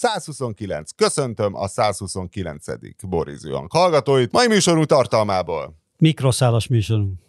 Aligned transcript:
129. 0.00 0.90
Köszöntöm 0.92 1.54
a 1.54 1.68
129. 1.68 2.64
Boris 3.08 3.38
Johank 3.42 3.72
hallgatóit. 3.72 4.32
Mai 4.32 4.46
műsorunk 4.46 4.86
tartalmából. 4.86 5.74
Mikroszálas 5.98 6.66
műsorunk. 6.66 7.20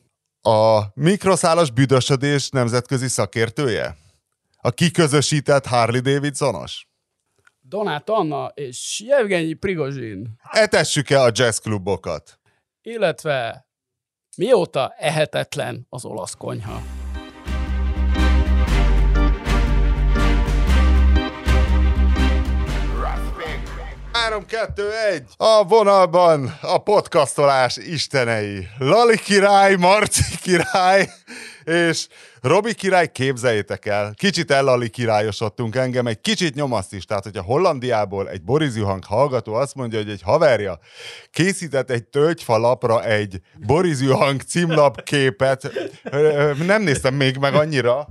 A 0.41 0.81
mikroszálas 0.93 1.71
büdösödés 1.71 2.49
nemzetközi 2.49 3.07
szakértője? 3.07 3.97
A 4.57 4.71
kiközösített 4.71 5.65
Harley 5.65 6.01
Davidsonos? 6.01 6.87
Donát 7.61 8.09
Anna 8.09 8.51
és 8.53 9.03
Jevgenyi 9.05 9.53
Prigozsin. 9.53 10.29
Etessük-e 10.51 11.21
a 11.21 11.29
jazzklubokat? 11.33 12.39
Illetve 12.81 13.67
mióta 14.37 14.93
ehetetlen 14.97 15.85
az 15.89 16.05
olasz 16.05 16.35
konyha? 16.35 17.00
3, 24.31 24.45
2, 24.75 24.93
1. 25.11 25.25
A 25.37 25.63
vonalban 25.63 26.57
a 26.61 26.77
podcastolás 26.77 27.77
istenei. 27.77 28.67
Lali 28.77 29.17
király, 29.17 29.75
Marci 29.75 30.23
király 30.41 31.09
és 31.63 32.07
Robi 32.41 32.73
király, 32.73 33.11
képzeljétek 33.11 33.85
el, 33.85 34.13
kicsit 34.15 34.51
ellali 34.51 34.89
királyosodtunk 34.89 35.75
engem, 35.75 36.07
egy 36.07 36.21
kicsit 36.21 36.55
nyomaszt 36.55 36.93
is. 36.93 37.05
Tehát, 37.05 37.23
hogyha 37.23 37.41
Hollandiából 37.41 38.29
egy 38.29 38.41
Boris 38.41 38.75
Juhang 38.75 39.03
hallgató 39.05 39.53
azt 39.53 39.75
mondja, 39.75 39.99
hogy 39.99 40.09
egy 40.09 40.21
haverja 40.21 40.79
készített 41.31 41.89
egy 41.89 42.03
tölgyfa 42.03 42.57
lapra 42.57 43.03
egy 43.03 43.39
Boris 43.65 43.99
Juhang 43.99 44.41
címlap 44.41 45.03
képet, 45.03 45.71
nem 46.65 46.83
néztem 46.83 47.13
még 47.13 47.37
meg 47.37 47.53
annyira, 47.53 48.07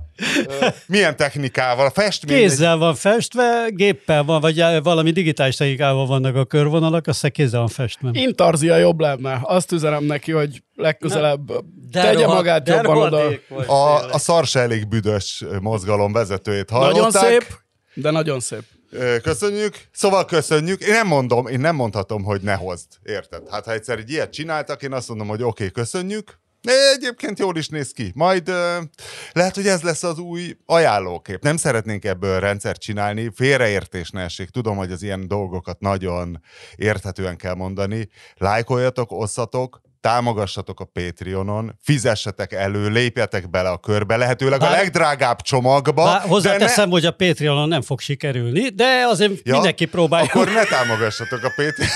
milyen 0.85 1.15
technikával? 1.15 1.89
Festmény? 1.89 2.37
Kézzel 2.37 2.77
van 2.77 2.95
festve, 2.95 3.67
géppel 3.69 4.23
van, 4.23 4.41
vagy 4.41 4.63
valami 4.83 5.11
digitális 5.11 5.55
technikával 5.55 6.05
vannak 6.05 6.35
a 6.35 6.45
körvonalak, 6.45 7.07
azt 7.07 7.29
kézzel 7.29 7.59
van 7.59 7.69
festve. 7.69 8.09
Intarzia 8.13 8.75
jobb 8.77 8.99
lenne. 8.99 9.39
Azt 9.43 9.71
üzenem 9.71 10.03
neki, 10.03 10.31
hogy 10.31 10.63
legközelebb 10.75 11.51
de 11.91 12.01
tegye 12.01 12.27
magát 12.27 12.63
de 12.63 12.75
jobban 12.75 12.97
oda. 12.97 13.29
A, 13.67 14.13
a 14.13 14.17
szar 14.21 14.45
se 14.45 14.59
elég 14.59 14.87
büdös 14.87 15.43
mozgalom 15.61 16.11
vezetőjét 16.11 16.69
hallották. 16.69 17.11
Nagyon 17.11 17.11
szép, 17.11 17.59
de 17.93 18.11
nagyon 18.11 18.39
szép. 18.39 18.63
Köszönjük. 19.21 19.75
Szóval 19.91 20.25
köszönjük. 20.25 20.81
Én 20.81 20.91
nem 20.91 21.07
mondom, 21.07 21.47
én 21.47 21.59
nem 21.59 21.75
mondhatom, 21.75 22.23
hogy 22.23 22.41
ne 22.41 22.53
hozd. 22.53 22.87
Érted? 23.03 23.49
Hát 23.49 23.65
ha 23.65 23.71
egyszer 23.71 23.97
egy 23.97 24.09
ilyet 24.09 24.31
csináltak, 24.31 24.83
én 24.83 24.93
azt 24.93 25.07
mondom, 25.07 25.27
hogy 25.27 25.41
oké, 25.43 25.49
okay, 25.49 25.71
köszönjük. 25.71 26.39
Egyébként 26.95 27.39
jól 27.39 27.57
is 27.57 27.67
néz 27.67 27.91
ki. 27.91 28.11
Majd 28.15 28.49
uh, 28.49 28.55
lehet, 29.31 29.55
hogy 29.55 29.67
ez 29.67 29.81
lesz 29.81 30.03
az 30.03 30.17
új 30.17 30.57
ajánlókép. 30.65 31.43
Nem 31.43 31.57
szeretnénk 31.57 32.05
ebből 32.05 32.39
rendszert 32.39 32.81
csinálni, 32.81 33.31
félreértés 33.35 34.09
ne 34.09 34.21
essék. 34.21 34.49
Tudom, 34.49 34.77
hogy 34.77 34.91
az 34.91 35.03
ilyen 35.03 35.27
dolgokat 35.27 35.79
nagyon 35.79 36.41
érthetően 36.75 37.37
kell 37.37 37.53
mondani. 37.53 38.09
Lájkoljatok, 38.37 39.11
osszatok, 39.11 39.81
támogassatok 40.01 40.79
a 40.79 40.85
Patreonon, 40.85 41.75
fizessetek 41.81 42.53
elő, 42.53 42.89
lépjetek 42.89 43.49
bele 43.49 43.69
a 43.69 43.77
körbe, 43.77 44.17
lehetőleg 44.17 44.59
bár, 44.59 44.71
a 44.71 44.75
legdrágább 44.75 45.41
csomagba. 45.41 46.03
Bár 46.03 46.21
hozzáteszem, 46.21 46.85
ne... 46.87 46.91
hogy 46.91 47.05
a 47.05 47.11
Patreonon 47.11 47.67
nem 47.67 47.81
fog 47.81 47.99
sikerülni, 47.99 48.69
de 48.69 49.05
azért 49.07 49.31
ja, 49.43 49.53
mindenki 49.53 49.85
próbálja. 49.85 50.29
Akkor 50.33 50.47
ne 50.47 50.63
támogassatok 50.63 51.43
a 51.43 51.49
Patreonon. 51.49 51.95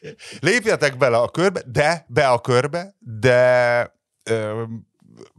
Lépjetek 0.50 0.96
bele 0.96 1.16
a 1.16 1.28
körbe, 1.28 1.62
de 1.66 2.06
be 2.08 2.28
a 2.28 2.38
körbe, 2.38 2.94
de 2.98 3.92
ö, 4.22 4.62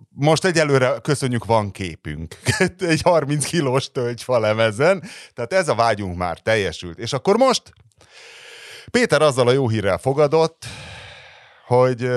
most 0.10 0.46
egyelőre 0.46 1.00
köszönjük, 1.02 1.46
van 1.46 1.72
képünk. 1.72 2.36
Egy 2.80 3.02
30 3.02 3.46
kilós 3.46 3.92
tölgyfa 3.92 4.40
lemezen, 4.40 5.04
tehát 5.34 5.54
ez 5.54 5.68
a 5.68 5.76
vágyunk 5.76 6.18
már 6.18 6.40
teljesült. 6.40 7.00
És 7.00 7.14
akkor 7.14 7.38
most 7.38 7.74
Péter 8.92 9.22
azzal 9.22 9.48
a 9.48 9.52
jó 9.52 9.70
hírrel 9.70 9.98
fogadott, 9.98 10.66
hogy, 11.70 12.10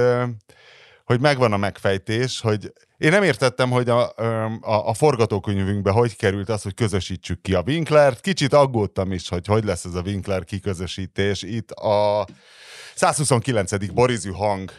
hogy 1.05 1.21
megvan 1.21 1.53
a 1.53 1.57
megfejtés, 1.57 2.41
hogy 2.41 2.73
én 2.99 3.11
nem 3.11 3.23
értettem, 3.23 3.71
hogy 3.71 3.89
a, 3.89 4.09
a, 4.61 4.89
a 4.89 4.95
forgatókönyvünkbe 4.95 5.91
hogy 5.91 6.17
került 6.17 6.49
az, 6.49 6.63
hogy 6.63 6.75
közösítsük 6.75 7.41
ki 7.43 7.55
a 7.55 7.63
Winklert. 7.67 8.21
Kicsit 8.21 8.53
aggódtam 8.53 9.13
is, 9.13 9.29
hogy 9.29 9.47
hogy 9.47 9.65
lesz 9.65 9.85
ez 9.85 9.95
a 9.95 10.01
Winkler 10.01 10.45
kiközösítés. 10.45 11.43
Itt 11.43 11.71
a 11.71 12.27
129. 12.95 13.93
Borizű 13.93 14.31
hang 14.31 14.71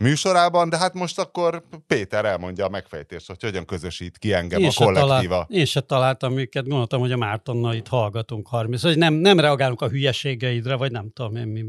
műsorában, 0.00 0.68
de 0.68 0.76
hát 0.76 0.94
most 0.94 1.18
akkor 1.18 1.62
Péter 1.86 2.24
elmondja 2.24 2.64
a 2.64 2.68
megfejtést, 2.68 3.26
hogy 3.26 3.42
hogyan 3.42 3.64
közösít 3.64 4.18
ki 4.18 4.32
engem 4.32 4.60
én 4.60 4.68
a 4.68 4.84
kollektíva. 4.84 5.32
Talál, 5.32 5.46
én 5.48 5.64
se 5.64 5.80
találtam 5.80 6.38
őket, 6.38 6.66
gondoltam, 6.68 7.00
hogy 7.00 7.12
a 7.12 7.16
Mártonnal 7.16 7.74
itt 7.74 7.88
hallgatunk 7.88 8.46
30, 8.46 8.82
hogy 8.82 8.98
nem, 8.98 9.14
nem 9.14 9.40
reagálunk 9.40 9.80
a 9.80 9.88
hülyeségeidre, 9.88 10.74
vagy 10.74 10.90
nem 10.90 11.10
tudom 11.14 11.36
én 11.36 11.46
mi. 11.46 11.62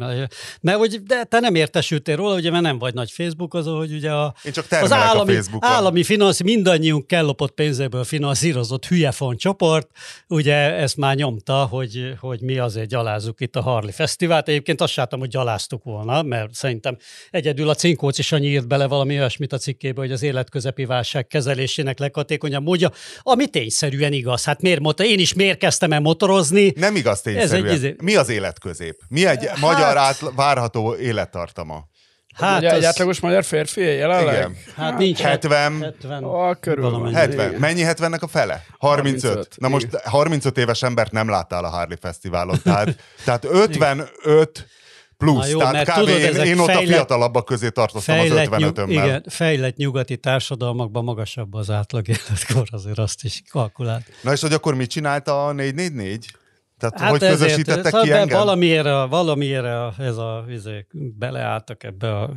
Mert 0.62 0.78
hogy, 0.78 1.04
de 1.04 1.24
te 1.24 1.40
nem 1.40 1.56
értesültél 1.56 2.16
róla, 2.16 2.36
ugye, 2.36 2.52
mert 2.52 2.64
nem 2.64 2.80
vagy 2.80 2.94
nagy 2.94 3.12
Facebook, 3.12 3.54
az, 3.54 3.66
hogy 3.66 3.94
ugye 3.94 4.12
a, 4.12 4.34
én 4.44 4.52
csak 4.52 4.66
az 4.70 4.92
állami, 4.92 5.36
a 5.36 5.58
állami 5.60 6.04
finansz, 6.04 6.42
mindannyiunk 6.42 7.08
kellopott 7.08 7.52
pénzéből 7.52 8.04
finanszírozott 8.04 8.86
hülyefon 8.86 9.38
csoport, 9.38 9.90
ugye 10.28 10.56
ezt 10.56 10.98
már 10.98 11.16
nyomta, 11.16 11.66
hogy, 11.66 12.14
hogy 12.20 12.42
mi 12.42 12.58
azért 12.58 12.90
gyalázzuk 12.90 13.42
itt 13.42 13.56
a 13.56 13.62
Harley 13.62 13.92
Fesztivált. 13.92 14.48
Egyébként 14.48 14.82
azt 14.82 14.94
sátom, 14.94 15.20
hogy 15.20 15.30
gyaláztuk 15.30 15.84
volna, 15.84 16.22
mert 16.22 16.54
szerintem 16.54 16.98
egyedül 17.32 17.70
a 17.70 17.76
cinkóc 17.76 18.20
is 18.22 18.32
annyi 18.32 18.48
írt 18.48 18.68
bele 18.68 18.88
valami 18.88 19.18
olyasmit 19.18 19.54
a 19.54 19.58
cikkébe, 19.58 20.00
hogy 20.00 20.12
az 20.12 20.22
életközepi 20.22 20.86
válság 20.86 21.28
kezelésének 21.28 22.00
leghatékonyabb 22.00 22.64
módja, 22.64 22.92
ami 23.22 23.48
tényszerűen 23.48 24.14
igaz. 24.14 24.44
Hát 24.44 24.62
miért 24.62 24.80
motor? 24.80 25.06
Én 25.06 25.20
is 25.20 25.34
miért 25.34 25.58
kezdtem 25.58 25.92
el 25.92 26.00
motorozni? 26.00 26.74
Nem 26.76 26.96
igaz 26.96 27.22
tényszerűen. 27.22 27.66
Ez 27.66 27.72
egy... 27.72 27.78
Izé- 27.78 28.02
Mi 28.02 28.16
az 28.16 28.30
életközép? 28.30 29.00
Mi 29.08 29.26
egy 29.26 29.48
hát... 29.48 29.60
magyar 29.60 29.98
át 29.98 30.20
várható 30.36 30.96
élettartama? 30.96 31.90
Hát 32.36 32.58
ugye 32.58 32.70
az... 32.70 32.78
egy 32.78 32.84
átlagos 32.84 33.20
magyar 33.20 33.44
férfi 33.44 33.82
jelenleg? 33.82 34.36
Igen. 34.36 34.58
Hát 34.76 34.98
nincs 34.98 35.20
70. 35.20 35.82
70. 35.82 36.24
A 36.24 36.56
körül. 36.56 37.12
70. 37.12 37.54
Mennyi 37.54 37.84
70-nek 37.86 38.20
a 38.20 38.28
fele? 38.28 38.66
35. 38.78 39.24
35. 39.24 39.56
Na 39.58 39.68
most 39.68 39.88
35 40.04 40.58
éves 40.58 40.84
embert 40.84 41.12
nem 41.12 41.30
láttál 41.30 41.64
a 41.64 41.70
Harley 41.70 41.98
Fesztiválon. 42.02 42.60
Tehát, 42.64 42.96
tehát 43.26 43.46
55 43.46 44.68
plusz. 45.22 45.46
Na 45.46 45.48
jó, 45.48 45.58
Tehát 45.58 45.74
mert 45.74 45.90
kb. 45.90 45.94
tudod, 45.94 46.20
én, 46.20 46.36
én 46.46 46.60
ott 46.60 46.66
fejlett, 46.66 46.84
a 46.84 46.88
fiatalabbak 46.88 47.46
közé 47.46 47.70
tartoztam 47.70 48.20
az 48.20 48.30
55 48.30 48.76
nyug, 48.76 48.90
Igen, 48.90 49.26
fejlett 49.28 49.76
nyugati 49.76 50.18
társadalmakban 50.18 51.04
magasabb 51.04 51.54
az 51.54 51.70
átlag 51.70 52.08
életkor, 52.16 52.68
azért 52.72 52.98
azt 52.98 53.24
is 53.24 53.42
kalkulált. 53.50 54.06
Na 54.22 54.32
és 54.32 54.42
hogy 54.42 54.54
akkor 54.54 54.76
mit 54.76 54.90
csinálta 54.90 55.46
a 55.46 55.52
444? 55.52 56.26
Tehát 56.82 57.00
hát 57.00 57.10
hogy 57.10 57.20
közösítettek 57.20 57.86
ezért, 57.86 58.04
ki 58.04 58.12
engem? 58.12 58.38
Valamiért, 58.38 58.88
valamiért 59.10 59.66
ez 60.00 60.18
a, 60.18 60.46
izé, 60.50 60.86
beleálltak 60.92 61.84
ebbe 61.84 62.20
a 62.20 62.30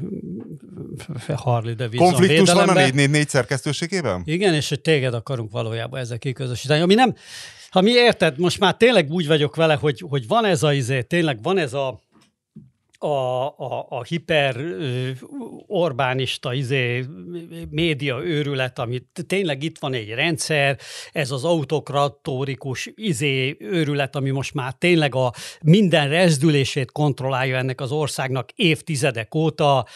Harley 1.35 1.75
Davidson 1.75 2.13
Konfliktus 2.13 2.53
van 2.53 2.69
a 2.69 2.73
444 2.73 3.29
szerkesztőségében? 3.29 4.23
Igen, 4.25 4.55
és 4.55 4.69
hogy 4.69 4.81
téged 4.81 5.15
akarunk 5.15 5.51
valójában 5.51 6.01
ezzel 6.01 6.19
kiközösíteni. 6.19 6.81
Ami 6.81 6.95
nem, 6.95 7.15
ha 7.71 7.81
mi 7.81 7.91
érted, 7.91 8.39
most 8.39 8.59
már 8.59 8.77
tényleg 8.77 9.11
úgy 9.11 9.27
vagyok 9.27 9.57
vele, 9.57 9.75
hogy, 9.75 10.05
hogy 10.09 10.27
van 10.27 10.45
ez 10.45 10.63
a 10.63 10.73
izé, 10.73 11.03
tényleg 11.03 11.43
van 11.43 11.59
ez 11.59 11.73
a 11.73 12.01
a, 13.05 13.47
a, 13.47 13.87
a 13.89 14.03
hiper 14.03 14.57
Orbánista 15.67 16.55
izé, 16.55 17.05
média 17.71 18.25
őrület, 18.25 18.79
amit 18.79 19.25
tényleg 19.27 19.63
itt 19.63 19.79
van 19.79 19.95
egy 19.95 20.09
rendszer, 20.09 20.79
ez 21.13 21.31
az 21.31 21.45
autokratórikus 21.45 22.91
izé 22.95 23.57
őrület, 23.59 24.17
ami 24.17 24.31
most 24.31 24.55
már 24.55 24.73
tényleg 24.73 25.15
a 25.15 25.33
minden 25.63 26.09
rezdülését 26.09 26.93
kontrollálja 26.93 27.57
ennek 27.57 27.81
az 27.81 27.93
országnak 27.93 28.51
évtizedek 28.55 29.35
óta, 29.35 29.87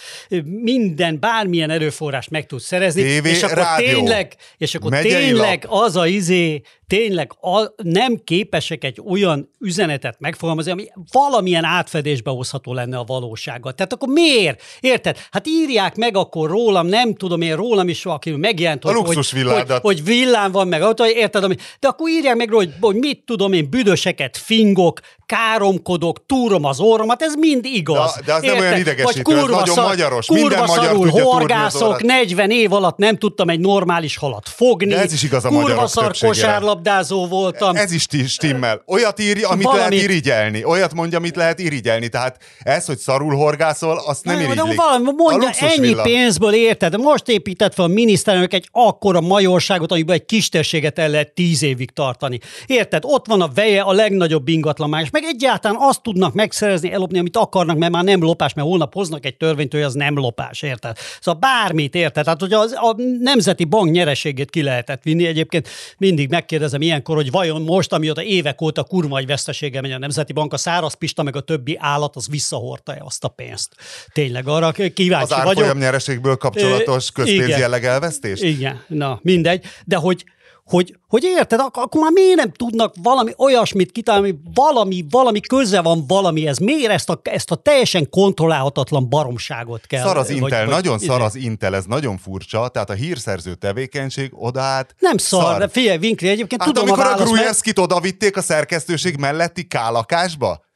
minden, 0.44 1.20
bármilyen 1.20 1.70
erőforrás 1.70 2.28
meg 2.28 2.46
tud 2.46 2.60
szerezni, 2.60 3.18
TV, 3.18 3.26
és 3.26 3.42
akkor 3.42 3.56
rádió, 3.56 3.94
tényleg, 3.94 4.34
és 4.56 4.74
akkor 4.74 4.98
tényleg 5.00 5.64
lap. 5.64 5.82
az 5.82 5.96
a 5.96 6.06
izé, 6.06 6.62
tényleg 6.86 7.32
a, 7.40 7.72
nem 7.82 8.16
képesek 8.24 8.84
egy 8.84 9.00
olyan 9.06 9.50
üzenetet 9.60 10.20
megfogalmazni, 10.20 10.70
ami 10.70 10.86
valamilyen 11.12 11.64
átfedésbe 11.64 12.30
hozható 12.30 12.72
lenne 12.72 12.97
a 12.98 13.04
valósággal. 13.04 13.72
Tehát 13.72 13.92
akkor 13.92 14.08
miért? 14.08 14.62
Érted? 14.80 15.18
Hát 15.30 15.46
írják 15.46 15.96
meg 15.96 16.16
akkor 16.16 16.50
rólam, 16.50 16.86
nem 16.86 17.14
tudom 17.14 17.40
én, 17.40 17.56
rólam 17.56 17.88
is 17.88 18.02
valaki 18.02 18.30
megjelent, 18.30 18.82
hogy, 18.82 18.94
hogy, 18.94 19.14
hogy, 19.42 19.78
hogy 19.80 20.04
villám 20.04 20.52
van 20.52 20.68
meg, 20.68 20.82
érted? 21.14 21.54
De 21.80 21.88
akkor 21.88 22.08
írják 22.08 22.36
meg 22.36 22.48
róla, 22.48 22.64
hogy, 22.64 22.74
hogy 22.80 22.96
mit 22.96 23.22
tudom 23.26 23.52
én, 23.52 23.70
büdöseket 23.70 24.36
fingok, 24.36 25.00
káromkodok, 25.28 26.26
túrom 26.26 26.64
az 26.64 26.80
orromat, 26.80 27.22
ez 27.22 27.34
mind 27.34 27.64
igaz. 27.64 28.14
De, 28.14 28.22
de 28.24 28.32
az 28.32 28.42
érted? 28.42 28.58
nem 28.58 28.68
olyan 28.68 28.80
idegesítő, 28.80 29.22
Vagy 29.22 29.34
kurva 29.34 29.42
ez 29.42 29.50
nagyon 29.50 29.74
szar, 29.74 29.84
magyaros. 29.84 30.26
Kurva 30.26 30.42
Minden 30.42 30.64
magyar 30.66 30.92
tudja 30.92 31.24
horgászok, 31.24 32.02
40 32.02 32.50
év 32.50 32.72
alatt 32.72 32.96
nem 32.96 33.16
tudtam 33.16 33.48
egy 33.48 33.60
normális 33.60 34.16
halat 34.16 34.48
fogni. 34.48 34.92
De 34.92 35.00
ez 35.00 35.12
is 35.12 35.22
igaz 35.22 35.44
a 35.44 35.48
kurva 35.48 35.86
szar 35.86 36.16
kosárlabdázó 36.18 37.26
voltam. 37.26 37.76
Ez 37.76 37.92
is 37.92 38.06
stimmel. 38.26 38.82
Olyat 38.86 39.20
írja, 39.20 39.48
amit 39.48 39.64
Valamit... 39.64 39.88
lehet 39.88 40.04
irigyelni. 40.04 40.64
Olyat 40.64 40.94
mondja, 40.94 41.18
amit 41.18 41.36
lehet 41.36 41.58
irigyelni. 41.58 42.08
Tehát 42.08 42.38
ez, 42.62 42.86
hogy 42.86 42.98
szarul 42.98 43.34
horgászol, 43.34 44.02
azt 44.06 44.24
nem, 44.24 44.34
nem 44.34 44.44
irigylik. 44.44 44.68
De 44.68 44.74
valami, 44.74 45.10
mondja, 45.16 45.50
ennyi 45.50 45.78
villa. 45.78 46.02
pénzből 46.02 46.54
érted. 46.54 47.00
Most 47.00 47.28
épített 47.28 47.74
fel 47.74 47.84
a 47.84 47.88
miniszterelnök 47.88 48.52
egy 48.52 48.68
akkora 48.72 49.20
majorságot, 49.20 49.92
amiben 49.92 50.14
egy 50.14 50.24
kistérséget 50.24 50.98
el 50.98 51.08
lehet 51.08 51.34
tíz 51.34 51.62
évig 51.62 51.90
tartani. 51.90 52.38
Érted? 52.66 53.02
Ott 53.04 53.26
van 53.26 53.40
a 53.40 53.48
veje, 53.54 53.80
a 53.80 53.92
legnagyobb 53.92 54.48
ingatlan 54.48 54.88
más 54.88 55.10
meg 55.20 55.34
egyáltalán 55.34 55.76
azt 55.80 56.02
tudnak 56.02 56.34
megszerezni, 56.34 56.92
ellopni, 56.92 57.18
amit 57.18 57.36
akarnak, 57.36 57.78
mert 57.78 57.92
már 57.92 58.04
nem 58.04 58.22
lopás, 58.22 58.54
mert 58.54 58.68
holnap 58.68 58.94
hoznak 58.94 59.24
egy 59.24 59.36
törvényt, 59.36 59.72
hogy 59.72 59.82
az 59.82 59.94
nem 59.94 60.14
lopás, 60.14 60.62
érted? 60.62 60.96
Szóval 61.20 61.40
bármit, 61.40 61.94
érted? 61.94 62.24
Tehát, 62.24 62.40
hogy 62.40 62.52
az, 62.52 62.72
a 62.72 62.94
Nemzeti 63.20 63.64
Bank 63.64 63.90
nyereségét 63.90 64.50
ki 64.50 64.62
lehetett 64.62 65.02
vinni. 65.02 65.26
Egyébként 65.26 65.68
mindig 65.98 66.30
megkérdezem 66.30 66.80
ilyenkor, 66.80 67.16
hogy 67.16 67.30
vajon 67.30 67.62
most, 67.62 67.92
amióta 67.92 68.22
évek 68.22 68.60
óta 68.60 68.82
kurva 68.82 69.18
egy 69.18 69.26
vesztesége 69.26 69.80
megy 69.80 69.92
a 69.92 69.98
Nemzeti 69.98 70.32
Bank, 70.32 70.52
a 70.52 70.56
száraz 70.56 70.94
pista 70.94 71.22
meg 71.22 71.36
a 71.36 71.40
többi 71.40 71.76
állat, 71.80 72.16
az 72.16 72.28
visszahordta-e 72.28 73.02
azt 73.04 73.24
a 73.24 73.28
pénzt? 73.28 73.74
Tényleg 74.12 74.48
arra 74.48 74.72
kíváncsi 74.94 75.32
az 75.32 75.44
vagyok. 75.44 75.70
Az 75.70 75.78
nyereségből 75.78 76.36
kapcsolatos 76.36 77.10
közpénzjelleg 77.10 77.84
elvesztés? 77.84 78.40
Igen, 78.40 78.82
na 78.86 79.18
mindegy. 79.22 79.64
De 79.84 79.96
hogy, 79.96 80.24
hogy, 80.68 80.96
hogy 81.08 81.22
érted, 81.24 81.60
ak- 81.60 81.76
akkor 81.76 82.00
már 82.02 82.10
miért 82.12 82.36
nem 82.36 82.52
tudnak 82.52 82.94
valami 83.02 83.32
olyasmit 83.36 83.92
kitalálni, 83.92 84.40
valami, 84.54 85.04
valami 85.10 85.40
köze 85.40 85.80
van 85.80 86.04
valamihez, 86.06 86.58
miért 86.58 86.90
ezt 86.90 87.10
a, 87.10 87.20
ezt 87.22 87.50
a 87.50 87.54
teljesen 87.54 88.10
kontrollálhatatlan 88.10 89.08
baromságot 89.08 89.86
kell? 89.86 90.02
Szar 90.04 90.16
az 90.16 90.26
vagy- 90.26 90.36
Intel, 90.36 90.64
vagy- 90.64 90.74
nagyon 90.74 90.98
szar 90.98 91.16
izé- 91.16 91.26
az 91.26 91.34
Intel, 91.34 91.74
ez 91.74 91.84
nagyon 91.84 92.18
furcsa, 92.18 92.68
tehát 92.68 92.90
a 92.90 92.92
hírszerző 92.92 93.54
tevékenység 93.54 94.30
odaát 94.34 94.94
Nem 94.98 95.16
szar, 95.16 95.42
szar. 95.42 95.58
de 95.58 95.68
figyelj, 95.68 95.98
Winkli, 95.98 96.28
egyébként 96.28 96.62
Hát 96.62 96.72
tudom 96.72 96.88
amikor 96.88 97.04
a 97.04 97.06
a, 97.06 97.16
választ, 97.16 97.64
mert... 97.64 97.78
Oda 97.78 98.00
vitték 98.00 98.36
a 98.36 98.42
szerkesztőség 98.42 99.16
melletti 99.16 99.66
kálakásba? 99.66 100.66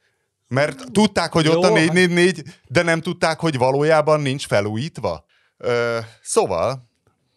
Mert 0.47 0.83
tudták, 0.91 1.31
hogy 1.31 1.47
ott 1.47 1.53
Jó, 1.53 1.61
a 1.61 1.63
hát- 1.65 1.73
444, 1.73 2.41
de 2.67 2.81
nem 2.81 3.01
tudták, 3.01 3.39
hogy 3.39 3.57
valójában 3.57 4.19
nincs 4.21 4.47
felújítva. 4.47 5.25
Ö, 5.57 5.97
szóval, 6.21 6.91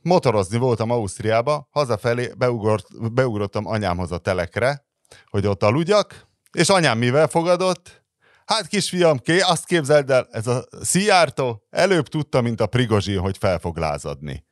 motorozni 0.06 0.58
voltam 0.58 0.90
Ausztriába, 0.90 1.68
hazafelé 1.70 2.32
beugrott, 2.38 3.12
beugrottam 3.12 3.66
anyámhoz 3.66 4.12
a 4.12 4.18
telekre, 4.18 4.86
hogy 5.26 5.46
ott 5.46 5.62
aludjak, 5.62 6.26
és 6.52 6.68
anyám 6.68 6.98
mivel 6.98 7.28
fogadott? 7.28 8.04
Hát 8.44 8.66
kisfiam, 8.66 9.18
ké, 9.18 9.38
azt 9.38 9.66
képzeld 9.66 10.10
el, 10.10 10.28
ez 10.30 10.46
a 10.46 10.64
Szijjártó 10.80 11.62
előbb 11.70 12.06
tudta, 12.06 12.40
mint 12.40 12.60
a 12.60 12.66
Prigozsin, 12.66 13.18
hogy 13.18 13.36
fel 13.38 13.58
fog 13.58 13.76
lázadni. 13.76 14.44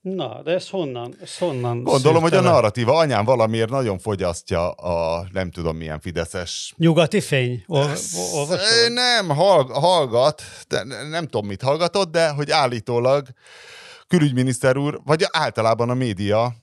Na, 0.00 0.42
de 0.42 0.50
ez 0.50 0.68
honnan? 0.68 1.14
Ez 1.22 1.38
honnan 1.38 1.82
Gondolom, 1.82 2.22
hogy 2.22 2.34
a 2.34 2.40
narratíva 2.40 2.96
anyám 2.96 3.24
valamiért 3.24 3.70
nagyon 3.70 3.98
fogyasztja 3.98 4.70
a 4.70 5.26
nem 5.32 5.50
tudom 5.50 5.76
milyen 5.76 6.00
fideszes 6.00 6.74
Nyugati 6.76 7.20
fény? 7.20 7.64
Ol, 7.66 7.90
olvasod? 8.34 8.92
Nem, 8.92 9.28
hallg- 9.28 9.72
hallgat, 9.72 10.42
de 10.68 10.84
ne- 10.84 11.08
nem 11.08 11.24
tudom, 11.26 11.46
mit 11.46 11.62
hallgatott, 11.62 12.10
de 12.10 12.28
hogy 12.28 12.50
állítólag 12.50 13.26
külügyminiszter 14.10 14.76
úr, 14.76 15.00
vagy 15.04 15.24
általában 15.30 15.90
a 15.90 15.94
média, 15.94 16.54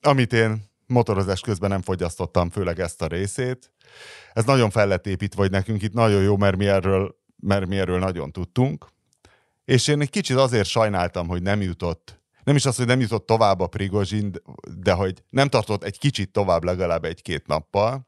amit 0.00 0.32
én 0.32 0.62
motorozás 0.86 1.40
közben 1.40 1.70
nem 1.70 1.82
fogyasztottam, 1.82 2.50
főleg 2.50 2.80
ezt 2.80 3.02
a 3.02 3.06
részét, 3.06 3.72
ez 4.32 4.44
nagyon 4.44 4.70
fel 4.70 4.86
lett 4.86 5.06
építve, 5.06 5.40
vagy 5.40 5.50
nekünk 5.50 5.82
itt 5.82 5.92
nagyon 5.92 6.22
jó, 6.22 6.36
mert 6.36 6.56
mi 6.56 6.66
erről, 6.66 7.16
mert 7.36 7.66
mi 7.66 7.78
erről 7.78 7.98
nagyon 7.98 8.32
tudtunk. 8.32 8.86
És 9.64 9.88
én 9.88 10.00
egy 10.00 10.10
kicsit 10.10 10.36
azért 10.36 10.68
sajnáltam, 10.68 11.28
hogy 11.28 11.42
nem 11.42 11.60
jutott, 11.60 12.20
nem 12.44 12.56
is 12.56 12.64
az, 12.64 12.76
hogy 12.76 12.86
nem 12.86 13.00
jutott 13.00 13.26
tovább 13.26 13.60
a 13.60 13.66
Prigozsin, 13.66 14.32
de 14.76 14.92
hogy 14.92 15.22
nem 15.30 15.48
tartott 15.48 15.84
egy 15.84 15.98
kicsit 15.98 16.32
tovább 16.32 16.64
legalább 16.64 17.04
egy-két 17.04 17.46
nappal, 17.46 18.06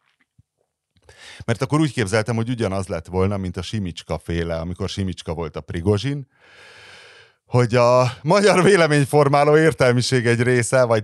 mert 1.44 1.62
akkor 1.62 1.80
úgy 1.80 1.92
képzeltem, 1.92 2.36
hogy 2.36 2.48
ugyanaz 2.48 2.86
lett 2.86 3.06
volna, 3.06 3.36
mint 3.36 3.56
a 3.56 3.62
Simicska 3.62 4.18
féle, 4.18 4.58
amikor 4.58 4.88
Simicska 4.88 5.34
volt 5.34 5.56
a 5.56 5.60
Prigozsin, 5.60 6.26
hogy 7.52 7.74
a 7.74 8.12
magyar 8.22 8.62
véleményformáló 8.62 9.56
értelmiség 9.56 10.26
egy 10.26 10.40
része, 10.42 10.84
vagy, 10.84 11.02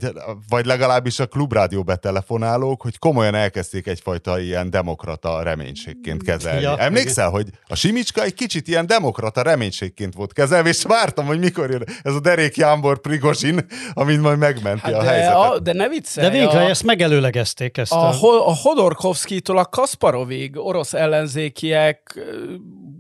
vagy 0.49 0.67
legalábbis 0.67 1.19
a 1.19 1.27
klubrádió 1.27 1.83
betelefonálók, 1.83 2.83
hogy 2.83 2.99
komolyan 2.99 3.35
elkezdték 3.35 3.87
egyfajta 3.87 4.41
ilyen 4.41 4.71
demokrata 4.71 5.43
reménységként 5.43 6.23
kezelni. 6.23 6.61
Ja, 6.61 6.79
Emlékszel, 6.79 7.31
hogy 7.31 7.49
a 7.67 7.75
Simicska 7.75 8.23
egy 8.23 8.35
kicsit 8.35 8.69
ilyen 8.69 8.87
demokrata 8.87 9.43
reménységként 9.43 10.15
volt 10.15 10.33
kezelve, 10.33 10.69
és 10.69 10.83
vártam, 10.83 11.27
hogy 11.27 11.39
mikor 11.39 11.71
jön 11.71 11.85
ez 12.03 12.15
a 12.15 12.21
derék 12.21 12.57
Jámbor 12.57 13.01
Prigozsin, 13.01 13.67
amit 13.93 14.21
majd 14.21 14.39
megmenti 14.39 14.81
Hát 14.81 14.95
a 14.95 15.03
de, 15.03 15.09
helyzetet. 15.09 15.37
a, 15.37 15.59
de 15.59 15.73
ne 15.73 15.89
viccelj. 15.89 16.27
De 16.27 16.33
végre 16.33 16.65
a, 16.65 16.69
ezt 16.69 16.85
megelőlegezték 16.85 17.79
ezt. 17.79 17.93
a, 17.93 18.09
A, 18.09 18.49
a 18.49 18.55
Hodorkovszkitól 18.55 19.59
a 19.59 19.65
Kasparovig 19.65 20.57
orosz 20.57 20.95
ellenzékiek 20.95 22.21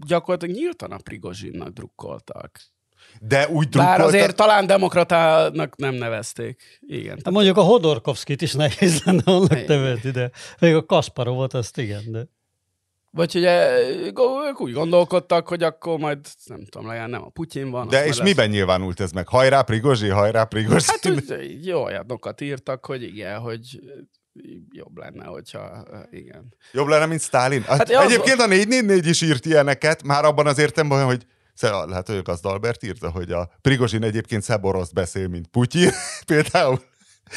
gyakorlatilag 0.06 0.56
nyíltan 0.56 0.91
a 0.91 0.99
Prigozsinnak 1.05 1.69
drukkoltak. 1.69 2.61
De 3.20 3.49
úgy 3.49 3.69
Bár 3.69 4.00
azért 4.00 4.37
talán 4.37 4.67
demokratának 4.67 5.76
nem 5.76 5.94
nevezték. 5.94 6.79
Igen. 6.81 7.19
de 7.23 7.31
mondjuk 7.31 7.56
a 7.56 7.62
Hodorkovszkit 7.62 8.43
is 8.43 8.53
nehéz 8.53 9.03
lenne 9.03 9.23
annak 9.25 9.67
nevezni, 9.67 10.11
de 10.11 10.31
még 10.59 10.75
a 10.75 10.85
Kasparovot 10.87 11.55
azt 11.55 11.79
igen, 11.79 12.03
de... 12.12 12.26
Vagy 13.11 13.35
ugye 13.37 13.79
ők 14.49 14.61
úgy 14.61 14.73
gondolkodtak, 14.73 15.49
hogy 15.49 15.62
akkor 15.62 15.99
majd 15.99 16.19
nem 16.44 16.65
tudom, 16.65 16.87
legalább 16.87 17.09
nem 17.09 17.23
a 17.23 17.29
Putyin 17.29 17.70
van. 17.70 17.88
de 17.88 18.03
és 18.06 18.17
lesz- 18.17 18.26
miben 18.29 18.49
nyilvánult 18.49 19.00
ez 19.00 19.11
meg? 19.12 19.29
Hajrá 19.29 19.62
Prigozsi, 19.62 20.09
hajrá 20.09 20.44
Prigozsi. 20.44 20.87
Hát 20.91 21.06
úgy, 21.06 21.67
jó 21.67 21.82
olyanokat 21.82 22.41
írtak, 22.41 22.87
hogy 22.87 23.03
igen, 23.03 23.38
hogy 23.38 23.81
jobb 24.70 24.97
lenne, 24.97 25.25
hogyha 25.25 25.85
igen. 26.11 26.55
Jobb 26.73 26.87
lenne, 26.87 27.06
mint 27.06 27.20
Stalin? 27.20 27.62
Hát 27.62 27.79
Hát 27.79 27.91
az- 27.91 28.05
Egyébként 28.12 28.41
a 28.41 28.47
444 28.47 29.06
is 29.06 29.20
írt 29.23 29.47
ilyeneket, 29.47 30.03
már 30.03 30.25
abban 30.25 30.47
az 30.47 30.59
értelemben, 30.59 31.05
hogy 31.05 31.26
Hát 31.66 32.06
hogy 32.06 32.22
az 32.25 32.44
Albert 32.44 32.82
írta, 32.82 33.10
hogy 33.10 33.32
a 33.32 33.50
Prigozsin 33.62 34.02
egyébként 34.02 34.43
szebb 34.43 34.64
orosz 34.64 34.90
beszél, 34.90 35.28
mint 35.28 35.46
Putyin, 35.46 35.90
például. 36.26 36.81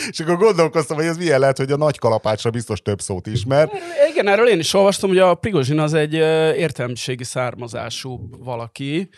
És 0.09 0.19
akkor 0.19 0.37
gondolkoztam, 0.37 0.97
hogy 0.97 1.05
ez 1.05 1.17
milyen 1.17 1.39
lehet, 1.39 1.57
hogy 1.57 1.71
a 1.71 1.77
nagy 1.77 1.99
kalapácsra 1.99 2.49
biztos 2.49 2.81
több 2.81 3.01
szót 3.01 3.27
ismer. 3.27 3.71
Igen, 4.11 4.27
erről 4.27 4.47
én 4.47 4.59
is 4.59 4.73
olvastam, 4.73 5.09
hogy 5.09 5.19
a 5.19 5.33
Prigozsin 5.33 5.79
az 5.79 5.93
egy 5.93 6.13
értelmiségi 6.57 7.23
származású 7.23 8.29
valaki, 8.39 9.09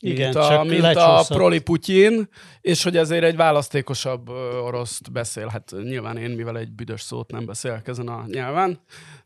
Igen, 0.00 0.24
mint 0.24 0.36
a, 0.36 0.48
csak 0.48 0.68
mint 0.68 0.84
a. 0.84 1.24
Proli 1.28 1.60
Putyin, 1.60 2.28
és 2.60 2.82
hogy 2.82 2.96
ezért 2.96 3.24
egy 3.24 3.36
választékosabb 3.36 4.28
oroszt 4.64 5.12
beszél. 5.12 5.46
Hát 5.46 5.74
nyilván 5.82 6.16
én, 6.16 6.30
mivel 6.30 6.58
egy 6.58 6.72
büdös 6.72 7.00
szót 7.00 7.30
nem 7.30 7.46
beszélek 7.46 7.88
ezen 7.88 8.08
a 8.08 8.24
nyelven. 8.26 8.80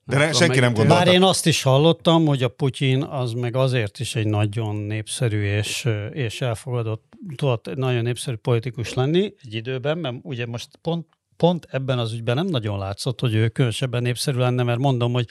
De 0.05 0.17
ne, 0.17 0.23
tudom 0.27 0.41
senki 0.41 0.61
nem 0.61 0.73
gondolta. 0.73 1.05
Bár 1.05 1.15
én 1.15 1.23
azt 1.23 1.47
is 1.47 1.63
hallottam, 1.63 2.27
hogy 2.27 2.43
a 2.43 2.49
Putyin 2.49 3.03
az 3.03 3.33
meg 3.33 3.57
azért 3.57 3.99
is 3.99 4.15
egy 4.15 4.27
nagyon 4.27 4.77
népszerű 4.77 5.43
és, 5.43 5.89
és 6.13 6.41
elfogadott, 6.41 7.13
tudott 7.37 7.75
nagyon 7.75 8.03
népszerű 8.03 8.37
politikus 8.37 8.95
lenni 8.95 9.35
egy 9.43 9.55
időben, 9.55 9.99
mert 9.99 10.17
ugye 10.23 10.47
most 10.47 10.69
pont, 10.83 11.07
pont 11.45 11.67
ebben 11.71 11.99
az 11.99 12.13
ügyben 12.13 12.35
nem 12.35 12.47
nagyon 12.47 12.79
látszott, 12.79 13.21
hogy 13.21 13.35
ő 13.35 13.49
különösebben 13.49 14.03
népszerű 14.03 14.39
lenne, 14.39 14.63
mert 14.63 14.79
mondom, 14.79 15.13
hogy 15.13 15.27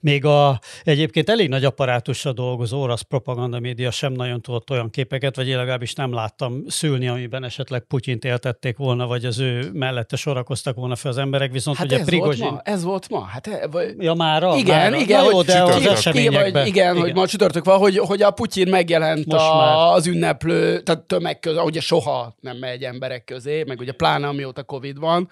még 0.00 0.24
a 0.24 0.60
egyébként 0.84 1.28
elég 1.28 1.48
nagy 1.48 1.64
apparátussal 1.64 2.32
dolgozó 2.32 2.80
orosz 2.80 3.00
propaganda 3.00 3.58
média 3.60 3.90
sem 3.90 4.12
nagyon 4.12 4.40
tudott 4.40 4.70
olyan 4.70 4.90
képeket, 4.90 5.36
vagy 5.36 5.48
én 5.48 5.56
legalábbis 5.56 5.92
nem 5.94 6.12
láttam 6.14 6.62
szülni, 6.68 7.08
amiben 7.08 7.44
esetleg 7.44 7.80
Putyint 7.84 8.24
éltették 8.24 8.76
volna, 8.76 9.06
vagy 9.06 9.24
az 9.24 9.38
ő 9.38 9.70
mellette 9.72 10.16
sorakoztak 10.16 10.74
volna 10.76 10.96
fel 10.96 11.10
az 11.10 11.18
emberek, 11.18 11.52
viszont 11.52 11.76
Hát 11.76 11.86
ugye 11.86 11.98
ez 11.98 12.06
Prigozsin... 12.06 12.42
volt 12.42 12.54
ma, 12.54 12.60
ez 12.72 12.82
volt 12.82 13.08
ma. 13.08 13.20
Hát, 13.20 13.46
e- 13.46 13.66
vagy, 13.66 13.94
Ja, 13.98 14.14
mára? 14.14 14.54
igen, 14.56 14.76
mára. 14.78 14.96
igen, 14.96 15.22
Na 15.24 15.30
jó, 15.30 15.36
hogy 15.36 15.44
de 15.46 15.62
az 15.62 15.86
eseményekben. 15.86 16.42
igen, 16.46 16.52
vagy, 16.52 16.66
igen, 16.66 16.98
hogy 16.98 17.14
ma 17.14 17.26
csütörtök 17.26 17.64
van, 17.64 17.78
hogy, 17.78 17.98
hogy 17.98 18.22
a 18.22 18.30
Putyin 18.30 18.68
megjelent 18.68 19.26
Most 19.26 19.38
már. 19.52 19.68
a, 19.74 19.92
az 19.92 20.06
ünneplő, 20.06 20.80
tehát 20.80 21.02
tömeg 21.02 21.38
közé, 21.40 21.58
ugye 21.58 21.80
soha 21.80 22.34
nem 22.40 22.56
megy 22.56 22.82
emberek 22.82 23.24
közé, 23.24 23.64
meg 23.66 23.78
ugye 23.80 23.92
pláne 23.92 24.26
amióta 24.28 24.62
Covid 24.62 24.98
van, 24.98 25.28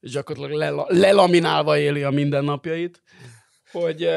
és 0.00 0.10
gyakorlatilag 0.10 0.58
lela, 0.58 0.86
lelaminálva 0.88 1.78
éli 1.78 2.02
a 2.02 2.10
mindennapjait. 2.10 3.02
Hogy, 3.72 4.08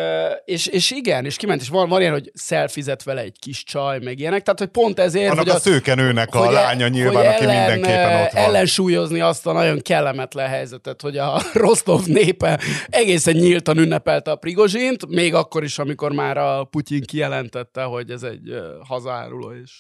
és, 0.46 0.68
és 0.68 0.92
igen, 0.92 1.26
és 1.26 1.36
kiment, 1.36 1.62
és 1.62 1.70
van, 1.70 1.90
van 1.90 2.02
ilyen, 2.02 2.12
hogy 2.12 2.32
szelfizet 2.34 3.04
vele 3.04 3.22
egy 3.22 3.40
kis 3.40 3.64
csaj, 3.64 4.00
meg 4.00 4.20
ilyenek, 4.20 4.44
tehát 4.44 4.60
hogy 4.60 4.68
pont 4.68 5.00
ezért, 5.00 5.32
Annak 5.32 5.44
hogy 5.44 5.56
a 5.56 5.60
szőkenőnek 5.60 6.36
a 6.36 6.46
e- 6.46 6.52
lánya 6.52 6.88
nyilván, 6.88 7.16
hogy 7.16 7.26
aki 7.26 7.46
mindenképpen 7.46 8.22
ott 8.22 8.32
van. 8.32 8.44
Ellensúlyozni 8.44 9.20
azt 9.20 9.48
a 9.48 9.52
nagyon 9.52 9.82
kellemetlen 9.82 10.48
helyzetet, 10.48 11.02
hogy 11.02 11.18
a 11.18 11.42
Rostov 11.54 12.06
népe 12.06 12.60
egészen 12.90 13.34
nyíltan 13.34 13.78
ünnepelte 13.78 14.32
a 14.32 14.36
Prigozsint, 14.36 15.08
még 15.08 15.34
akkor 15.34 15.64
is, 15.64 15.80
amikor 15.80 16.12
már 16.12 16.38
a 16.38 16.64
Putyin 16.64 17.04
kijelentette, 17.04 17.84
hogy 17.84 18.10
ez 18.12 18.24
egy 18.24 18.56
hazáruló, 18.88 19.52
és 19.64 19.72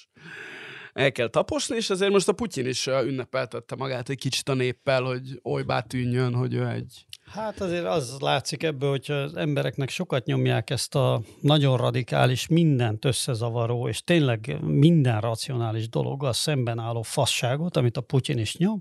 el 0.93 1.11
kell 1.11 1.27
taposni, 1.27 1.75
és 1.75 1.89
ezért 1.89 2.11
most 2.11 2.27
a 2.27 2.33
Putyin 2.33 2.65
is 2.65 2.87
ünnepeltette 2.87 3.75
magát 3.75 4.09
egy 4.09 4.17
kicsit 4.17 4.49
a 4.49 4.53
néppel, 4.53 5.01
hogy 5.01 5.39
olybá 5.41 5.79
tűnjön, 5.79 6.33
hogy 6.33 6.53
ő 6.53 6.67
egy 6.67 7.05
Hát 7.25 7.61
azért 7.61 7.85
az 7.85 8.17
látszik 8.19 8.63
ebből, 8.63 8.89
hogyha 8.89 9.13
az 9.13 9.35
embereknek 9.35 9.89
sokat 9.89 10.25
nyomják 10.25 10.69
ezt 10.69 10.95
a 10.95 11.21
nagyon 11.41 11.77
radikális, 11.77 12.47
mindent 12.47 13.05
összezavaró, 13.05 13.87
és 13.87 14.03
tényleg 14.03 14.57
minden 14.61 15.21
racionális 15.21 15.89
dologgal 15.89 16.33
szemben 16.33 16.79
álló 16.79 17.01
fasságot, 17.01 17.77
amit 17.77 17.97
a 17.97 18.01
Putyin 18.01 18.37
is 18.37 18.57
nyom, 18.57 18.79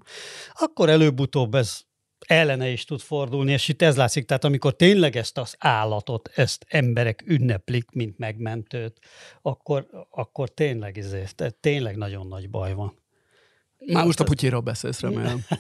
akkor 0.53 0.89
előbb-utóbb 0.89 1.55
ez 1.55 1.81
ellene 2.27 2.69
is 2.69 2.85
tud 2.85 3.01
fordulni, 3.01 3.53
és 3.53 3.69
itt 3.69 3.83
ez 3.83 3.97
látszik, 3.97 4.25
tehát 4.25 4.45
amikor 4.45 4.77
tényleg 4.77 5.17
ezt 5.17 5.39
az 5.39 5.55
állatot, 5.59 6.31
ezt 6.35 6.65
emberek 6.69 7.23
ünneplik, 7.27 7.91
mint 7.91 8.19
megmentőt, 8.19 8.99
akkor, 9.43 9.87
akkor 10.11 10.49
tényleg, 10.49 10.99
ezért, 10.99 11.55
tényleg 11.61 11.97
nagyon 11.97 12.27
nagy 12.27 12.51
baj 12.51 12.75
van. 12.75 13.01
Már 13.87 14.05
most 14.05 14.21
a 14.21 14.25
Putyinról 14.25 14.61
beszélsz, 14.61 15.01
remélem. 15.01 15.45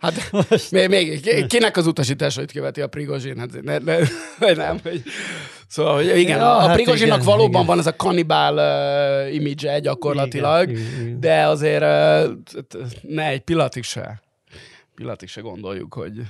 Hát 0.00 0.30
még, 0.70 0.88
még, 0.88 1.46
kinek 1.46 1.76
az 1.76 1.86
utasításait 1.86 2.52
követi 2.52 2.80
a 2.80 2.86
Prigozsin? 2.86 3.38
Hát 3.38 3.62
ne, 3.62 3.78
ne, 3.78 4.52
nem, 4.52 4.78
hogy... 4.82 5.02
Szóval, 5.68 5.94
hogy 5.94 6.18
igen, 6.18 6.38
ja, 6.38 6.56
a 6.56 6.68
hát 6.68 6.78
igen, 6.78 7.20
valóban 7.20 7.48
igen. 7.48 7.66
van 7.66 7.78
ez 7.78 7.86
a 7.86 7.96
kanibál 7.96 8.54
uh, 8.54 9.34
image 9.34 9.78
gyakorlatilag, 9.78 10.70
igen. 10.70 11.20
de 11.20 11.46
azért 11.46 11.82
uh, 11.82 12.32
ne 13.02 13.26
egy 13.26 13.40
pillanatig 13.40 13.82
se, 13.82 14.22
pillanatig 14.94 15.28
se 15.28 15.40
gondoljuk, 15.40 15.94
hogy, 15.94 16.22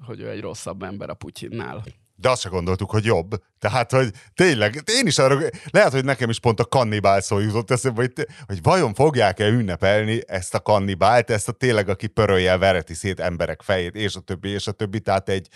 hogy 0.00 0.20
ő 0.20 0.28
egy 0.28 0.40
rosszabb 0.40 0.82
ember 0.82 1.10
a 1.10 1.14
Putyinnál 1.14 1.84
de 2.20 2.28
azt 2.28 2.40
se 2.40 2.48
gondoltuk, 2.48 2.90
hogy 2.90 3.04
jobb. 3.04 3.34
Tehát, 3.58 3.90
hogy 3.90 4.10
tényleg, 4.34 4.82
én 5.00 5.06
is 5.06 5.18
arra, 5.18 5.38
lehet, 5.70 5.92
hogy 5.92 6.04
nekem 6.04 6.30
is 6.30 6.40
pont 6.40 6.60
a 6.60 6.64
kannibál 6.64 7.20
szó 7.20 7.38
jutott 7.38 7.70
eszembe, 7.70 8.00
hogy, 8.00 8.26
hogy 8.46 8.62
vajon 8.62 8.94
fogják-e 8.94 9.46
ünnepelni 9.46 10.20
ezt 10.26 10.54
a 10.54 10.60
kannibált, 10.60 11.30
ezt 11.30 11.48
a 11.48 11.52
tényleg, 11.52 11.88
aki 11.88 12.06
pöröljel 12.06 12.58
vereti 12.58 12.94
szét 12.94 13.20
emberek 13.20 13.62
fejét, 13.62 13.94
és 13.94 14.14
a 14.14 14.20
többi, 14.20 14.48
és 14.48 14.66
a 14.66 14.72
többi. 14.72 15.00
Tehát 15.00 15.28
egy, 15.28 15.48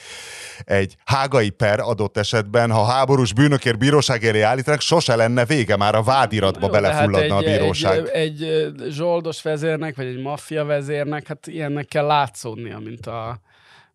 egy 0.64 0.96
hágai 1.04 1.50
per 1.50 1.80
adott 1.80 2.16
esetben, 2.16 2.70
ha 2.70 2.84
háborús 2.84 3.32
bűnökért 3.32 3.78
bíróság 3.78 4.24
elé 4.24 4.40
állítanak, 4.40 4.80
sose 4.80 5.16
lenne 5.16 5.44
vége, 5.44 5.76
már 5.76 5.94
a 5.94 6.02
vádiratba 6.02 6.66
Jó, 6.66 6.72
belefulladna 6.72 7.34
hát 7.34 7.42
egy, 7.42 7.48
a 7.48 7.58
bíróság. 7.58 8.08
Egy, 8.12 8.42
egy 8.42 8.74
zsoldos 8.88 9.42
vezérnek, 9.42 9.96
vagy 9.96 10.06
egy 10.06 10.22
maffia 10.22 10.64
vezérnek, 10.64 11.26
hát 11.26 11.46
ilyennek 11.46 11.86
kell 11.86 12.06
látszódnia, 12.06 12.78
mint 12.78 13.06
a 13.06 13.40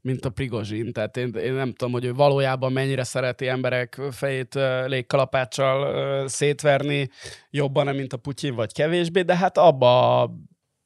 mint 0.08 0.26
a 0.26 0.30
Prigozsin. 0.30 0.94
Tehát 0.94 1.18
én, 1.18 1.34
én 1.34 1.54
nem 1.54 1.74
tudom, 1.74 1.94
hogy 1.94 2.06
ő 2.06 2.14
valójában 2.14 2.72
mennyire 2.72 3.04
szereti 3.04 3.48
emberek 3.48 4.02
fejét 4.12 4.60
légkalapáccsal 4.86 6.28
szétverni 6.28 7.10
jobban, 7.50 7.96
mint 7.96 8.14
a 8.14 8.18
Putyin, 8.18 8.56
vagy 8.56 8.74
kevésbé, 8.74 9.22
de 9.22 9.36
hát 9.36 9.58
abba 9.58 10.22
a 10.22 10.32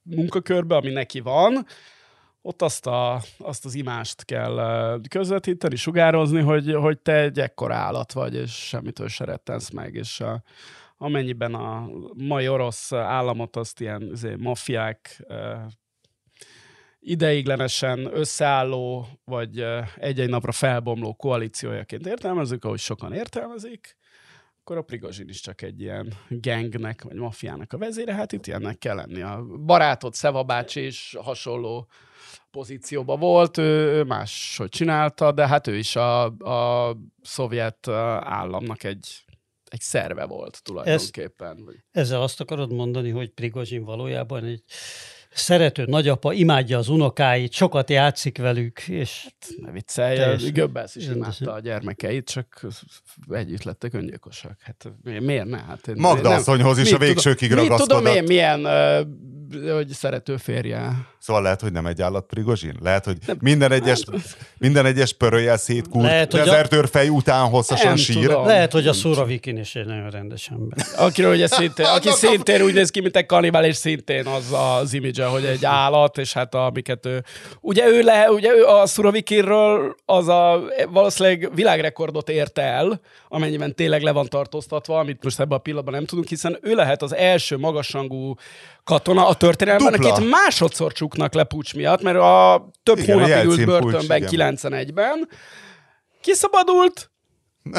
munkakörbe, 0.03 0.75
ami 0.75 0.89
neki 0.89 1.19
van, 1.19 1.65
ott 2.41 2.61
azt, 2.61 2.87
a, 2.87 3.21
azt 3.37 3.65
az 3.65 3.75
imást 3.75 4.25
kell 4.25 4.99
közvetíteni, 5.09 5.75
sugározni, 5.75 6.41
hogy, 6.41 6.73
hogy 6.73 6.99
te 6.99 7.15
egy 7.21 7.39
ekkora 7.39 7.75
állat 7.75 8.11
vagy, 8.11 8.35
és 8.35 8.51
semmitől 8.51 9.07
se 9.07 9.25
rettensz 9.25 9.69
meg, 9.69 9.95
és 9.95 10.19
a, 10.19 10.43
amennyiben 10.97 11.53
a 11.53 11.89
mai 12.13 12.47
orosz 12.47 12.91
államot 12.91 13.55
azt 13.55 13.81
ilyen 13.81 14.09
azért, 14.11 14.37
mafiák 14.37 15.25
ideiglenesen 17.03 18.09
összeálló, 18.13 19.07
vagy 19.23 19.65
egy-egy 19.95 20.29
napra 20.29 20.51
felbomló 20.51 21.13
koalíciójaként 21.13 22.07
értelmezzük, 22.07 22.65
ahogy 22.65 22.79
sokan 22.79 23.13
értelmezik, 23.13 23.97
akkor 24.59 24.77
a 24.77 24.81
Prigozsin 24.81 25.29
is 25.29 25.41
csak 25.41 25.61
egy 25.61 25.81
ilyen 25.81 26.13
gangnek, 26.29 27.03
vagy 27.03 27.15
mafiának 27.15 27.73
a 27.73 27.77
vezére, 27.77 28.13
hát 28.13 28.31
itt 28.31 28.47
ilyennek 28.47 28.77
kell 28.77 28.95
lenni. 28.95 29.21
A 29.21 29.45
barátod, 29.65 30.13
Szeva 30.13 30.43
bácsi 30.43 30.85
is 30.85 31.15
hasonló 31.19 31.87
pozícióban 32.51 33.19
volt, 33.19 33.57
ő, 33.57 33.91
ő 33.91 34.03
máshogy 34.03 34.69
csinálta, 34.69 35.31
de 35.31 35.47
hát 35.47 35.67
ő 35.67 35.77
is 35.77 35.95
a, 35.95 36.23
a 36.25 36.97
szovjet 37.21 37.87
államnak 37.87 38.83
egy, 38.83 39.25
egy 39.65 39.81
szerve 39.81 40.25
volt 40.25 40.63
tulajdonképpen. 40.63 41.57
Ez, 41.67 42.01
ezzel 42.03 42.21
azt 42.21 42.41
akarod 42.41 42.73
mondani, 42.73 43.09
hogy 43.09 43.29
Prigozsin 43.29 43.83
valójában 43.83 44.43
egy 44.43 44.63
szerető 45.33 45.85
nagyapa 45.87 46.33
imádja 46.33 46.77
az 46.77 46.89
unokáit, 46.89 47.53
sokat 47.53 47.89
játszik 47.89 48.37
velük, 48.37 48.87
és... 48.87 49.23
Hát, 49.23 49.49
ne 49.65 49.71
viccelj, 49.71 50.15
teljes... 50.15 50.51
Göbbels 50.51 50.95
is 50.95 51.07
imádta 51.07 51.53
a 51.53 51.59
gyermekeit, 51.59 52.29
csak 52.29 52.67
együtt 53.29 53.63
lettek 53.63 53.93
öngyilkosak. 53.93 54.57
Hát 54.61 54.91
miért 55.03 55.45
ne? 55.45 55.57
Hát 55.57 55.87
én, 55.87 55.95
Magda 55.97 56.29
asszonyhoz 56.29 56.77
is 56.77 56.91
a 56.91 56.97
végsőkig 56.97 57.51
ragaszkodott. 57.51 58.03
Mit 58.03 58.13
tudom 58.13 58.15
én, 58.15 58.23
milyen 58.23 58.67
hogy 59.73 59.89
szerető 59.89 60.37
férje. 60.37 61.09
Szóval 61.19 61.41
lehet, 61.41 61.61
hogy 61.61 61.71
nem 61.71 61.85
egy 61.85 62.01
állat 62.01 62.25
Prigozsin? 62.25 62.75
Lehet, 62.81 63.05
hogy 63.05 63.17
minden 63.39 63.71
egyes, 63.71 64.03
minden 64.57 64.85
egyes 64.85 65.13
pörőjel 65.13 65.57
szétkúrt 65.57 66.05
lehet, 66.05 66.31
dezertőrfej 66.31 67.07
a... 67.07 67.11
után 67.11 67.49
hosszasan 67.49 67.87
nem 67.87 67.95
sír. 67.95 68.25
Tudom. 68.25 68.45
Lehet, 68.45 68.71
hogy 68.71 68.87
a 68.87 68.93
Szuravikin 68.93 69.57
is 69.57 69.75
egy 69.75 69.85
nagyon 69.85 70.09
rendes 70.09 70.47
ember. 70.47 70.85
Akiről 70.97 71.33
ugye 71.33 71.47
szintén, 71.47 71.85
aki 71.85 72.09
szintén 72.09 72.61
úgy 72.61 72.73
néz 72.73 72.89
ki, 72.89 73.01
mint 73.01 73.15
egy 73.15 73.25
kanibál, 73.25 73.65
és 73.65 73.75
szintén 73.75 74.25
az 74.25 74.53
az 74.53 74.93
image 74.93 75.20
hogy 75.27 75.45
egy 75.45 75.65
állat, 75.65 76.17
és 76.17 76.33
hát 76.33 76.55
amiket 76.55 77.05
ő... 77.05 77.23
Ugye 77.61 77.87
ő, 77.87 78.01
le, 78.01 78.31
ugye 78.31 78.51
ő 78.55 78.65
a 78.65 78.85
Szuravikinről 78.85 79.95
az 80.05 80.27
a 80.27 80.61
valószínűleg 80.89 81.49
világrekordot 81.55 82.29
érte 82.29 82.61
el, 82.61 83.01
amennyiben 83.27 83.75
tényleg 83.75 84.01
le 84.01 84.11
van 84.11 84.27
tartóztatva, 84.27 84.99
amit 84.99 85.23
most 85.23 85.39
ebben 85.39 85.57
a 85.57 85.61
pillanatban 85.61 85.93
nem 85.93 86.05
tudunk, 86.05 86.27
hiszen 86.27 86.57
ő 86.61 86.75
lehet 86.75 87.01
az 87.01 87.15
első 87.15 87.57
magasrangú 87.57 88.33
katona 88.83 89.27
a 89.27 89.33
történelemben, 89.33 89.91
Dupla. 89.91 90.13
akit 90.13 90.29
másodszor 90.29 90.91
csuknak 90.91 91.33
le 91.33 91.43
pucs 91.43 91.73
miatt, 91.73 92.01
mert 92.01 92.17
a 92.17 92.69
több 92.83 92.97
igen, 92.97 93.19
hónapig 93.19 93.45
ült 93.45 93.65
börtönben 93.65 94.23
91-ben, 94.29 95.27
kiszabadult, 96.21 97.11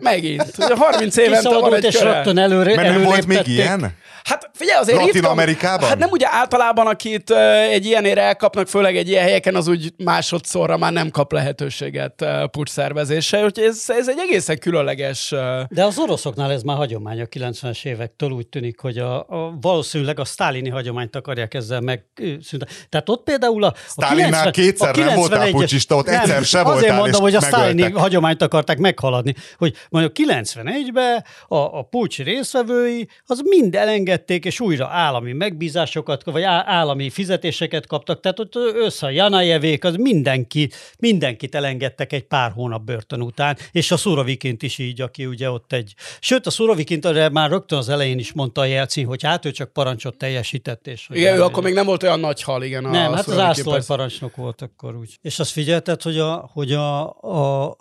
megint. 0.00 0.52
Ugye 0.58 0.76
30 0.76 1.16
évente 1.16 1.58
van 1.58 1.74
egy 1.74 1.84
és 1.84 1.96
köre. 1.96 2.12
rögtön 2.12 2.38
előre, 2.38 2.74
Mert 2.74 2.88
nem 2.88 3.02
volt 3.02 3.26
még 3.26 3.46
ilyen? 3.46 3.94
Hát 4.24 4.50
figyelj, 4.54 4.80
azért 4.80 4.98
Latin 4.98 5.24
Amerikában? 5.24 5.88
Hát 5.88 5.98
nem 5.98 6.10
ugye 6.10 6.26
általában, 6.30 6.86
akit 6.86 7.30
uh, 7.30 7.70
egy 7.70 7.86
ilyenért 7.86 8.18
elkapnak, 8.18 8.68
főleg 8.68 8.96
egy 8.96 9.08
ilyen 9.08 9.22
helyeken, 9.22 9.54
az 9.54 9.68
úgy 9.68 9.92
másodszorra 10.04 10.76
már 10.76 10.92
nem 10.92 11.10
kap 11.10 11.32
lehetőséget 11.32 12.20
uh, 12.20 12.44
pucs 12.44 12.70
szervezésre, 12.70 13.44
úgyhogy 13.44 13.64
ez, 13.64 13.84
ez 13.86 14.08
egy 14.08 14.18
egészen 14.18 14.58
különleges... 14.58 15.32
Uh... 15.32 15.38
De 15.68 15.84
az 15.84 15.98
oroszoknál 15.98 16.52
ez 16.52 16.62
már 16.62 16.76
hagyomány 16.76 17.20
a 17.20 17.24
90-es 17.24 17.84
évektől 17.84 18.30
úgy 18.30 18.46
tűnik, 18.46 18.80
hogy 18.80 18.98
a, 18.98 19.18
a 19.18 19.54
valószínűleg 19.60 20.20
a 20.20 20.24
sztálini 20.24 20.68
hagyományt 20.68 21.16
akarják 21.16 21.54
ezzel 21.54 21.80
megszüntetni. 21.80 22.74
Tehát 22.88 23.08
ott 23.08 23.24
például 23.24 23.64
a, 23.64 23.74
a 23.94 24.06
90, 24.06 24.52
kétszer 24.52 24.88
a 24.88 24.92
91 24.92 25.06
nem 25.06 25.16
voltál 25.16 25.50
pucsista, 25.50 25.96
ott 25.96 26.08
egyszer 26.08 26.34
nem, 26.34 26.42
se 26.42 26.62
voltál, 26.62 26.76
Azért 26.76 26.96
mondom, 26.96 27.20
hogy 27.22 27.34
a 27.34 27.40
sztálini 27.40 27.90
hagyományt 27.90 28.42
akarták 28.42 28.78
meghaladni, 28.78 29.34
hogy 29.56 29.76
mondjuk 29.90 30.28
91-ben 30.28 31.24
a, 31.48 31.56
a 31.56 31.82
pucs 31.82 32.18
részvevői 32.18 33.08
az 33.26 33.40
mind 33.44 33.74
elengedték 33.74 34.11
engedték, 34.12 34.44
és 34.44 34.60
újra 34.60 34.86
állami 34.86 35.32
megbízásokat, 35.32 36.24
vagy 36.24 36.42
állami 36.42 37.10
fizetéseket 37.10 37.86
kaptak, 37.86 38.20
tehát 38.20 38.38
ott 38.38 38.54
össze 38.56 39.06
a 39.06 39.10
Janajevék, 39.10 39.84
az 39.84 39.94
mindenki, 39.94 40.70
mindenkit 40.98 41.54
elengedtek 41.54 42.12
egy 42.12 42.22
pár 42.22 42.50
hónap 42.50 42.82
börtön 42.82 43.20
után, 43.20 43.56
és 43.72 43.90
a 43.90 43.96
Szurovikint 43.96 44.62
is 44.62 44.78
így, 44.78 45.00
aki 45.00 45.26
ugye 45.26 45.50
ott 45.50 45.72
egy... 45.72 45.94
Sőt, 46.20 46.46
a 46.46 46.50
Szurovikint 46.50 47.30
már 47.32 47.50
rögtön 47.50 47.78
az 47.78 47.88
elején 47.88 48.18
is 48.18 48.32
mondta 48.32 48.60
a 48.60 48.64
Jelcin, 48.64 49.06
hogy 49.06 49.22
hát 49.22 49.44
ő 49.44 49.50
csak 49.50 49.72
parancsot 49.72 50.16
teljesített. 50.16 50.86
És 50.86 51.08
igen, 51.12 51.36
ő 51.36 51.42
akkor 51.42 51.62
még 51.62 51.74
nem 51.74 51.86
volt 51.86 52.02
olyan 52.02 52.20
nagy 52.20 52.42
hal, 52.42 52.62
igen. 52.62 52.82
Nem, 52.82 53.12
hát 53.12 53.26
az 53.26 53.38
ászlói 53.38 53.80
parancsnok 53.86 54.36
volt 54.36 54.62
akkor 54.62 54.96
úgy. 54.96 55.18
És 55.22 55.38
azt 55.38 55.50
figyelted, 55.50 56.02
hogy 56.02 56.18
a, 56.18 56.50
hogy 56.52 56.72
a, 56.72 57.08
a 57.10 57.76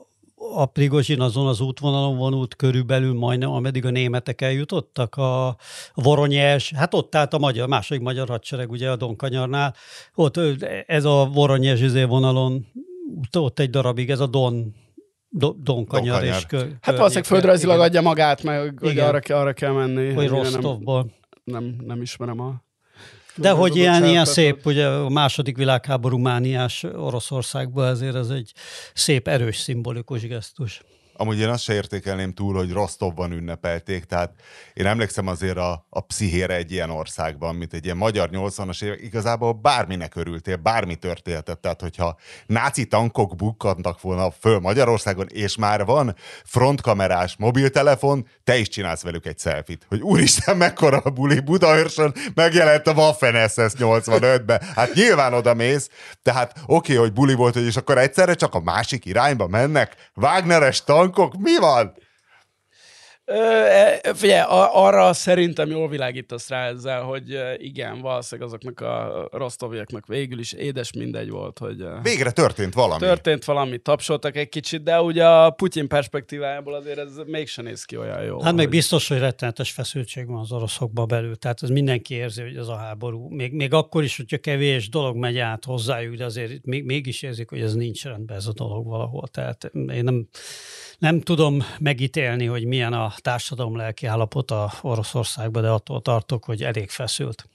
a 0.55 0.65
Prigozsin 0.65 1.21
azon 1.21 1.47
az 1.47 1.61
útvonalon 1.61 2.17
vonult 2.17 2.55
körülbelül 2.55 3.13
majdnem, 3.13 3.51
ameddig 3.51 3.85
a 3.85 3.89
németek 3.89 4.41
eljutottak, 4.41 5.15
a 5.15 5.55
Voronyes, 5.93 6.73
hát 6.75 6.93
ott 6.93 7.15
állt 7.15 7.33
a 7.33 7.37
magyar, 7.37 7.67
második 7.67 8.01
magyar 8.01 8.27
hadsereg, 8.27 8.71
ugye 8.71 8.89
a 8.89 8.95
Donkanyarnál, 8.95 9.75
ott 10.15 10.39
ez 10.85 11.05
a 11.05 11.29
Voronyes 11.33 11.81
izé 11.81 12.03
vonalon, 12.03 12.67
ott 13.37 13.59
egy 13.59 13.69
darabig, 13.69 14.09
ez 14.09 14.19
a 14.19 14.27
Don, 14.27 14.75
Do, 15.29 15.53
Donkanyar. 15.57 16.23
És 16.23 16.45
kö, 16.45 16.57
hát 16.81 16.95
valószínűleg 16.95 17.29
földrajzilag 17.29 17.79
adja 17.79 18.01
magát, 18.01 18.43
meg 18.43 18.79
hogy 18.79 18.99
arra, 18.99 19.19
arra 19.35 19.53
kell 19.53 19.71
menni. 19.71 20.13
Hogy 20.13 20.27
Rostovból. 20.27 21.11
Nem, 21.43 21.63
nem, 21.63 21.75
nem 21.85 22.01
ismerem 22.01 22.39
a 22.39 22.63
de 23.41 23.51
hogy 23.51 23.75
ilyen, 23.75 24.05
ilyen 24.05 24.25
szép, 24.25 24.65
ugye 24.65 24.87
a 24.87 25.09
második 25.09 25.57
világháború 25.57 26.17
mániás 26.17 26.83
Oroszországban 26.83 27.87
ezért 27.87 28.15
ez 28.15 28.29
egy 28.29 28.51
szép, 28.93 29.27
erős, 29.27 29.57
szimbolikus 29.57 30.27
gesztus. 30.27 30.81
Amúgy 31.21 31.39
én 31.39 31.49
azt 31.49 31.63
se 31.63 31.73
értékelném 31.73 32.33
túl, 32.33 32.55
hogy 32.55 32.71
Rostovban 32.71 33.31
ünnepelték, 33.31 34.03
tehát 34.03 34.33
én 34.73 34.85
emlékszem 34.85 35.27
azért 35.27 35.57
a, 35.57 35.85
a 35.89 35.99
pszichére 36.01 36.55
egy 36.55 36.71
ilyen 36.71 36.89
országban, 36.89 37.55
mint 37.55 37.73
egy 37.73 37.85
ilyen 37.85 37.97
magyar 37.97 38.29
80-as 38.31 38.83
évek, 38.83 39.01
igazából 39.01 39.53
bárminek 39.53 40.15
örültél, 40.15 40.55
bármi 40.55 40.95
történhetett, 40.95 41.61
tehát 41.61 41.81
hogyha 41.81 42.17
náci 42.45 42.85
tankok 42.85 43.35
bukkantak 43.35 44.01
volna 44.01 44.31
föl 44.31 44.59
Magyarországon, 44.59 45.27
és 45.29 45.57
már 45.57 45.85
van 45.85 46.15
frontkamerás 46.45 47.35
mobiltelefon, 47.37 48.27
te 48.43 48.57
is 48.57 48.67
csinálsz 48.67 49.01
velük 49.01 49.25
egy 49.25 49.39
selfit, 49.39 49.85
hogy 49.89 50.01
úristen, 50.01 50.57
mekkora 50.57 50.97
a 50.97 51.09
buli, 51.09 51.39
Budaörsön 51.39 52.13
megjelent 52.33 52.87
a 52.87 52.93
Waffen 52.93 53.47
SS 53.47 53.73
85-ben, 53.77 54.61
hát 54.75 54.93
nyilván 54.93 55.33
oda 55.33 55.53
mész, 55.53 55.89
tehát 56.23 56.51
oké, 56.65 56.93
okay, 56.93 56.95
hogy 56.95 57.13
buli 57.13 57.33
volt, 57.33 57.53
hogy 57.53 57.65
és 57.65 57.75
akkor 57.75 57.97
egyszerre 57.97 58.33
csak 58.33 58.53
a 58.53 58.59
másik 58.59 59.05
irányba 59.05 59.47
mennek, 59.47 59.95
Wagneres 60.15 60.83
tank, 60.83 61.10
tankok, 61.11 61.41
mi 61.41 61.57
van? 61.57 61.93
Ö, 63.25 64.13
figyelj, 64.13 64.43
arra 64.71 65.13
szerintem 65.13 65.69
jól 65.69 65.89
világítasz 65.89 66.49
rá 66.49 66.67
ezzel, 66.67 67.01
hogy 67.01 67.39
igen, 67.57 68.01
valószínűleg 68.01 68.49
azoknak 68.49 68.79
a 68.79 69.27
rosztoviaknak 69.31 70.07
végül 70.07 70.39
is 70.39 70.53
édes 70.53 70.93
mindegy 70.93 71.29
volt, 71.29 71.59
hogy... 71.59 71.83
Végre 72.01 72.31
történt 72.31 72.73
valami. 72.73 72.99
Történt 72.99 73.45
valami, 73.45 73.77
tapsoltak 73.77 74.35
egy 74.35 74.49
kicsit, 74.49 74.83
de 74.83 75.01
ugye 75.01 75.27
a 75.27 75.49
Putyin 75.49 75.87
perspektívájából 75.87 76.73
azért 76.73 76.97
ez 76.97 77.11
mégsem 77.25 77.65
néz 77.65 77.83
ki 77.83 77.97
olyan 77.97 78.23
jó. 78.23 78.35
Hát 78.39 78.49
hogy... 78.49 78.59
még 78.59 78.69
biztos, 78.69 79.07
hogy 79.07 79.19
rettenetes 79.19 79.71
feszültség 79.71 80.27
van 80.27 80.39
az 80.39 80.51
oroszokba 80.51 81.05
belül, 81.05 81.35
tehát 81.35 81.63
ez 81.63 81.69
mindenki 81.69 82.13
érzi, 82.13 82.41
hogy 82.41 82.55
ez 82.55 82.67
a 82.67 82.75
háború. 82.75 83.29
Még, 83.29 83.53
még 83.53 83.73
akkor 83.73 84.03
is, 84.03 84.17
hogyha 84.17 84.37
kevés 84.37 84.89
dolog 84.89 85.15
megy 85.15 85.37
át 85.37 85.65
hozzájuk, 85.65 86.15
de 86.15 86.25
azért 86.25 86.65
még, 86.65 86.85
mégis 86.85 87.21
érzik, 87.21 87.49
hogy 87.49 87.61
ez 87.61 87.73
nincs 87.73 88.03
rendben 88.03 88.37
ez 88.37 88.47
a 88.47 88.53
dolog 88.53 88.87
valahol. 88.87 89.27
Tehát 89.27 89.71
én 89.73 90.03
nem 90.03 90.27
nem 91.01 91.21
tudom 91.21 91.63
megítélni, 91.79 92.45
hogy 92.45 92.65
milyen 92.65 92.93
a 92.93 93.13
társadalom 93.17 93.75
lelki 93.75 94.05
állapota 94.05 94.73
Oroszországban, 94.81 95.61
de 95.61 95.69
attól 95.69 96.01
tartok, 96.01 96.43
hogy 96.43 96.63
elég 96.63 96.89
feszült. 96.89 97.49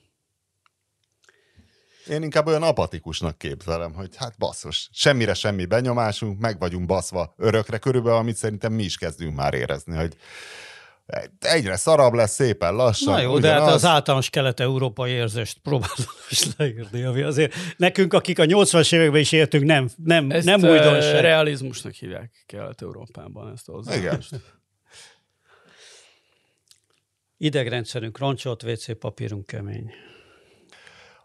Én 2.08 2.22
inkább 2.22 2.46
olyan 2.46 2.62
apatikusnak 2.62 3.38
képzelem, 3.38 3.94
hogy 3.94 4.16
hát 4.16 4.38
basszus, 4.38 4.88
semmire 4.92 5.34
semmi 5.34 5.64
benyomásunk, 5.64 6.40
meg 6.40 6.58
vagyunk 6.58 6.86
baszva 6.86 7.34
örökre 7.36 7.78
körülbelül, 7.78 8.18
amit 8.18 8.36
szerintem 8.36 8.72
mi 8.72 8.82
is 8.82 8.96
kezdünk 8.96 9.36
már 9.36 9.54
érezni, 9.54 9.96
hogy 9.96 10.16
egyre 11.38 11.76
szarabb 11.76 12.12
lesz 12.12 12.34
szépen 12.34 12.75
lassan. 12.75 13.12
Na 13.12 13.20
jó, 13.20 13.34
ugyanaz. 13.34 13.58
de 13.58 13.64
hát 13.64 13.75
az 13.75 13.84
általános 13.84 14.30
kelet-európai 14.30 15.10
érzést 15.10 15.58
próbálom 15.58 16.06
is 16.30 16.46
leírni, 16.56 17.02
ami 17.02 17.22
azért 17.22 17.54
nekünk, 17.76 18.12
akik 18.12 18.38
a 18.38 18.44
80-as 18.44 18.94
években 18.94 19.20
is 19.20 19.32
éltünk, 19.32 19.64
nem, 19.64 19.88
nem, 20.04 20.30
ezt 20.30 20.46
nem 20.46 20.62
újdonság. 20.62 21.20
realizmusnak 21.20 21.92
hívják 21.92 22.44
Kelet-Európában 22.46 23.52
ezt 23.52 23.68
az. 23.68 23.96
Igen. 23.96 24.22
Idegrendszerünk 27.38 28.18
roncsolt, 28.18 28.62
WC 28.62 28.98
papírunk 28.98 29.46
kemény. 29.46 29.90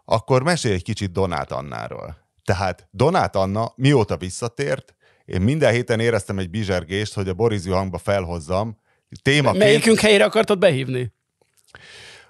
Akkor 0.04 0.42
mesélj 0.42 0.74
egy 0.74 0.82
kicsit 0.82 1.12
Donát 1.12 1.52
Annáról. 1.52 2.16
Tehát 2.44 2.88
Donát 2.90 3.36
Anna 3.36 3.72
mióta 3.76 4.16
visszatért, 4.16 4.94
én 5.24 5.40
minden 5.40 5.72
héten 5.72 6.00
éreztem 6.00 6.38
egy 6.38 6.50
bizsergést, 6.50 7.14
hogy 7.14 7.28
a 7.28 7.34
Borizű 7.34 7.70
hangba 7.70 7.98
felhozzam, 7.98 8.80
témaként... 9.22 9.64
Melyikünk 9.64 10.00
helyére 10.00 10.24
akartad 10.24 10.58
behívni? 10.58 11.12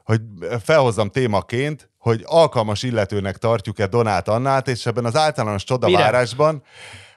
Hogy 0.05 0.21
felhozzam 0.63 1.11
témaként, 1.11 1.91
hogy 1.99 2.23
alkalmas 2.27 2.83
illetőnek 2.83 3.37
tartjuk-e 3.37 3.87
Donát 3.87 4.29
Annát, 4.29 4.69
és 4.69 4.87
ebben 4.87 5.05
az 5.05 5.17
általános 5.17 5.65
csodavárásban, 5.65 6.55
Mire? 6.55 6.67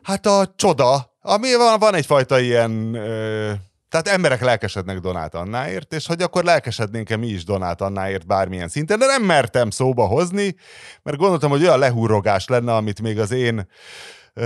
hát 0.01 0.25
a 0.25 0.53
csoda, 0.55 1.15
ami 1.21 1.55
van, 1.55 1.79
van 1.79 1.95
egyfajta 1.95 2.39
ilyen... 2.39 2.93
Ö, 2.93 3.51
tehát 3.89 4.07
emberek 4.07 4.41
lelkesednek 4.41 4.99
Donát 4.99 5.35
Annáért, 5.35 5.93
és 5.93 6.07
hogy 6.07 6.21
akkor 6.21 6.43
lelkesednénk-e 6.43 7.17
mi 7.17 7.27
is 7.27 7.43
Donát 7.43 7.81
Annáért 7.81 8.25
bármilyen 8.25 8.67
szinten, 8.67 8.99
de 8.99 9.05
nem 9.05 9.23
mertem 9.23 9.69
szóba 9.69 10.05
hozni, 10.05 10.55
mert 11.03 11.17
gondoltam, 11.17 11.49
hogy 11.49 11.61
olyan 11.61 11.79
lehúrogás 11.79 12.47
lenne, 12.47 12.75
amit 12.75 13.01
még 13.01 13.19
az 13.19 13.31
én 13.31 13.67
ö, 14.33 14.45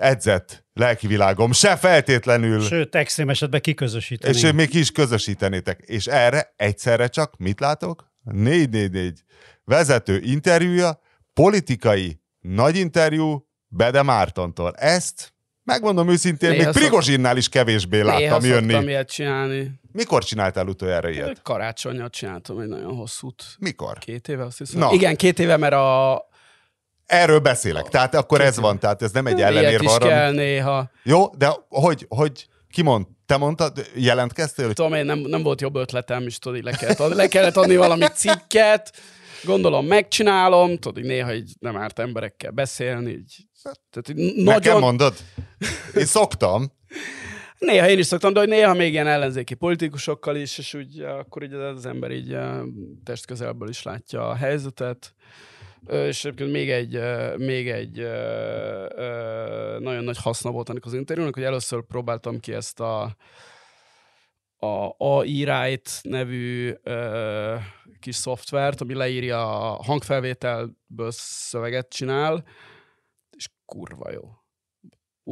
edzett 0.00 0.65
lelkivilágom 0.76 1.52
se 1.52 1.76
feltétlenül. 1.76 2.60
Sőt, 2.60 2.94
extrém 2.94 3.28
esetben 3.28 3.60
kiközösíteni. 3.60 4.36
És 4.36 4.52
még 4.52 4.68
ki 4.68 4.78
is 4.78 4.90
közösítenétek. 4.90 5.80
És 5.80 6.06
erre 6.06 6.54
egyszerre 6.56 7.06
csak 7.06 7.36
mit 7.36 7.60
látok? 7.60 8.12
444 8.22 9.24
vezető 9.64 10.20
interjúja, 10.22 11.00
politikai 11.32 12.20
nagy 12.40 12.76
interjú 12.76 13.48
Bede 13.68 14.02
Mártontól. 14.02 14.72
Ezt 14.74 15.34
megmondom 15.62 16.08
őszintén, 16.08 16.50
néha 16.50 16.64
még 16.64 16.72
szok... 16.72 16.82
Prigozsinnál 16.82 17.36
is 17.36 17.48
kevésbé 17.48 18.00
láttam 18.00 18.42
néha 18.42 18.54
jönni. 18.54 18.86
ilyet 18.86 19.10
csinálni. 19.10 19.80
Mikor 19.92 20.24
csináltál 20.24 20.66
utoljára 20.66 21.08
ilyet? 21.08 21.42
Karácsonyat 21.42 22.12
csináltam 22.12 22.58
egy 22.58 22.68
nagyon 22.68 22.94
hosszút. 22.94 23.44
Mikor? 23.58 23.98
Két 23.98 24.28
éve 24.28 24.44
azt 24.44 24.58
hiszem. 24.58 24.78
Na. 24.78 24.92
Igen, 24.92 25.16
két 25.16 25.38
éve, 25.38 25.56
mert 25.56 25.74
a 25.74 26.22
Erről 27.06 27.38
beszélek. 27.38 27.88
Tehát 27.88 28.14
akkor 28.14 28.40
ez 28.40 28.58
van, 28.58 28.78
tehát 28.78 29.02
ez 29.02 29.12
nem 29.12 29.26
egy 29.26 29.40
ellenérv 29.40 29.86
arra. 29.86 30.06
kell 30.06 30.32
néha. 30.32 30.90
Jó, 31.02 31.28
de 31.28 31.50
hogy, 31.68 32.06
hogy 32.08 32.46
ki 32.70 32.82
mond, 32.82 33.06
te 33.26 33.36
mondtad, 33.36 33.90
jelentkeztél? 33.94 34.72
Tudom 34.72 34.92
én, 34.92 35.04
nem, 35.04 35.18
nem 35.18 35.42
volt 35.42 35.60
jobb 35.60 35.76
ötletem, 35.76 36.26
és 36.26 36.38
tudod, 36.38 36.64
le 36.64 36.70
kellett, 36.70 37.00
adni, 37.00 37.16
le 37.16 37.26
kellett 37.28 37.56
adni 37.56 37.76
valami 37.76 38.04
cikket, 38.14 38.92
gondolom 39.44 39.86
megcsinálom, 39.86 40.78
tudod, 40.78 41.04
néha 41.04 41.34
így 41.34 41.52
nem 41.60 41.76
árt 41.76 41.98
emberekkel 41.98 42.50
beszélni, 42.50 43.10
így, 43.10 43.46
tehát, 43.90 44.08
így 44.08 44.34
nagyon... 44.34 44.44
Nekem 44.44 44.78
mondod? 44.78 45.14
Én 45.94 46.04
szoktam. 46.04 46.72
Néha 47.58 47.88
én 47.88 47.98
is 47.98 48.06
szoktam, 48.06 48.32
de 48.32 48.38
hogy 48.38 48.48
néha 48.48 48.74
még 48.74 48.92
ilyen 48.92 49.06
ellenzéki 49.06 49.54
politikusokkal 49.54 50.36
is, 50.36 50.58
és 50.58 50.74
úgy 50.74 51.00
akkor 51.00 51.42
így 51.42 51.52
az 51.52 51.86
ember 51.86 52.10
így 52.10 52.36
testközelből 53.04 53.68
is 53.68 53.82
látja 53.82 54.28
a 54.28 54.34
helyzetet. 54.34 55.14
És 55.90 56.24
egyébként 56.24 56.50
még 56.52 56.70
egy, 56.70 57.00
még 57.36 57.68
egy 57.68 57.96
nagyon 59.78 60.04
nagy 60.04 60.18
haszna 60.18 60.50
volt 60.50 60.68
ennek 60.68 60.84
az 60.84 60.94
interjúnak, 60.94 61.34
hogy 61.34 61.42
először 61.42 61.82
próbáltam 61.82 62.40
ki 62.40 62.52
ezt 62.52 62.80
a, 62.80 63.16
a 64.58 64.94
AI 64.98 65.44
Write 65.44 65.90
nevű 66.02 66.74
ö, 66.82 67.54
kis 68.00 68.14
szoftvert, 68.14 68.80
ami 68.80 68.94
leírja 68.94 69.70
a 69.70 69.82
hangfelvételből 69.82 71.10
szöveget 71.10 71.88
csinál, 71.88 72.44
és 73.30 73.48
kurva 73.64 74.10
jó. 74.10 74.22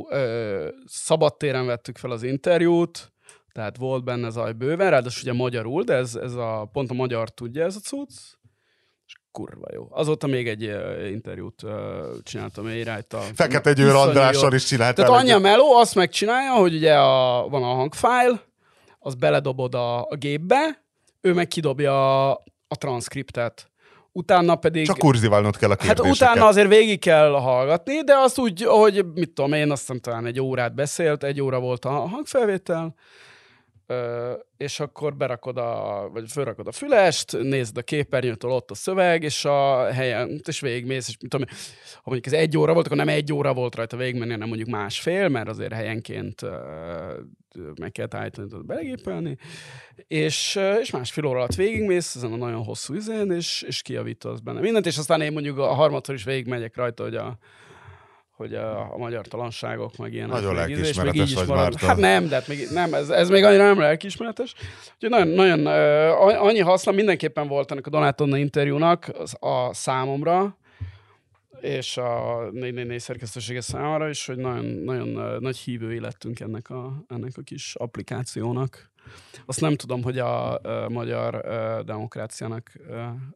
Ö, 0.08 0.68
szabadtéren 0.86 1.66
vettük 1.66 1.96
fel 1.96 2.10
az 2.10 2.22
interjút, 2.22 3.12
tehát 3.52 3.76
volt 3.76 4.04
benne 4.04 4.30
zaj 4.30 4.52
bőven, 4.52 4.90
ráadásul 4.90 5.22
ugye 5.22 5.42
magyarul, 5.42 5.82
de 5.82 5.94
ez, 5.94 6.14
ez 6.14 6.34
a, 6.34 6.68
pont 6.72 6.90
a 6.90 6.94
magyar 6.94 7.30
tudja 7.30 7.64
ez 7.64 7.76
a 7.76 7.80
cucc, 7.80 8.20
kurva 9.34 9.66
jó. 9.72 9.88
Azóta 9.90 10.26
még 10.26 10.48
egy 10.48 10.64
uh, 10.64 11.10
interjút 11.10 11.62
uh, 11.62 11.72
csináltam 12.22 12.68
én 12.68 12.84
rajta. 12.84 13.18
Fekete 13.34 13.72
Győr 13.72 13.94
Andrással 13.94 14.52
is 14.52 14.64
csináltam. 14.64 15.04
Tehát 15.04 15.20
anyja 15.20 15.38
meló 15.38 15.74
azt 15.74 15.94
megcsinálja, 15.94 16.52
hogy 16.52 16.74
ugye 16.74 16.94
a, 16.94 17.48
van 17.48 17.62
a 17.62 17.74
hangfájl, 17.74 18.40
az 18.98 19.14
beledobod 19.14 19.74
a, 19.74 19.98
a 19.98 20.16
gépbe, 20.16 20.84
ő 21.20 21.32
meg 21.32 21.48
kidobja 21.48 22.28
a, 22.30 22.42
a 22.68 22.76
transzkriptet. 22.76 23.70
Utána 24.12 24.56
pedig... 24.56 24.86
Csak 24.86 24.98
kurziválnod 24.98 25.56
kell 25.56 25.70
a 25.70 25.74
kérdéseket. 25.74 26.06
Hát 26.06 26.14
utána 26.14 26.46
azért 26.46 26.68
végig 26.68 27.00
kell 27.00 27.30
hallgatni, 27.30 28.02
de 28.02 28.14
azt 28.16 28.38
úgy, 28.38 28.62
hogy 28.62 29.06
mit 29.14 29.30
tudom 29.30 29.52
én, 29.52 29.70
azt 29.70 29.92
talán 30.00 30.26
egy 30.26 30.40
órát 30.40 30.74
beszélt, 30.74 31.24
egy 31.24 31.40
óra 31.40 31.60
volt 31.60 31.84
a 31.84 31.90
hangfelvétel, 31.90 32.94
és 34.56 34.80
akkor 34.80 35.16
berakod 35.16 35.56
a, 35.56 36.08
vagy 36.12 36.32
felrakod 36.32 36.66
a 36.66 36.72
fülest, 36.72 37.42
nézd 37.42 37.76
a 37.76 37.82
képernyőtől 37.82 38.50
ott 38.50 38.70
a 38.70 38.74
szöveg, 38.74 39.22
és 39.22 39.44
a 39.44 39.92
helyen, 39.92 40.40
és 40.46 40.60
végigmész, 40.60 41.08
és 41.08 41.16
mit 41.20 41.30
tudom, 41.30 41.46
ha 41.94 42.10
mondjuk 42.10 42.34
ez 42.34 42.40
egy 42.40 42.58
óra 42.58 42.72
volt, 42.72 42.86
akkor 42.86 42.98
nem 42.98 43.08
egy 43.08 43.32
óra 43.32 43.54
volt 43.54 43.74
rajta 43.74 43.96
végigmenni, 43.96 44.32
hanem 44.32 44.48
mondjuk 44.48 44.68
másfél, 44.68 45.28
mert 45.28 45.48
azért 45.48 45.72
helyenként 45.72 46.40
meg 47.80 47.92
kell 47.92 48.06
állítani, 48.10 48.48
tudod 48.48 48.66
belegépelni, 48.66 49.36
és, 50.06 50.60
és 50.80 50.90
másfél 50.90 51.26
óra 51.26 51.38
alatt 51.38 51.54
végigmész 51.54 52.14
ezen 52.14 52.32
a 52.32 52.36
nagyon 52.36 52.64
hosszú 52.64 52.94
izén, 52.94 53.30
és, 53.30 53.62
és 53.62 53.82
kiavítasz 53.82 54.40
benne 54.40 54.60
mindent, 54.60 54.86
és 54.86 54.98
aztán 54.98 55.20
én 55.20 55.32
mondjuk 55.32 55.58
a 55.58 55.66
harmadszor 55.66 56.14
is 56.14 56.24
végigmegyek 56.24 56.76
rajta, 56.76 57.02
hogy 57.02 57.14
a 57.14 57.38
hogy 58.36 58.54
a, 58.54 58.92
a 58.92 58.96
magyar 58.96 59.26
talanságok, 59.26 59.96
meg 59.96 60.12
ilyen. 60.12 60.28
Nagyon 60.28 60.54
lelkiismeretes 60.54 61.34
vagy 61.34 61.46
marad. 61.46 61.74
Hát 61.74 61.96
nem, 61.96 62.28
de 62.28 62.34
hát 62.34 62.48
még, 62.48 62.68
nem, 62.70 62.94
ez, 62.94 63.08
ez 63.10 63.28
még 63.28 63.44
annyira 63.44 63.64
nem 63.64 63.78
lelkiismeretes. 63.78 64.54
Úgyhogy 64.94 65.10
nagyon, 65.10 65.28
nagyon 65.28 65.66
uh, 65.66 66.44
annyi 66.44 66.60
haszna 66.60 66.92
mindenképpen 66.92 67.48
volt 67.48 67.70
ennek 67.70 67.86
a 67.86 67.90
Donátonna 67.90 68.36
interjúnak 68.36 69.10
a 69.38 69.74
számomra, 69.74 70.58
és 71.60 71.96
a 71.96 72.38
444 72.52 73.00
szerkesztősége 73.00 73.60
számára 73.60 74.08
is, 74.08 74.26
hogy 74.26 74.36
nagyon, 74.36 74.64
nagyon 74.64 75.38
nagy 75.40 75.56
hívői 75.56 76.00
lettünk 76.00 76.40
ennek 76.40 76.70
a, 76.70 77.04
ennek 77.08 77.32
a 77.36 77.42
kis 77.42 77.74
applikációnak. 77.74 78.92
Azt 79.46 79.60
nem 79.60 79.76
tudom, 79.76 80.02
hogy 80.02 80.18
a 80.18 80.60
uh, 80.62 80.88
magyar 80.88 81.34
uh, 81.34 81.84
demokráciának 81.84 82.72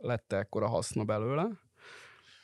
lett 0.01 0.33
ekkora 0.33 0.69
haszna 0.69 1.05
belőle. 1.05 1.49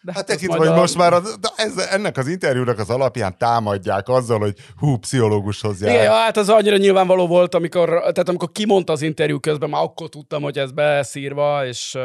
De 0.04 0.12
hát, 0.14 0.26
tekintve, 0.26 0.58
hogy 0.58 0.66
a... 0.66 0.74
most 0.74 0.96
már 0.96 1.12
az, 1.12 1.38
ez, 1.56 1.76
ennek 1.76 2.16
az 2.16 2.28
interjúnak 2.28 2.78
az 2.78 2.90
alapján 2.90 3.38
támadják 3.38 4.08
azzal, 4.08 4.38
hogy 4.38 4.54
hú, 4.76 4.96
pszichológushoz 4.96 5.80
jár. 5.80 5.94
Igen, 5.94 6.10
hát 6.10 6.36
az 6.36 6.48
annyira 6.48 6.76
nyilvánvaló 6.76 7.26
volt, 7.26 7.54
amikor, 7.54 7.88
tehát 7.88 8.28
amikor 8.28 8.52
kimondta 8.52 8.92
az 8.92 9.02
interjú 9.02 9.40
közben, 9.40 9.70
már 9.70 9.82
akkor 9.82 10.08
tudtam, 10.08 10.42
hogy 10.42 10.58
ez 10.58 10.72
beszírva, 10.72 11.66
és 11.66 11.98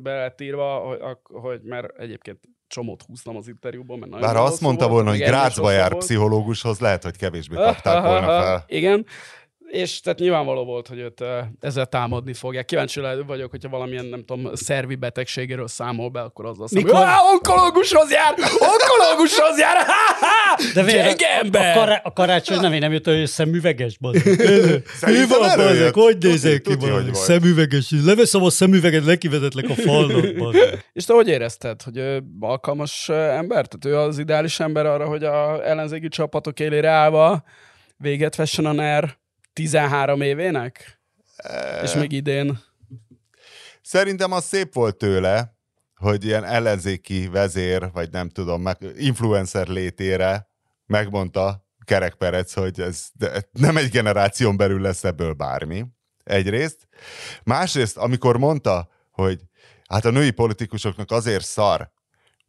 be 0.00 0.16
lett 0.16 0.40
írva, 0.40 0.74
hogy, 0.74 0.98
hogy 1.22 1.60
mert 1.62 1.98
egyébként 1.98 2.38
csomót 2.66 3.02
húztam 3.02 3.36
az 3.36 3.48
interjúban. 3.48 3.98
Mert 3.98 4.22
Bár 4.22 4.36
azt 4.36 4.60
mondta 4.60 4.88
volt, 4.88 4.94
volna, 4.94 5.10
hogy 5.10 5.26
Grácsba 5.28 5.70
jár 5.70 5.90
volt. 5.90 6.04
pszichológushoz, 6.04 6.78
lehet, 6.78 7.02
hogy 7.02 7.16
kevésbé 7.16 7.54
kapták 7.54 8.02
volna 8.02 8.26
fel. 8.26 8.64
Igen. 8.78 9.06
És 9.70 10.00
tehát 10.00 10.18
nyilvánvaló 10.18 10.64
volt, 10.64 10.88
hogy 10.88 10.98
őt 10.98 11.24
ezzel 11.60 11.86
támadni 11.86 12.32
fogják. 12.32 12.64
Kíváncsi 12.64 13.00
vagyok, 13.26 13.50
hogyha 13.50 13.68
valamilyen, 13.68 14.04
nem 14.04 14.24
tudom, 14.24 14.54
szervi 14.54 14.94
betegségéről 14.94 15.68
számol 15.68 16.08
be, 16.08 16.20
akkor 16.20 16.46
azzal 16.46 16.68
számol. 16.68 16.84
Mikor? 16.84 17.00
Mikor? 17.00 17.18
onkológushoz 17.32 18.10
jár! 18.10 18.34
Onkológushoz 18.72 19.58
jár! 19.58 19.76
De 20.74 20.82
miért? 20.82 21.04
Gyenge 21.04 21.26
a, 21.26 21.44
ember! 21.44 21.76
a, 21.76 21.80
kará, 21.80 22.00
a 22.04 22.12
karácsony 22.12 22.60
nem, 22.60 22.72
én 22.72 22.78
nem 22.78 22.92
jött, 22.92 23.04
hogy 23.04 23.26
szemüveges. 23.26 23.98
Mi 24.00 24.10
van, 25.28 25.56
bazd? 25.56 25.90
Hogy 25.92 26.16
nézek 26.20 26.60
ki, 26.60 26.74
hogy 26.74 26.90
vagy. 26.90 27.14
Szemüveges. 27.14 27.90
Leveszem 28.04 28.42
a 28.42 28.50
szemüveget, 28.50 29.04
lekivezetlek 29.04 29.68
a 29.68 29.74
falnak. 29.74 30.24
És 30.92 31.04
te 31.04 31.14
hogy 31.14 31.28
érezted, 31.28 31.82
hogy 31.82 31.96
ő 31.96 32.22
alkalmas 32.40 33.08
ember? 33.08 33.66
Tehát 33.66 33.84
ő 33.84 33.96
az 33.96 34.18
ideális 34.18 34.60
ember 34.60 34.86
arra, 34.86 35.06
hogy 35.06 35.24
a 35.24 35.68
ellenzéki 35.68 36.08
csapatok 36.08 36.60
élére 36.60 36.88
állva 36.88 37.42
véget 37.96 38.36
vessen 38.36 38.66
a 38.66 38.72
NER 38.72 39.18
13 39.52 40.20
évének? 40.20 41.00
És 41.82 41.94
még 41.94 42.12
idén. 42.12 42.60
Szerintem 43.82 44.32
az 44.32 44.44
szép 44.44 44.74
volt 44.74 44.96
tőle, 44.96 45.54
hogy 45.96 46.24
ilyen 46.24 46.44
ellenzéki 46.44 47.28
vezér, 47.28 47.90
vagy 47.92 48.10
nem 48.10 48.28
tudom, 48.28 48.62
meg, 48.62 48.76
influencer 48.96 49.66
létére 49.66 50.46
megmondta 50.86 51.66
Kerek 51.84 52.14
Perec, 52.14 52.54
hogy 52.54 52.80
ez 52.80 53.06
nem 53.52 53.76
egy 53.76 53.90
generáción 53.90 54.56
belül 54.56 54.80
lesz 54.80 55.04
ebből 55.04 55.32
bármi. 55.32 55.86
Egyrészt. 56.24 56.88
Másrészt, 57.42 57.96
amikor 57.96 58.36
mondta, 58.36 58.88
hogy 59.10 59.40
hát 59.88 60.04
a 60.04 60.10
női 60.10 60.30
politikusoknak 60.30 61.10
azért 61.10 61.44
szar, 61.44 61.90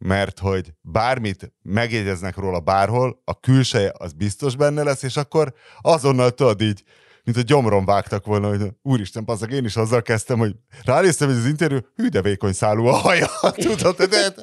mert 0.02 0.38
hogy 0.38 0.72
bármit 0.80 1.52
megjegyeznek 1.62 2.36
róla 2.36 2.60
bárhol, 2.60 3.22
a 3.24 3.40
külseje 3.40 3.92
az 3.98 4.12
biztos 4.12 4.56
benne 4.56 4.82
lesz, 4.82 5.02
és 5.02 5.16
akkor 5.16 5.54
azonnal 5.80 6.30
tudod 6.30 6.60
így, 6.60 6.82
mint 7.24 7.36
a 7.36 7.42
gyomron 7.42 7.84
vágtak 7.84 8.26
volna, 8.26 8.48
hogy 8.48 8.68
úristen, 8.82 9.24
passzak, 9.24 9.52
én 9.52 9.64
is 9.64 9.76
azzal 9.76 10.02
kezdtem, 10.02 10.38
hogy 10.38 10.54
ránéztem, 10.84 11.28
hogy 11.28 11.36
az 11.36 11.46
interjú, 11.46 11.78
hű, 11.96 12.08
de 12.08 12.22
vékony 12.22 12.52
szálú 12.52 12.86
a 12.86 12.92
haja, 12.92 13.28
tudod, 13.66 13.96
de 13.96 14.34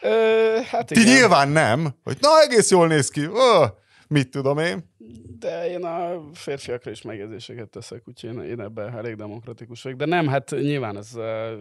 Ö, 0.00 0.58
hát 0.66 0.86
ti 0.86 1.00
igen. 1.00 1.14
nyilván 1.14 1.48
nem, 1.48 1.94
hogy 2.04 2.16
na, 2.20 2.40
egész 2.40 2.70
jól 2.70 2.86
néz 2.86 3.08
ki, 3.08 3.26
Ó, 3.26 3.64
mit 4.08 4.30
tudom 4.30 4.58
én. 4.58 4.90
De 5.38 5.70
én 5.70 5.84
a 5.84 6.22
férfiakra 6.32 6.90
is 6.90 7.02
megjegyzéseket 7.02 7.68
teszek, 7.68 8.02
úgyhogy 8.04 8.30
én, 8.30 8.42
én 8.42 8.60
ebben 8.60 8.96
elég 8.96 9.14
demokratikus 9.14 9.82
vagyok. 9.82 9.98
De 9.98 10.06
nem, 10.06 10.26
hát 10.28 10.50
nyilván 10.50 10.96
ez 10.96 11.14
ö, 11.14 11.54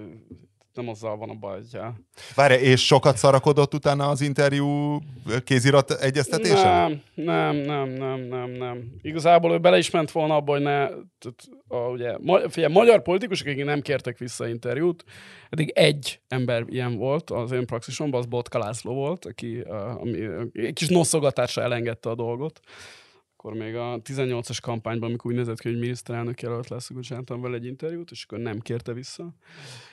nem 0.78 0.90
azzal 0.90 1.18
van 1.18 1.30
a 1.30 1.34
baj. 1.34 1.60
Várj, 2.36 2.54
és 2.54 2.86
sokat 2.86 3.18
szarakodott 3.18 3.74
utána 3.74 4.10
az 4.10 4.22
interjú 4.22 5.00
kézirat 5.44 5.92
egyeztetésen? 5.92 7.02
Nem, 7.14 7.56
nem, 7.56 7.56
nem, 7.56 7.90
nem, 7.90 8.20
nem, 8.20 8.50
nem. 8.50 8.92
Igazából 9.02 9.52
ő 9.52 9.58
bele 9.58 9.78
is 9.78 9.90
ment 9.90 10.12
volna 10.12 10.36
abba, 10.36 10.52
hogy 10.52 10.62
ne... 10.62 10.88
Tehát, 11.20 11.44
a, 11.68 11.78
ugye, 11.78 12.18
ma, 12.22 12.50
figyelj, 12.50 12.74
magyar 12.74 13.02
politikusok, 13.02 13.48
akik 13.48 13.64
nem 13.64 13.82
kértek 13.82 14.18
vissza 14.18 14.48
interjút, 14.48 15.04
eddig 15.50 15.70
egy 15.70 16.20
ember 16.28 16.64
ilyen 16.68 16.96
volt 16.96 17.30
az 17.30 17.52
én 17.52 17.66
praxisomban, 17.66 18.20
az 18.20 18.26
Botka 18.26 18.58
László 18.58 18.94
volt, 18.94 19.26
aki 19.26 19.60
uh, 19.60 20.02
ami, 20.02 20.18
egy 20.54 20.74
kis 20.74 20.88
noszogatásra 20.88 21.62
elengedte 21.62 22.10
a 22.10 22.16
dolgot. 22.16 22.60
Akkor 23.40 23.54
még 23.54 23.76
a 23.76 24.02
18-as 24.04 24.58
kampányban, 24.62 25.10
amikor 25.10 25.32
úgy 25.32 25.38
nézett 25.38 25.60
ki, 25.60 25.70
hogy 25.70 25.80
miniszterelnök 25.80 26.42
jelölt 26.42 26.70
lesz, 26.70 26.90
akkor 26.90 27.04
csináltam 27.04 27.42
vele 27.42 27.56
egy 27.56 27.66
interjút, 27.66 28.12
és 28.12 28.24
akkor 28.28 28.40
nem 28.40 28.60
kérte 28.60 28.94
vissza. 28.94 29.34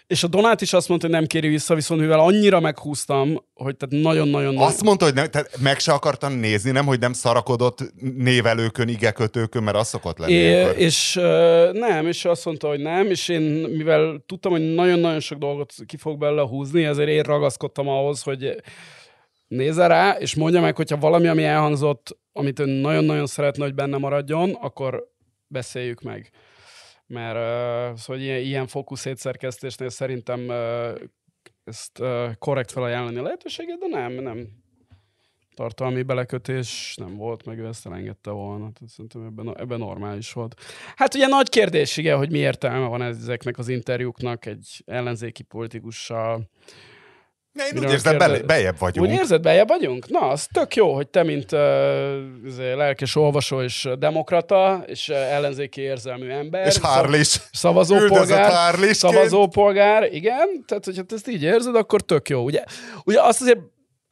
És 0.06 0.22
a 0.22 0.26
Donát 0.26 0.60
is 0.60 0.72
azt 0.72 0.88
mondta, 0.88 1.06
hogy 1.06 1.16
nem 1.16 1.26
kéri 1.26 1.48
vissza, 1.48 1.74
viszont 1.74 2.00
mivel 2.00 2.20
annyira 2.20 2.60
meghúztam, 2.60 3.44
hogy 3.54 3.76
tehát 3.76 4.04
nagyon-nagyon... 4.04 4.58
Azt 4.58 4.82
mondta, 4.82 5.04
hogy 5.04 5.14
nem, 5.14 5.30
tehát 5.30 5.58
meg 5.60 5.78
se 5.78 5.92
akartam 5.92 6.32
nézni, 6.32 6.70
nem, 6.70 6.86
hogy 6.86 6.98
nem 6.98 7.12
szarakodott 7.12 7.92
névelőkön, 8.16 8.88
igekötőkön, 8.88 9.62
mert 9.62 9.76
az 9.76 9.88
szokott 9.88 10.18
lenni. 10.18 10.32
É, 10.32 10.62
akkor. 10.62 10.78
és 10.78 11.16
ö, 11.16 11.70
nem, 11.72 12.06
és 12.06 12.24
azt 12.24 12.44
mondta, 12.44 12.68
hogy 12.68 12.80
nem, 12.80 13.06
és 13.06 13.28
én, 13.28 13.42
mivel 13.70 14.24
tudtam, 14.26 14.52
hogy 14.52 14.74
nagyon-nagyon 14.74 15.20
sok 15.20 15.38
dolgot 15.38 15.74
ki 15.86 15.96
fog 15.96 16.18
belőle 16.18 16.42
húzni, 16.42 16.84
ezért 16.84 17.08
én 17.08 17.22
ragaszkodtam 17.22 17.88
ahhoz, 17.88 18.22
hogy 18.22 18.62
nézze 19.54 19.86
rá, 19.86 20.16
és 20.18 20.34
mondja 20.34 20.60
meg, 20.60 20.76
hogyha 20.76 20.96
valami, 20.96 21.26
ami 21.26 21.44
elhangzott, 21.44 22.18
amit 22.32 22.58
ön 22.58 22.68
nagyon-nagyon 22.68 23.26
szeretne, 23.26 23.64
hogy 23.64 23.74
benne 23.74 23.96
maradjon, 23.96 24.52
akkor 24.52 25.12
beszéljük 25.46 26.02
meg. 26.02 26.30
Mert 27.06 27.36
uh, 27.36 27.98
szóval 27.98 28.22
ilyen, 28.22 28.40
ilyen 28.40 28.66
fokú 28.66 28.94
szerintem 28.94 30.48
uh, 30.48 31.00
ezt 31.64 31.98
uh, 31.98 32.34
korrekt 32.38 32.72
felajánlani 32.72 33.16
a 33.16 33.22
lehetőséget, 33.22 33.78
de 33.78 33.86
nem, 33.86 34.12
nem 34.12 34.48
tartalmi 35.54 36.02
belekötés 36.02 36.94
nem 36.96 37.16
volt, 37.16 37.44
meg 37.44 37.58
ő 37.58 37.66
ezt 37.66 37.86
elengedte 37.86 38.30
volna. 38.30 38.72
Tehát 38.72 38.88
szerintem 38.88 39.22
ebben, 39.24 39.58
ebben 39.58 39.78
normális 39.78 40.32
volt. 40.32 40.60
Hát 40.96 41.14
ugye 41.14 41.26
nagy 41.26 41.48
kérdés, 41.48 41.96
igen, 41.96 42.16
hogy 42.16 42.30
mi 42.30 42.38
értelme 42.38 42.86
van 42.86 43.02
ezeknek 43.02 43.58
az 43.58 43.68
interjúknak 43.68 44.46
egy 44.46 44.82
ellenzéki 44.86 45.42
politikussal. 45.42 46.48
Ne, 47.54 47.66
én 47.66 47.84
úgy 47.84 47.90
érzem, 47.90 48.18
bele, 48.18 48.38
bejebb 48.38 48.78
vagyunk. 48.78 49.06
Úgy 49.06 49.12
érzed, 49.12 49.42
bejebb 49.42 49.68
vagyunk? 49.68 50.08
Na, 50.08 50.20
az 50.20 50.46
tök 50.52 50.74
jó, 50.74 50.94
hogy 50.94 51.08
te, 51.08 51.22
mint 51.22 51.52
uh, 51.52 51.60
lelkes 52.76 53.16
olvasó 53.16 53.62
és 53.62 53.88
demokrata, 53.98 54.82
és 54.86 55.08
uh, 55.08 55.16
ellenzéki 55.16 55.80
érzelmű 55.80 56.28
ember. 56.28 56.66
és. 56.66 56.76
Üldözött 56.76 57.48
Szavazópolgár. 57.52 58.94
Szavazópolgár, 58.94 60.12
igen. 60.12 60.64
Tehát, 60.66 60.84
hogyha 60.84 61.02
te 61.02 61.14
ezt 61.14 61.28
így 61.28 61.42
érzed, 61.42 61.76
akkor 61.76 62.00
tök 62.00 62.28
jó. 62.28 62.44
Ugye, 62.44 62.64
ugye 63.04 63.22
azt 63.22 63.40
azért 63.40 63.58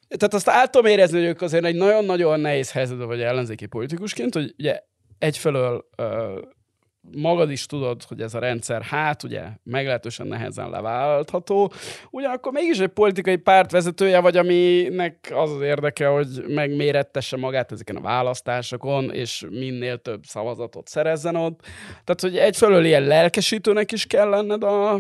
tehát 0.09 0.35
azt 0.35 0.49
át 0.49 0.71
tudom 0.71 0.91
érezni, 0.91 1.19
hogy 1.19 1.29
ők 1.29 1.43
azért 1.43 1.65
egy 1.65 1.75
nagyon-nagyon 1.75 2.41
nehéz 2.41 2.73
helyzetben 2.73 3.07
vagy 3.07 3.21
ellenzéki 3.21 3.67
politikusként, 3.67 4.35
hogy 4.35 4.55
ugye 4.59 4.81
egyfelől 5.19 5.85
ö, 5.97 6.39
magad 7.11 7.51
is 7.51 7.67
tudod, 7.67 8.03
hogy 8.03 8.21
ez 8.21 8.35
a 8.35 8.39
rendszer, 8.39 8.83
hát 8.83 9.23
ugye 9.23 9.43
meglehetősen 9.63 10.27
nehezen 10.27 10.71
leváltható, 10.71 11.73
ugyanakkor 12.11 12.53
mégis 12.53 12.79
egy 12.79 12.89
politikai 12.89 13.37
párt 13.37 13.71
vezetője 13.71 14.21
vagy, 14.21 14.37
aminek 14.37 15.33
az 15.35 15.53
az 15.53 15.61
érdeke, 15.61 16.07
hogy 16.07 16.45
megmérettesse 16.47 17.37
magát 17.37 17.73
ezeken 17.73 17.97
a 17.97 18.01
választásokon, 18.01 19.13
és 19.13 19.47
minél 19.51 19.99
több 19.99 20.25
szavazatot 20.25 20.89
szerezzen 20.89 21.37
ott. 21.37 21.61
Tehát, 22.05 22.21
hogy 22.21 22.37
egyfelől 22.37 22.85
ilyen 22.85 23.03
lelkesítőnek 23.03 23.93
is 23.93 24.07
kell 24.07 24.29
lenned 24.29 24.65
a 24.65 24.99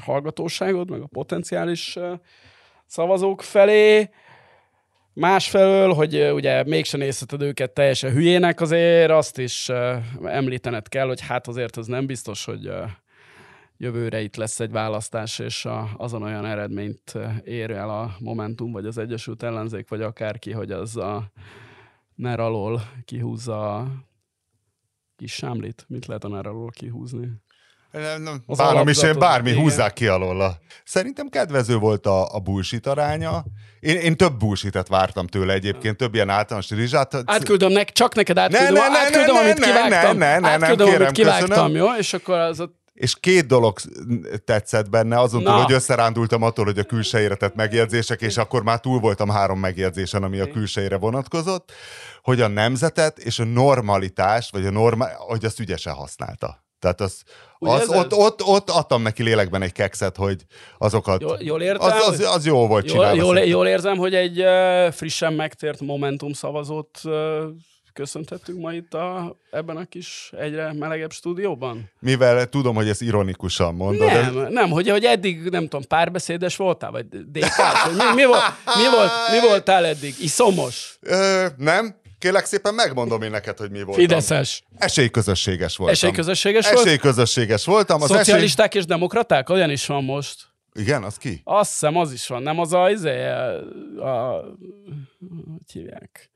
hallgatóságod, 0.00 0.90
meg 0.90 1.00
a 1.00 1.06
potenciális 1.06 1.98
szavazók 2.86 3.42
felé, 3.42 4.10
Másfelől, 5.14 5.92
hogy 5.92 6.30
ugye 6.32 6.64
mégsem 6.64 7.00
nézheted 7.00 7.42
őket 7.42 7.70
teljesen 7.70 8.12
hülyének, 8.12 8.60
azért 8.60 9.10
azt 9.10 9.38
is 9.38 9.68
említened 10.22 10.88
kell, 10.88 11.06
hogy 11.06 11.20
hát 11.20 11.48
azért 11.48 11.76
az 11.76 11.86
nem 11.86 12.06
biztos, 12.06 12.44
hogy 12.44 12.70
jövőre 13.76 14.20
itt 14.20 14.36
lesz 14.36 14.60
egy 14.60 14.70
választás, 14.70 15.38
és 15.38 15.64
a, 15.64 15.88
azon 15.96 16.22
olyan 16.22 16.46
eredményt 16.46 17.18
ér 17.44 17.70
el 17.70 17.90
a 17.90 18.16
Momentum, 18.18 18.72
vagy 18.72 18.86
az 18.86 18.98
Egyesült 18.98 19.42
Ellenzék, 19.42 19.88
vagy 19.88 20.02
akárki, 20.02 20.50
hogy 20.52 20.70
az 20.70 20.96
a 20.96 21.32
NER 22.14 22.40
alól 22.40 22.82
kihúzza 23.04 23.76
a 23.76 23.88
kis 25.16 25.32
sámlit. 25.32 25.84
Mit 25.88 26.06
lehet 26.06 26.24
a 26.24 26.28
NER 26.28 26.46
alól 26.46 26.70
kihúzni? 26.70 27.28
Nem, 27.92 28.22
nem, 28.22 28.42
Az 28.46 28.58
bánom 28.58 28.88
is, 28.88 29.02
én 29.02 29.18
bármi, 29.18 29.50
igen. 29.50 29.62
húzzák 29.62 29.92
ki 29.92 30.06
alóla. 30.06 30.58
Szerintem 30.84 31.28
kedvező 31.28 31.76
volt 31.76 32.06
a, 32.06 32.34
a 32.34 32.38
bullshit 32.38 32.86
aránya. 32.86 33.44
Én, 33.80 33.96
én 33.96 34.16
több 34.16 34.36
bullshitet 34.36 34.88
vártam 34.88 35.26
tőle 35.26 35.52
egyébként, 35.52 35.96
több 35.96 36.14
ilyen 36.14 36.28
általános 36.28 36.70
rizsát. 36.70 37.22
Átküldöm 37.24 37.72
nek, 37.72 37.90
csak 37.90 38.14
neked 38.14 38.38
átküldöm, 38.38 38.72
Ne, 38.72 38.80
ne, 38.80 38.88
ne, 38.88 38.98
átküldöm 38.98 39.34
ne, 39.34 39.40
amit 39.40 39.58
ne, 39.58 39.66
kivágtam. 39.66 40.16
ne, 40.16 40.26
ne, 40.26 40.38
ne, 40.38 40.48
nem, 40.50 40.62
átküldöm, 40.62 40.86
kérem, 40.86 41.02
amit 41.02 41.14
kivágtam, 41.14 41.48
köszönöm. 41.48 41.74
jó? 41.74 41.94
És 41.98 42.12
akkor 42.12 42.38
az 42.38 42.60
ott 42.60 42.80
És 42.92 43.14
két 43.20 43.46
dolog 43.46 43.78
tetszett 44.44 44.90
benne, 44.90 45.18
azon 45.18 45.42
túl, 45.42 45.52
hogy 45.52 45.72
összerándultam 45.72 46.42
attól, 46.42 46.64
hogy 46.64 46.78
a 46.78 46.84
külsejére 46.84 47.34
tett 47.34 47.54
megjegyzések, 47.54 48.20
és 48.20 48.36
akkor 48.36 48.62
már 48.62 48.80
túl 48.80 49.00
voltam 49.00 49.28
három 49.28 49.58
megjegyzésen, 49.58 50.22
ami 50.22 50.38
a 50.38 50.50
külsejére 50.50 50.96
vonatkozott, 50.96 51.72
hogy 52.22 52.40
a 52.40 52.48
nemzetet 52.48 53.18
és 53.18 53.38
a 53.38 53.44
normalitást, 53.44 54.52
vagy 54.52 54.66
a 54.66 54.70
norma, 54.70 55.06
hogy 55.18 55.44
azt 55.44 55.60
ügyesen 55.60 55.92
használta. 55.92 56.61
Tehát 56.82 57.00
az, 57.00 57.22
Ugye 57.58 57.72
az 57.72 57.88
ott, 57.88 58.12
ott, 58.14 58.42
ott 58.42 58.70
adtam 58.70 59.02
neki 59.02 59.22
lélekben 59.22 59.62
egy 59.62 59.72
kekszet, 59.72 60.16
hogy 60.16 60.44
azokat... 60.78 61.20
Jól, 61.20 61.38
jól 61.40 61.62
értem? 61.62 61.90
az, 61.90 62.08
az, 62.08 62.20
az 62.20 62.46
jó 62.46 62.66
volt 62.66 62.86
csinálva. 62.86 63.16
jól, 63.16 63.38
jól 63.38 63.66
érzem, 63.66 63.96
hogy 63.96 64.14
egy 64.14 64.40
uh, 64.40 64.92
frissen 64.92 65.32
megtért 65.32 65.80
Momentum 65.80 66.32
szavazót 66.32 67.00
uh, 67.04 67.12
köszöntettünk 67.92 68.60
ma 68.60 68.72
itt 68.72 68.94
a, 68.94 69.36
ebben 69.50 69.76
a 69.76 69.84
kis 69.84 70.32
egyre 70.38 70.72
melegebb 70.72 71.12
stúdióban? 71.12 71.90
Mivel 72.00 72.46
tudom, 72.46 72.74
hogy 72.74 72.88
ezt 72.88 73.02
ironikusan 73.02 73.74
mondod. 73.74 74.06
Nem, 74.06 74.46
nem, 74.48 74.70
hogy, 74.70 74.88
hogy 74.88 75.04
eddig, 75.04 75.42
nem 75.42 75.62
tudom, 75.62 75.86
párbeszédes 75.88 76.56
voltál, 76.56 76.90
vagy 76.90 77.06
vagy 77.10 77.94
mi, 77.96 78.14
mi, 78.14 78.24
volt, 78.24 78.42
mi, 78.64 78.96
volt, 78.96 79.10
mi 79.30 79.48
voltál 79.48 79.84
eddig? 79.84 80.14
Iszomos? 80.20 80.98
Ö, 81.00 81.46
nem? 81.56 82.00
Kérlek 82.22 82.44
szépen 82.44 82.74
megmondom 82.74 83.22
én 83.22 83.30
neked, 83.30 83.58
hogy 83.58 83.70
mi 83.70 83.82
voltam. 83.82 84.04
Fideszes? 84.04 84.62
Esélyközösséges 84.78 85.76
voltam. 85.76 85.94
Esélyközösséges 85.94 86.70
volt? 86.70 86.78
Esélyközösségek 86.78 87.64
voltam. 87.64 88.02
Az 88.02 88.08
Szocialisták 88.08 88.74
és 88.74 88.84
demokraták? 88.84 89.48
Olyan 89.48 89.70
is 89.70 89.86
van 89.86 90.04
most. 90.04 90.36
Esély... 90.72 90.84
Igen, 90.84 91.02
az 91.02 91.16
ki? 91.16 91.40
Azt 91.44 91.70
hiszem, 91.70 91.96
az 91.96 92.12
is 92.12 92.26
van. 92.26 92.42
Nem 92.42 92.58
az 92.58 92.72
a, 92.72 92.90
izé, 92.90 93.26
a, 93.26 93.54
a 94.08 94.44
hogy 95.50 95.72
hívják? 95.72 96.30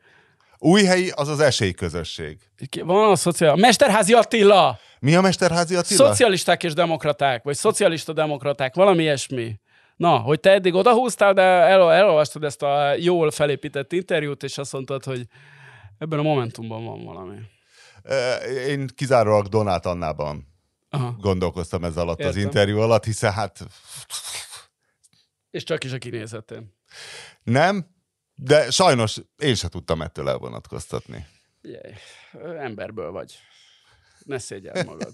Újhelyi 0.59 1.13
az 1.15 1.29
az 1.29 1.41
esélyközösség. 1.41 2.39
Van 2.85 3.11
a 3.11 3.17
szociál... 3.17 3.57
Mesterházi 3.57 4.13
Attila! 4.13 4.79
Mi 4.99 5.15
a 5.15 5.21
Mesterházi 5.21 5.75
Attila? 5.75 6.07
Szocialisták 6.07 6.63
és 6.63 6.73
demokraták, 6.73 7.43
vagy 7.43 7.57
szocialista 7.57 8.13
demokraták, 8.13 8.75
valami 8.75 9.03
ilyesmi. 9.03 9.61
Na, 9.97 10.17
hogy 10.17 10.41
te 10.41 10.51
eddig 10.51 10.75
odahúztál, 10.75 11.33
de 11.33 11.43
el, 11.43 11.93
elolvastad 11.93 12.45
ezt 12.45 12.63
a 12.63 12.95
jól 12.99 13.31
felépített 13.31 13.93
interjút, 13.93 14.43
és 14.43 14.59
azt 14.59 14.73
mondtad, 14.73 15.05
hogy 15.05 15.27
ebben 15.99 16.19
a 16.19 16.23
momentumban 16.23 16.85
van 16.85 17.05
valami. 17.05 17.37
Én 18.67 18.87
kizárólag 18.95 19.47
Donát 19.47 19.87
Annában 19.87 20.47
Aha. 20.91 21.17
gondolkoztam 21.21 21.85
ez 21.85 21.97
alatt 21.97 22.19
az 22.21 22.25
Értem. 22.27 22.43
interjú 22.43 22.79
alatt, 22.79 23.05
hiszen 23.05 23.33
hát 23.33 23.67
És 25.51 25.63
csak 25.63 25.85
is 25.85 25.93
a 25.93 25.99
kinézetén. 25.99 26.75
nem, 27.43 27.95
de 28.35 28.71
sajnos 28.71 29.21
én 29.37 29.55
se 29.55 29.69
tudtam 29.69 30.03
ettől 30.03 30.29
elvonatkoztatni. 30.29 31.27
Figyelj, 31.61 31.93
emberből 32.59 33.11
vagy. 33.11 33.39
Ne 34.25 34.39
szégyeld 34.39 34.87
magad. 34.87 35.13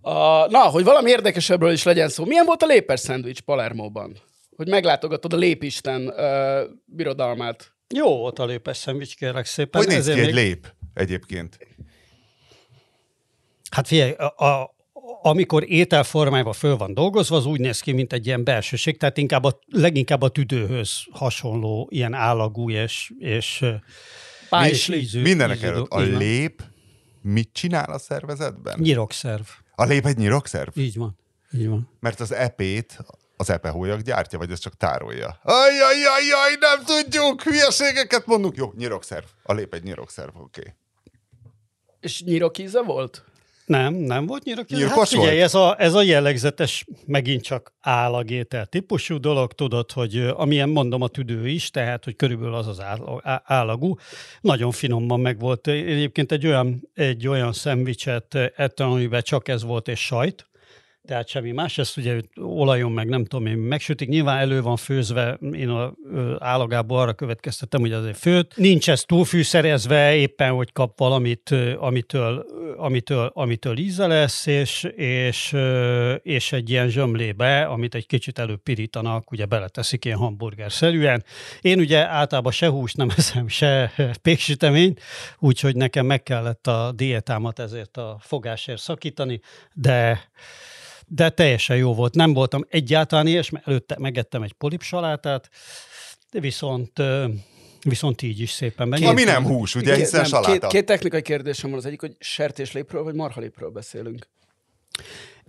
A, 0.00 0.46
na, 0.46 0.58
hogy 0.58 0.84
valami 0.84 1.10
érdekesebbről 1.10 1.72
is 1.72 1.82
legyen 1.82 2.08
szó. 2.08 2.24
Milyen 2.24 2.44
volt 2.44 2.62
a 2.62 2.66
lépes 2.66 3.00
szendvics 3.00 3.40
Palermóban? 3.40 4.18
Hogy 4.56 4.68
meglátogatod 4.68 5.32
a 5.32 5.36
Lépisten 5.36 6.06
uh, 6.08 6.76
birodalmát. 6.84 7.75
Jó 7.94 8.16
volt 8.16 8.38
a 8.38 8.44
lépes 8.44 8.76
szendvics, 8.76 9.16
kérlek 9.16 9.44
szépen. 9.46 9.80
Hogy 9.80 9.90
néz 9.90 10.04
ki 10.06 10.10
egy 10.10 10.24
még- 10.24 10.34
lép 10.34 10.74
egyébként? 10.94 11.58
Hát 13.70 13.86
figyelj, 13.86 14.10
a, 14.12 14.44
a, 14.44 14.74
amikor 15.22 15.70
ételformájában 15.70 16.52
föl 16.52 16.76
van 16.76 16.94
dolgozva, 16.94 17.36
az 17.36 17.46
úgy 17.46 17.60
néz 17.60 17.80
ki, 17.80 17.92
mint 17.92 18.12
egy 18.12 18.26
ilyen 18.26 18.44
belsőség, 18.44 18.98
tehát 18.98 19.16
inkább 19.16 19.44
a, 19.44 19.58
leginkább 19.66 20.22
a 20.22 20.28
tüdőhöz 20.28 21.02
hasonló, 21.10 21.88
ilyen 21.90 22.14
állagú 22.14 22.70
és, 22.70 23.12
és 23.18 23.60
ö, 23.62 23.74
Pályisli. 24.48 24.96
ízű- 24.98 25.22
Mindenek 25.22 25.62
előtt 25.62 25.90
a 25.90 26.00
lép 26.00 26.62
mit 27.22 27.48
csinál 27.52 27.92
a 27.92 27.98
szervezetben? 27.98 28.78
Nyirokszerv. 28.78 29.44
A 29.74 29.84
lép 29.84 30.06
egy 30.06 30.16
nyirokszerv? 30.16 30.78
Így 30.78 30.96
van. 30.96 31.18
Így 31.52 31.68
van. 31.68 31.90
Mert 32.00 32.20
az 32.20 32.32
epét 32.32 32.98
az 33.36 33.50
epehólyak 33.50 34.00
gyártja, 34.00 34.38
vagy 34.38 34.50
ez 34.50 34.58
csak 34.58 34.76
tárolja? 34.76 35.38
Ajajajaj, 35.42 36.56
nem 36.60 36.84
tudjuk! 36.84 37.42
Hülyeségeket 37.42 38.26
mondunk. 38.26 38.56
Jó, 38.56 38.72
nyirokszerv. 38.76 39.24
A 39.42 39.52
lép 39.52 39.74
egy 39.74 39.82
nyirokszerv, 39.82 40.36
oké. 40.36 40.60
Okay. 40.60 40.72
És 42.00 42.22
nyirokíze 42.22 42.82
volt? 42.82 43.24
Nem, 43.66 43.94
nem 43.94 44.26
volt 44.26 44.44
nyirok. 44.44 44.68
Nyírkos 44.68 44.94
hát 44.96 45.08
figyelj, 45.08 45.30
volt? 45.30 45.42
ez 45.42 45.54
a, 45.54 45.74
ez 45.78 45.94
a 45.94 46.02
jellegzetes, 46.02 46.86
megint 47.06 47.42
csak 47.42 47.72
állagétel 47.80 48.66
típusú 48.66 49.20
dolog, 49.20 49.52
tudod, 49.52 49.92
hogy 49.92 50.16
amilyen 50.16 50.68
mondom 50.68 51.02
a 51.02 51.08
tüdő 51.08 51.48
is, 51.48 51.70
tehát, 51.70 52.04
hogy 52.04 52.16
körülbelül 52.16 52.54
az 52.54 52.66
az 52.66 52.82
állagú. 53.44 53.96
Nagyon 54.40 54.70
finomban 54.70 55.20
meg 55.20 55.38
volt. 55.38 55.66
Egyébként 55.66 56.32
egy 56.32 56.46
olyan, 56.46 56.90
egy 56.94 57.28
olyan 57.28 57.52
szendvicset 57.52 58.34
ettem, 58.34 58.90
amiben 58.90 59.22
csak 59.22 59.48
ez 59.48 59.62
volt, 59.62 59.88
és 59.88 60.00
sajt. 60.00 60.48
Tehát 61.06 61.28
semmi 61.28 61.52
más, 61.52 61.78
ezt 61.78 61.96
ugye 61.96 62.20
olajon 62.36 62.92
meg 62.92 63.08
nem 63.08 63.24
tudom 63.24 63.46
én 63.46 63.56
megsütik, 63.56 64.08
nyilván 64.08 64.38
elő 64.38 64.62
van 64.62 64.76
főzve, 64.76 65.38
én 65.52 65.68
a 65.68 65.94
állagából 66.38 66.98
arra 66.98 67.12
következtettem, 67.12 67.80
hogy 67.80 67.92
azért 67.92 68.16
főt. 68.16 68.56
Nincs 68.56 68.90
ez 68.90 69.02
túlfűszerezve, 69.02 70.14
éppen 70.14 70.50
hogy 70.50 70.72
kap 70.72 70.98
valamit, 70.98 71.54
amitől, 71.78 72.46
amitől, 72.76 73.30
amitől 73.34 73.78
íze 73.78 74.06
lesz, 74.06 74.46
és, 74.46 74.82
és, 74.96 75.56
és 76.22 76.52
egy 76.52 76.70
ilyen 76.70 76.88
zsömlébe, 76.88 77.64
amit 77.64 77.94
egy 77.94 78.06
kicsit 78.06 78.38
előbb 78.38 78.62
pirítanak, 78.62 79.30
ugye 79.30 79.44
beleteszik 79.44 80.04
ilyen 80.04 80.18
hamburger-szerűen. 80.18 81.24
Én 81.60 81.78
ugye 81.78 82.06
általában 82.06 82.52
se 82.52 82.68
húst 82.68 82.96
nem 82.96 83.08
eszem, 83.16 83.48
se 83.48 83.92
péksüteményt, 84.22 85.00
úgyhogy 85.38 85.76
nekem 85.76 86.06
meg 86.06 86.22
kellett 86.22 86.66
a 86.66 86.92
diétámat 86.94 87.58
ezért 87.58 87.96
a 87.96 88.16
fogásért 88.20 88.80
szakítani, 88.80 89.40
de 89.74 90.28
de 91.06 91.30
teljesen 91.30 91.76
jó 91.76 91.94
volt. 91.94 92.14
Nem 92.14 92.32
voltam 92.32 92.64
egyáltalán 92.68 93.26
ilyes, 93.26 93.50
mert 93.50 93.68
előtte 93.68 93.96
megettem 93.98 94.42
egy 94.42 94.52
polipsalátát, 94.52 95.50
viszont, 96.30 96.98
ö, 96.98 97.28
viszont 97.82 98.22
így 98.22 98.40
is 98.40 98.50
szépen 98.50 98.90
benne. 98.90 99.08
Ami 99.08 99.24
nem 99.24 99.44
hús, 99.44 99.74
ugye, 99.74 99.90
Két- 99.90 99.98
hiszen 99.98 100.20
nem, 100.20 100.28
saláta. 100.28 100.50
Két, 100.50 100.66
két 100.66 100.86
technikai 100.86 101.22
kérdésem 101.22 101.70
van. 101.70 101.78
Az 101.78 101.86
egyik, 101.86 102.00
hogy 102.00 102.16
sertéslépről 102.18 103.02
vagy 103.02 103.14
marhalépről 103.14 103.70
beszélünk. 103.70 104.28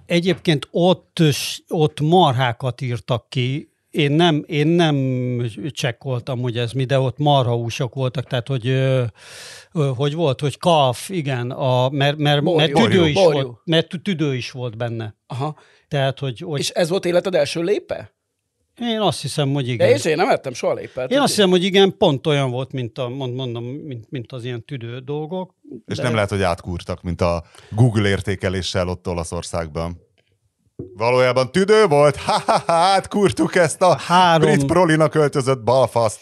Egyébként 0.05 0.67
ott, 0.71 1.19
ott 1.67 1.99
marhákat 1.99 2.81
írtak 2.81 3.29
ki, 3.29 3.71
én 3.89 4.11
nem, 4.11 4.43
én 4.47 4.67
nem 4.67 4.95
csekkoltam, 5.69 6.39
hogy 6.39 6.57
ez 6.57 6.71
mi, 6.71 6.83
de 6.85 6.99
ott 6.99 7.17
marhahúsok 7.17 7.93
voltak, 7.93 8.25
tehát 8.27 8.47
hogy, 8.47 8.67
ö, 8.67 9.03
ö, 9.73 9.91
hogy 9.95 10.13
volt, 10.13 10.39
hogy 10.39 10.57
kalf, 10.57 11.09
igen, 11.09 11.51
a, 11.51 11.89
mert, 11.89 12.17
mert, 12.17 12.41
mert, 12.41 12.71
Borjú. 12.73 12.89
tüdő 12.89 13.07
is 13.07 13.13
Borjú. 13.13 13.41
volt, 13.41 13.57
mert 13.65 13.89
tü- 13.89 14.03
tüdő 14.03 14.35
is 14.35 14.51
volt 14.51 14.77
benne. 14.77 15.15
Aha. 15.27 15.55
Tehát, 15.87 16.19
hogy, 16.19 16.39
hogy 16.39 16.59
És 16.59 16.69
ez 16.69 16.89
volt 16.89 17.05
életed 17.05 17.35
első 17.35 17.61
lépe? 17.61 18.15
én 18.81 18.99
azt 18.99 19.21
hiszem, 19.21 19.53
hogy 19.53 19.65
De 19.65 19.71
igen. 19.71 19.89
és 19.89 20.05
én 20.05 20.15
nem 20.15 20.29
ettem 20.29 20.53
soha 20.53 20.73
lépet. 20.73 21.11
Én 21.11 21.19
azt 21.19 21.35
hiszem, 21.35 21.49
hogy 21.49 21.63
igen, 21.63 21.97
pont 21.97 22.27
olyan 22.27 22.51
volt, 22.51 22.71
mint, 22.71 22.97
a, 22.97 23.09
mond- 23.09 23.35
mondom, 23.35 23.63
mint, 23.63 24.09
mint 24.09 24.31
az 24.31 24.43
ilyen 24.43 24.65
tüdő 24.65 24.99
dolgok. 24.99 25.53
És 25.85 25.97
de- 25.97 26.03
nem 26.03 26.13
lehet, 26.13 26.29
hogy 26.29 26.41
átkúrtak, 26.41 27.01
mint 27.01 27.21
a 27.21 27.43
Google 27.71 28.09
értékeléssel 28.09 28.87
ott 28.87 29.07
Olaszországban. 29.07 30.06
Valójában 30.77 31.51
tüdő 31.51 31.85
volt, 31.85 32.15
ha-ha-ha, 32.25 32.73
átkúrtuk 32.73 33.55
ezt 33.55 33.81
a 33.81 33.95
Három- 33.97 34.51
brit 34.51 34.65
prolinak 34.65 35.15
öltözött 35.15 35.63
balfaszt. 35.63 36.19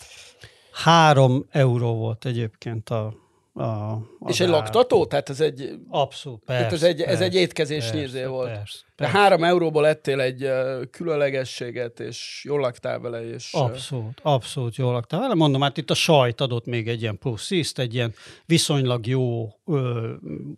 Három 0.72 1.46
euró 1.50 1.96
volt 1.96 2.26
egyébként 2.26 2.90
a... 2.90 3.14
a 3.56 3.94
az 4.20 4.32
És 4.32 4.40
egy 4.40 4.48
ár. 4.48 4.54
laktató? 4.54 5.06
Tehát 5.06 5.30
ez 5.30 5.42
egy, 5.42 5.80
Abszolút, 5.90 6.44
persze. 6.46 6.76
ez 6.76 6.84
egy, 6.84 7.02
ez 7.02 7.08
persze, 7.08 7.24
egy 7.24 7.36
étkezés 7.36 7.84
persze, 7.84 7.98
nyírzé 7.98 8.26
volt. 8.26 8.52
Persze, 8.52 8.80
De 8.86 8.92
persze. 8.96 9.18
három 9.18 9.44
euróból 9.44 9.88
ettél 9.88 10.20
egy 10.20 10.50
különlegességet, 10.92 12.00
és 12.00 12.42
jól 12.48 12.60
laktál 12.60 13.00
vele, 13.00 13.30
és... 13.34 13.54
Abszolút, 13.54 14.20
abszolút 14.22 14.76
jól 14.76 14.92
laktam 14.92 15.20
vele. 15.20 15.34
Mondom, 15.34 15.62
hát 15.62 15.78
itt 15.78 15.90
a 15.90 15.94
sajt 15.94 16.42
adott 16.42 16.66
még 16.66 16.88
egy 16.88 17.02
ilyen 17.02 17.18
plusz 17.18 17.52
ízt, 17.52 17.80
egy 17.80 17.94
ilyen 17.94 18.14
viszonylag 18.46 19.08
jó 19.08 19.50
ö, 19.66 20.14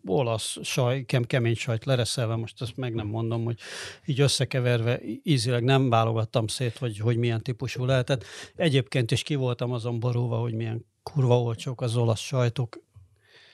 olasz 0.05 0.57
saj, 0.61 1.05
kem, 1.05 1.23
kemény 1.23 1.55
sajt 1.55 1.85
lereszelve, 1.85 2.35
most 2.35 2.61
ezt 2.61 2.77
meg 2.77 2.93
nem 2.93 3.07
mondom, 3.07 3.43
hogy 3.43 3.57
így 4.05 4.19
összekeverve 4.19 4.99
ízileg 5.23 5.63
nem 5.63 5.89
válogattam 5.89 6.47
szét, 6.47 6.77
hogy, 6.77 6.99
hogy 6.99 7.17
milyen 7.17 7.43
típusú 7.43 7.85
lehetett. 7.85 8.23
Egyébként 8.55 9.11
is 9.11 9.23
ki 9.23 9.35
voltam 9.35 9.71
azon 9.71 9.99
borulva, 9.99 10.37
hogy 10.37 10.53
milyen 10.53 10.85
kurva 11.13 11.41
olcsók 11.41 11.81
az 11.81 11.95
olasz 11.95 12.19
sajtok. 12.19 12.85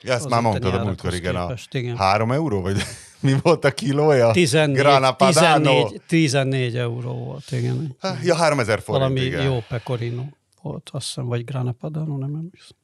Ezt 0.04 0.24
Az 0.24 0.30
már 0.30 0.40
mondtad 0.40 0.74
a 0.74 0.84
múltkor, 0.84 1.14
igen. 1.14 1.36
A 1.36 1.54
igen. 1.70 1.96
három 1.96 2.32
euró, 2.32 2.60
vagy 2.60 2.82
mi 3.20 3.34
volt 3.42 3.64
a 3.64 3.70
kilója? 3.70 4.30
14, 4.30 4.76
Grana 4.76 5.12
Padano. 5.12 5.84
14, 5.84 6.02
14 6.06 6.76
euró 6.76 7.12
volt, 7.12 7.50
igen. 7.50 7.96
Há, 8.00 8.16
Ja, 8.22 8.34
3000 8.34 8.80
forint, 8.80 9.02
Valami 9.02 9.20
igen. 9.26 9.42
jó 9.42 9.64
pecorino 9.68 10.22
volt, 10.62 10.88
azt 10.92 11.06
hiszem, 11.06 11.26
vagy 11.26 11.44
Grana 11.44 11.72
Padano, 11.72 12.16
nem 12.16 12.34
emlékszem. 12.34 12.76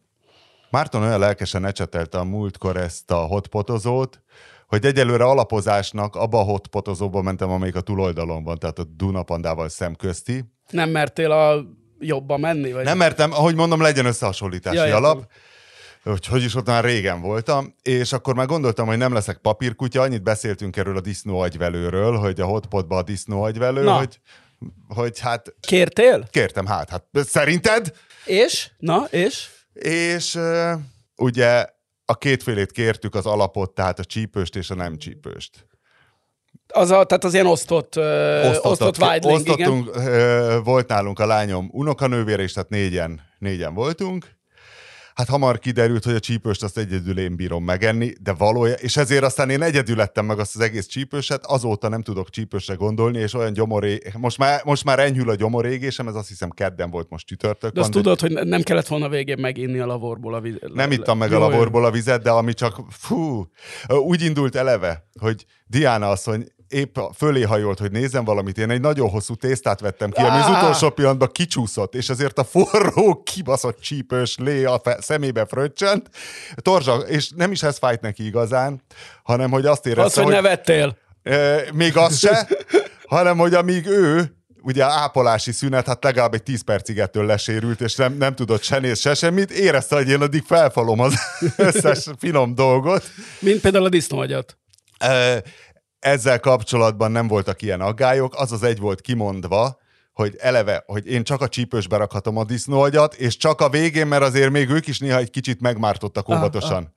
Márton 0.70 1.02
olyan 1.02 1.18
lelkesen 1.18 1.64
ecsetelte 1.64 2.18
a 2.18 2.24
múltkor 2.24 2.76
ezt 2.76 3.10
a 3.10 3.16
hotpotozót, 3.16 4.22
hogy 4.66 4.84
egyelőre 4.84 5.24
alapozásnak 5.24 6.16
abba 6.16 6.38
a 6.38 6.42
hotpotozóba 6.42 7.22
mentem, 7.22 7.50
amelyik 7.50 7.76
a 7.76 7.80
túloldalon 7.80 8.44
van, 8.44 8.58
tehát 8.58 8.78
a 8.78 8.84
Dunapandával 8.84 9.68
szemközti. 9.68 10.44
Nem 10.70 10.90
mertél 10.90 11.30
a 11.30 11.64
jobba 11.98 12.36
menni? 12.36 12.72
Vagy? 12.72 12.84
Nem 12.84 12.98
mertem, 12.98 13.32
ahogy 13.32 13.54
mondom, 13.54 13.80
legyen 13.80 14.06
összehasonlítási 14.06 14.76
Ja, 14.76 14.84
ja, 14.86 14.96
értem. 14.96 15.26
Hogy, 16.02 16.26
hogy 16.26 16.42
is 16.42 16.54
ott 16.54 16.66
már 16.66 16.84
régen 16.84 17.20
voltam, 17.20 17.74
és 17.82 18.12
akkor 18.12 18.34
már 18.34 18.46
gondoltam, 18.46 18.86
hogy 18.86 18.96
nem 18.96 19.12
leszek 19.12 19.36
papírkutya, 19.36 20.00
annyit 20.00 20.22
beszéltünk 20.22 20.76
erről 20.76 20.96
a 20.96 21.00
disznó 21.00 21.38
agyvelőről, 21.38 22.16
hogy 22.16 22.40
a 22.40 22.46
hotpotba 22.46 22.96
a 22.96 23.02
disznó 23.02 23.42
agyvelő, 23.42 23.82
Na. 23.82 23.96
hogy, 23.96 24.20
hogy 24.88 25.18
hát 25.18 25.54
Kértél? 25.60 26.28
kértem, 26.30 26.66
hát, 26.66 26.90
hát 26.90 27.04
szerinted? 27.12 27.92
És? 28.24 28.70
Na, 28.78 29.04
és? 29.10 29.48
És 29.72 30.34
uh, 30.34 30.72
ugye 31.16 31.66
a 32.04 32.14
kétfélét 32.18 32.72
kértük 32.72 33.14
az 33.14 33.26
alapot, 33.26 33.74
tehát 33.74 33.98
a 33.98 34.04
csípőst 34.04 34.56
és 34.56 34.70
a 34.70 34.74
nem 34.74 34.98
csípőst. 34.98 35.66
Az 36.72 36.90
a, 36.90 37.04
tehát 37.04 37.24
az 37.24 37.34
ilyen 37.34 37.46
osztott, 37.46 37.96
ö, 37.96 38.56
osztott 38.60 38.98
Weidling, 38.98 39.48
igen. 39.48 39.88
ö, 39.94 40.58
volt 40.64 40.88
nálunk 40.88 41.18
a 41.18 41.26
lányom 41.26 41.68
unokanővére 41.72 42.42
is, 42.42 42.52
tehát 42.52 42.68
négyen, 42.68 43.20
négyen 43.38 43.74
voltunk. 43.74 44.38
Hát 45.20 45.28
hamar 45.28 45.58
kiderült, 45.58 46.04
hogy 46.04 46.14
a 46.14 46.20
csípőst 46.20 46.62
azt 46.62 46.78
egyedül 46.78 47.18
én 47.18 47.36
bírom 47.36 47.64
megenni, 47.64 48.12
de 48.22 48.32
valójában, 48.32 48.82
és 48.82 48.96
ezért 48.96 49.24
aztán 49.24 49.50
én 49.50 49.62
egyedül 49.62 49.96
lettem 49.96 50.24
meg 50.24 50.38
azt 50.38 50.54
az 50.54 50.60
egész 50.60 50.86
csípőset, 50.86 51.46
azóta 51.46 51.88
nem 51.88 52.02
tudok 52.02 52.30
csípősre 52.30 52.74
gondolni, 52.74 53.18
és 53.18 53.34
olyan 53.34 53.52
gyomoré, 53.52 53.98
most 54.18 54.38
már, 54.38 54.60
most 54.64 54.84
már 54.84 54.98
enyhül 54.98 55.30
a 55.30 55.34
gyomorégésem, 55.34 56.08
ez 56.08 56.14
azt 56.14 56.28
hiszem 56.28 56.50
kedden 56.50 56.90
volt 56.90 57.10
most 57.10 57.26
csütörtök. 57.26 57.72
De 57.72 57.80
azt 57.80 57.92
van, 57.92 58.02
tudod, 58.02 58.20
hogy 58.20 58.46
nem 58.46 58.62
kellett 58.62 58.86
volna 58.86 59.08
végén 59.08 59.38
meginni 59.38 59.78
a 59.78 59.86
laborból 59.86 60.34
a 60.34 60.40
vizet. 60.40 60.72
nem 60.72 60.90
ittam 60.90 61.18
meg 61.18 61.32
a 61.32 61.38
laborból 61.38 61.84
a 61.84 61.90
vizet, 61.90 62.22
de 62.22 62.30
ami 62.30 62.54
csak, 62.54 62.80
fú, 62.88 63.50
úgy 63.88 64.22
indult 64.22 64.54
eleve, 64.54 65.08
hogy 65.20 65.46
Diana 65.66 66.08
asszony 66.08 66.46
épp 66.70 66.98
fölé 67.16 67.42
hajolt, 67.42 67.78
hogy 67.78 67.90
nézem 67.90 68.24
valamit, 68.24 68.58
én 68.58 68.70
egy 68.70 68.80
nagyon 68.80 69.08
hosszú 69.08 69.34
tésztát 69.34 69.80
vettem 69.80 70.10
ki, 70.10 70.20
ami 70.20 70.40
az 70.40 70.48
utolsó 70.48 70.90
pillanatban 70.90 71.28
kicsúszott, 71.32 71.94
és 71.94 72.08
azért 72.08 72.38
a 72.38 72.44
forró, 72.44 73.22
kibaszott 73.22 73.80
csípős 73.80 74.36
lé 74.38 74.64
a 74.64 74.80
fe- 74.84 75.02
szemébe 75.02 75.46
fröccsent. 75.46 76.10
Torzsa, 76.56 76.96
és 76.96 77.30
nem 77.36 77.52
is 77.52 77.62
ez 77.62 77.78
fájt 77.78 78.00
neki 78.00 78.26
igazán, 78.26 78.82
hanem 79.22 79.50
hogy 79.50 79.66
azt 79.66 79.86
érezte, 79.86 80.20
Az, 80.20 80.26
hogy 80.26 80.34
nevettél. 80.34 80.96
E, 81.22 81.64
még 81.72 81.96
az 81.96 82.18
se, 82.18 82.48
hanem 83.06 83.38
hogy 83.38 83.54
amíg 83.54 83.86
ő, 83.86 84.34
ugye 84.62 84.84
ápolási 84.84 85.52
szünet, 85.52 85.86
hát 85.86 86.04
legalább 86.04 86.34
egy 86.34 86.42
10 86.42 86.62
percig 86.62 86.98
ettől 86.98 87.26
lesérült, 87.26 87.80
és 87.80 87.94
nem, 87.94 88.16
nem 88.16 88.34
tudott 88.34 88.62
se 88.62 88.78
néz, 88.78 89.00
se 89.00 89.14
semmit, 89.14 89.50
érezte, 89.50 89.96
hogy 89.96 90.08
én 90.08 90.20
addig 90.20 90.42
felfalom 90.46 91.00
az 91.00 91.14
összes 91.56 92.06
finom 92.18 92.54
dolgot. 92.54 93.04
Mint 93.38 93.60
például 93.60 93.84
a 93.84 93.88
disznóagyat. 93.88 94.58
Ezzel 96.00 96.40
kapcsolatban 96.40 97.10
nem 97.10 97.28
voltak 97.28 97.62
ilyen 97.62 97.80
aggályok, 97.80 98.34
az 98.36 98.52
az 98.52 98.62
egy 98.62 98.78
volt 98.78 99.00
kimondva, 99.00 99.78
hogy 100.12 100.36
eleve, 100.38 100.82
hogy 100.86 101.06
én 101.06 101.24
csak 101.24 101.40
a 101.40 101.48
csípősbe 101.48 101.96
rakhatom 101.96 102.36
a 102.36 102.44
disznóagyat, 102.44 103.14
és 103.14 103.36
csak 103.36 103.60
a 103.60 103.68
végén, 103.68 104.06
mert 104.06 104.22
azért 104.22 104.50
még 104.50 104.68
ők 104.68 104.86
is 104.86 104.98
néha 104.98 105.18
egy 105.18 105.30
kicsit 105.30 105.60
megmártottak 105.60 106.28
óvatosan. 106.28 106.92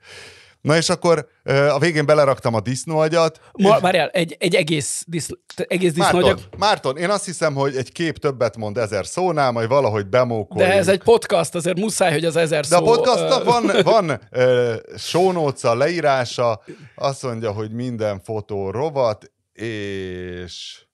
Na 0.63 0.77
és 0.77 0.89
akkor 0.89 1.27
a 1.45 1.79
végén 1.79 2.05
beleraktam 2.05 2.53
a 2.53 2.59
disznóagyat. 2.59 3.39
Ma, 3.51 3.79
várjál, 3.79 4.09
egy, 4.09 4.35
egy 4.39 4.55
egész, 4.55 5.03
disz, 5.07 5.29
egész 5.55 5.93
disznóagyak. 5.93 6.37
Márton, 6.37 6.59
Márton, 6.59 6.97
én 6.97 7.09
azt 7.09 7.25
hiszem, 7.25 7.53
hogy 7.53 7.75
egy 7.75 7.91
kép 7.91 8.17
többet 8.17 8.57
mond 8.57 8.77
ezer 8.77 9.05
szónál, 9.05 9.51
majd 9.51 9.67
valahogy 9.67 10.07
bemókoljuk. 10.07 10.69
De 10.69 10.75
ez 10.77 10.87
egy 10.87 11.03
podcast, 11.03 11.55
azért 11.55 11.79
muszáj, 11.79 12.11
hogy 12.11 12.25
az 12.25 12.35
ezer 12.35 12.65
De 12.65 12.75
a 12.75 12.79
szó... 12.79 12.85
podcastnak 12.85 13.43
van, 13.43 13.71
van 13.83 14.21
uh, 15.13 15.33
notes 15.33 15.61
leírása, 15.61 16.61
azt 16.95 17.23
mondja, 17.23 17.51
hogy 17.51 17.71
minden 17.71 18.19
fotó 18.19 18.71
rovat, 18.71 19.31
és... 19.53 20.85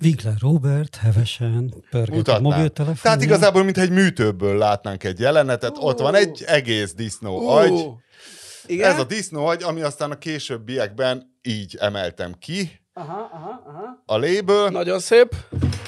a- 0.00 0.04
a- 0.04 0.06
a- 0.06 0.06
a- 0.06 0.06
Winkler 0.06 0.34
Robert 0.40 0.96
hevesen 0.96 1.74
pörget 1.90 2.12
a 2.12 2.16
Mutatnám. 2.16 2.42
mobiltelefon. 2.52 2.98
Tehát 3.02 3.22
igazából, 3.22 3.64
mintha 3.64 3.82
egy 3.82 3.90
műtőből 3.90 4.58
látnánk 4.58 5.04
egy 5.04 5.18
jelenetet, 5.20 5.76
ott 5.78 5.98
van 5.98 6.14
egy 6.14 6.44
egész 6.46 6.94
disznó 6.94 7.38
ú, 7.38 7.46
agy, 7.48 7.86
Igen? 8.66 8.90
ez 8.90 8.98
a 8.98 9.04
disznó 9.04 9.46
agy, 9.46 9.62
ami 9.62 9.80
aztán 9.80 10.10
a 10.10 10.18
későbbiekben 10.18 11.38
így 11.42 11.76
emeltem 11.80 12.32
ki 12.38 12.80
Aha, 12.92 13.30
aha, 13.32 13.62
aha. 13.66 14.02
a 14.06 14.18
léből. 14.18 14.68
Nagyon 14.68 14.98
szép. 15.00 15.34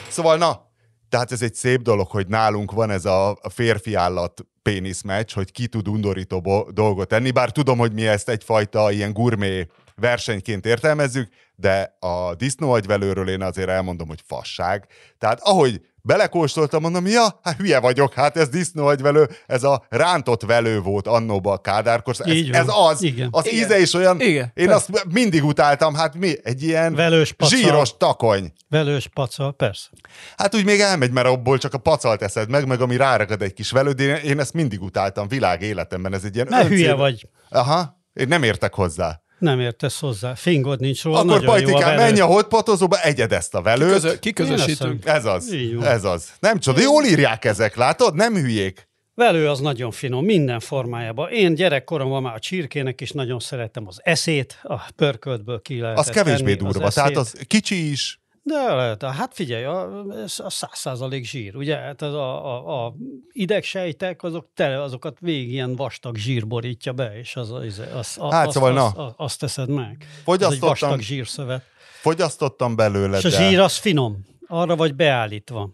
Szóval 0.09 0.37
na, 0.37 0.69
tehát 1.09 1.33
ez 1.33 1.43
egy 1.43 1.55
szép 1.55 1.83
dolog, 1.83 2.07
hogy 2.11 2.27
nálunk 2.27 2.73
van 2.73 2.91
ez 2.91 3.05
a 3.05 3.31
a 3.31 3.49
férfi 3.49 3.95
állat 3.95 4.45
péniszmeccs, 4.63 5.33
hogy 5.33 5.53
ki 5.53 5.67
tud 5.67 5.89
undorító 5.89 6.69
dolgot 6.75 7.09
tenni, 7.09 7.31
bár 7.31 7.51
tudom, 7.51 7.79
hogy 7.79 7.93
mi 7.93 8.07
ezt 8.07 8.29
egyfajta 8.29 8.91
ilyen 8.91 9.13
gurmé 9.13 9.67
versenyként 9.97 10.67
értelmezzük, 10.67 11.29
de 11.61 11.97
a 12.01 12.35
disznóagyvelőről 12.35 13.29
én 13.29 13.43
azért 13.43 13.69
elmondom, 13.69 14.09
hogy 14.09 14.21
fasság. 14.27 14.87
Tehát 15.19 15.41
ahogy 15.43 15.81
belekóstoltam, 16.03 16.81
mondom, 16.83 17.07
ja, 17.07 17.41
hát 17.43 17.57
hülye 17.57 17.81
vagyok, 17.81 18.15
hát 18.15 18.37
ez 18.37 18.49
disznóagyvelő, 18.49 19.29
ez 19.47 19.63
a 19.63 19.85
rántott 19.89 20.43
velő 20.43 20.81
volt 20.81 21.07
annóba 21.07 21.53
a 21.53 21.59
kádárkor. 21.59 22.15
Ez, 22.19 22.27
Így 22.33 22.51
ez 22.51 22.67
az, 22.69 23.03
Igen. 23.03 23.29
az 23.31 23.47
Igen. 23.47 23.59
íze 23.65 23.81
is 23.81 23.95
olyan, 23.95 24.21
Igen, 24.21 24.51
én 24.55 24.67
persze. 24.67 24.75
azt 24.93 25.05
mindig 25.13 25.45
utáltam, 25.45 25.95
hát 25.95 26.15
mi, 26.15 26.35
egy 26.43 26.63
ilyen 26.63 26.95
Velős 26.95 27.33
pacal. 27.33 27.59
zsíros 27.59 27.97
takony. 27.97 28.53
Velős 28.69 29.09
pacal, 29.15 29.53
persze. 29.53 29.89
Hát 30.37 30.55
úgy 30.55 30.65
még 30.65 30.81
elmegy, 30.81 31.11
mert 31.11 31.27
abból 31.27 31.59
csak 31.59 31.75
a 31.75 31.79
pacalt 31.79 32.23
eszed 32.23 32.51
meg, 32.51 32.67
meg 32.67 32.81
ami 32.81 32.97
ráragad 32.97 33.43
egy 33.43 33.53
kis 33.53 33.71
velőd. 33.71 34.01
Én, 34.01 34.15
én 34.15 34.41
ezt 34.41 34.53
mindig 34.53 34.83
utáltam 34.83 35.29
világ 35.29 35.63
életemben. 35.63 36.15
Ez 36.15 36.25
egy 36.25 36.35
ilyen 36.35 36.47
Mert 36.51 36.67
hülye 36.69 36.79
öncél- 36.91 36.97
vagy. 36.99 37.29
Aha, 37.49 37.99
én 38.13 38.29
nem 38.29 38.43
értek 38.43 38.75
hozzá. 38.75 39.21
Nem 39.41 39.61
értesz 39.61 40.01
hozzá. 40.01 40.35
Fingod 40.35 40.81
nincs 40.81 41.03
róla. 41.03 41.19
Akkor 41.19 41.45
Pajtikán, 41.45 41.97
menj 41.97 42.21
a 42.21 42.27
hotpotozóba, 42.27 43.03
egyed 43.03 43.33
ezt 43.33 43.55
a 43.55 43.63
velőt. 43.63 43.93
Közö, 43.93 44.19
kiközösítünk. 44.19 45.07
Ez 45.07 45.25
az, 45.25 45.55
ez 45.83 46.05
az. 46.05 46.29
Nem 46.41 46.59
csoda, 46.59 46.81
jól 46.81 47.05
írják 47.05 47.45
ezek, 47.45 47.77
látod? 47.77 48.15
Nem 48.15 48.35
hülyék. 48.35 48.89
Velő 49.15 49.49
az 49.49 49.61
nagyon 49.61 49.91
finom, 49.91 50.25
minden 50.25 50.61
formájában. 50.61 51.31
Én 51.31 51.55
gyerekkoromban 51.55 52.23
már 52.23 52.35
a 52.35 52.39
csirkének 52.39 53.01
is 53.01 53.11
nagyon 53.11 53.39
szerettem 53.39 53.87
az 53.87 54.01
eszét, 54.03 54.59
a 54.63 54.81
pörköltből 54.97 55.63
ki 55.63 55.81
lehetett 55.81 56.05
Az 56.05 56.11
kevésbé 56.11 56.55
tenni 56.55 56.71
durva. 56.71 56.87
Az 56.87 56.95
Tehát 56.95 57.17
az 57.17 57.35
kicsi 57.47 57.91
is. 57.91 58.20
De 58.43 58.75
lehet, 58.75 59.03
hát 59.03 59.35
figyelj, 59.35 59.65
a, 59.65 60.05
a 60.23 60.51
száz 60.51 60.71
százalék 60.73 61.25
zsír, 61.25 61.57
ugye? 61.57 61.77
Hát 61.77 62.03
az 62.03 62.15
a, 62.15 62.47
a, 62.57 62.87
a 62.87 62.95
idegsejtek, 63.33 64.23
azok 64.23 64.49
tele, 64.55 64.83
azokat 64.83 65.17
végig 65.21 65.53
ilyen 65.53 65.77
vastag 65.77 66.17
zsír 66.17 66.47
borítja 66.47 66.93
be, 66.93 67.19
és 67.19 67.37
az, 67.37 67.51
az, 67.51 67.79
az, 67.95 68.17
az, 68.21 68.33
Hát 68.33 68.47
azt, 68.47 68.55
szóval 68.55 68.73
na. 68.73 68.85
azt, 68.85 68.97
azt, 68.97 69.15
azt 69.17 69.39
teszed 69.39 69.69
meg. 69.69 69.97
Ez 70.01 70.07
egy 70.17 70.23
Fogyasztottam, 70.25 70.69
vastag 70.69 71.01
zsírszövet. 71.01 71.65
fogyasztottam 72.01 72.77
belőle, 72.77 73.19
És 73.19 73.25
a 73.25 73.29
zsír 73.29 73.59
az 73.59 73.77
finom, 73.77 74.27
arra 74.47 74.77
vagy 74.77 74.95
beállítva. 74.95 75.71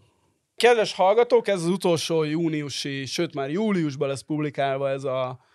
Kedves 0.55 0.93
hallgatók, 0.93 1.47
ez 1.47 1.61
az 1.61 1.67
utolsó 1.67 2.23
júniusi, 2.23 3.05
sőt 3.05 3.33
már 3.33 3.49
júliusban 3.49 4.07
lesz 4.07 4.21
publikálva 4.21 4.89
ez 4.89 5.03
a 5.03 5.45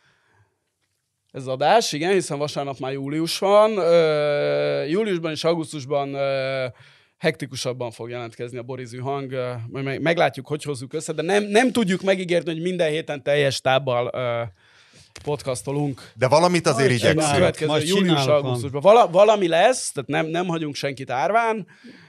ez 1.33 1.47
adás, 1.47 1.93
igen, 1.93 2.13
hiszen 2.13 2.39
vasárnap 2.39 2.79
már 2.79 2.93
július 2.93 3.39
van. 3.39 3.77
Ö, 3.77 4.85
júliusban 4.85 5.31
és 5.31 5.45
augusztusban 5.45 6.15
ö, 6.15 6.67
hektikusabban 7.23 7.91
fog 7.91 8.11
jelentkezni 8.11 8.59
a 8.59 8.63
borizű 8.63 8.99
hang. 8.99 9.33
Majd 9.71 9.85
meg, 9.85 10.01
meglátjuk, 10.01 10.47
hogy 10.47 10.63
hozzuk 10.63 10.93
össze, 10.93 11.13
de 11.13 11.23
nem, 11.23 11.43
nem 11.45 11.73
tudjuk 11.73 12.03
megígérni, 12.03 12.53
hogy 12.53 12.63
minden 12.63 12.91
héten 12.91 13.23
teljes 13.23 13.61
tábbal 13.61 14.11
podcastolunk. 15.25 16.11
De 16.15 16.29
valamit 16.29 16.67
azért 16.67 16.91
Egy 16.91 16.95
igyekszünk. 16.97 17.35
következő 17.35 17.79
július-augusztusban. 17.85 18.81
Vala, 18.81 19.11
valami 19.11 19.49
lesz, 19.49 19.93
tehát 19.93 20.09
nem, 20.09 20.27
nem 20.27 20.47
hagyunk 20.47 20.75
senkit 20.75 21.11
árván. 21.11 21.67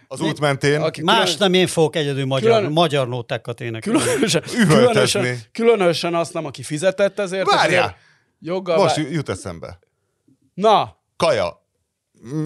Az 0.07 0.21
út 0.21 0.39
mentén. 0.39 0.81
Aki 0.81 1.01
Más 1.01 1.37
nem 1.37 1.53
én 1.53 1.67
fogok 1.67 1.95
egyedül 1.95 2.25
magyar, 2.25 2.55
Külön- 2.57 2.71
magyar 2.71 3.07
nótákat 3.07 3.61
énekelni. 3.61 3.99
Különösen, 3.99 4.41
különösen, 4.67 5.37
különösen 5.51 6.15
azt 6.15 6.33
nem, 6.33 6.45
aki 6.45 6.63
fizetett 6.63 7.19
ezért. 7.19 7.45
Várjál! 7.51 7.95
Joggal 8.39 8.77
Most 8.77 8.95
vár... 8.95 9.11
jut 9.11 9.29
eszembe. 9.29 9.79
Na, 10.53 10.97
Kaja. 11.17 11.61
Mm, 12.33 12.45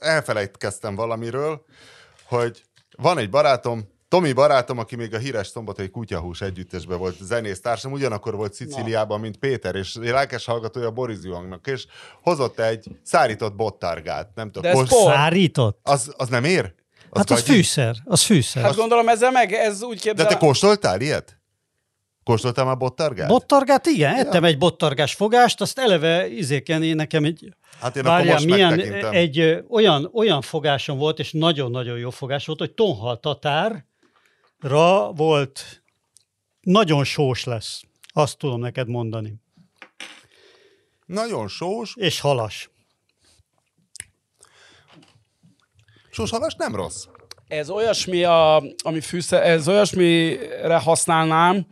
Elfelejtkeztem 0.00 0.94
valamiről, 0.94 1.64
hogy 2.26 2.62
van 2.96 3.18
egy 3.18 3.30
barátom, 3.30 3.92
Tomi 4.14 4.32
barátom, 4.32 4.78
aki 4.78 4.96
még 4.96 5.14
a 5.14 5.18
híres 5.18 5.46
szombatai 5.46 5.90
kutyahús 5.90 6.40
együttesben 6.40 6.98
volt 6.98 7.16
zenésztársam, 7.20 7.92
ugyanakkor 7.92 8.34
volt 8.34 8.54
Szicíliában, 8.54 9.20
mint 9.20 9.36
Péter, 9.36 9.74
és 9.74 9.94
lelkes 9.94 10.44
hallgatója 10.44 10.90
Boris 10.90 11.16
Zühangnak, 11.16 11.66
és 11.66 11.86
hozott 12.22 12.58
egy 12.58 12.86
szárított 13.02 13.54
bottárgát. 13.54 14.30
Nem 14.34 14.50
tudom, 14.50 14.72
De 14.72 14.78
ez 14.78 14.88
kos-. 14.88 15.12
Szárított? 15.12 15.78
az, 15.82 16.12
az 16.16 16.28
nem 16.28 16.44
ér? 16.44 16.74
Az 17.10 17.18
Hát 17.18 17.30
az 17.30 17.42
fűszer, 17.42 17.96
az 18.04 18.22
fűszer. 18.22 18.62
hát 18.62 18.76
gondolom 18.76 19.08
ezzel 19.08 19.30
meg, 19.30 19.52
ez 19.52 19.82
úgy 19.82 19.96
De 19.96 20.00
képzel... 20.02 20.26
te 20.26 20.36
kóstoltál 20.36 21.00
ilyet? 21.00 21.38
Kóstoltál 22.24 22.64
már 22.64 22.76
bottárgát? 22.76 23.28
Bottargát, 23.28 23.86
igen, 23.86 24.14
ettem 24.14 24.44
egy 24.44 24.58
bottargás 24.58 25.14
fogást, 25.14 25.60
azt 25.60 25.78
eleve 25.78 26.28
izéken 26.28 26.82
én 26.82 26.96
nekem 26.96 27.24
egy, 27.24 27.54
hát 27.80 27.96
én 27.96 28.02
akkor 28.04 28.16
várjál, 28.16 28.34
most 28.34 28.46
milyen, 28.46 28.80
egy 29.10 29.38
ö, 29.38 29.58
olyan, 29.68 30.10
olyan 30.12 30.40
fogásom 30.40 30.98
volt, 30.98 31.18
és 31.18 31.32
nagyon-nagyon 31.32 31.98
jó 31.98 32.10
fogás 32.10 32.46
volt, 32.46 32.58
hogy 32.58 32.72
tonhal 32.72 33.20
tatárra 33.20 35.12
volt, 35.12 35.82
nagyon 36.60 37.04
sós 37.04 37.44
lesz, 37.44 37.82
azt 38.12 38.38
tudom 38.38 38.60
neked 38.60 38.88
mondani, 38.88 39.34
Nagyon 41.06 41.48
sós. 41.48 41.94
és 41.96 42.20
halas. 42.20 42.70
Sós 46.10 46.30
halas 46.30 46.54
nem 46.54 46.74
rossz. 46.74 47.06
Ez 47.48 47.70
olyasmi, 47.70 48.24
a, 48.24 48.62
ami 48.84 49.00
fűszer, 49.00 49.46
ez 49.46 49.68
olyasmire 49.68 50.78
használnám 50.78 51.66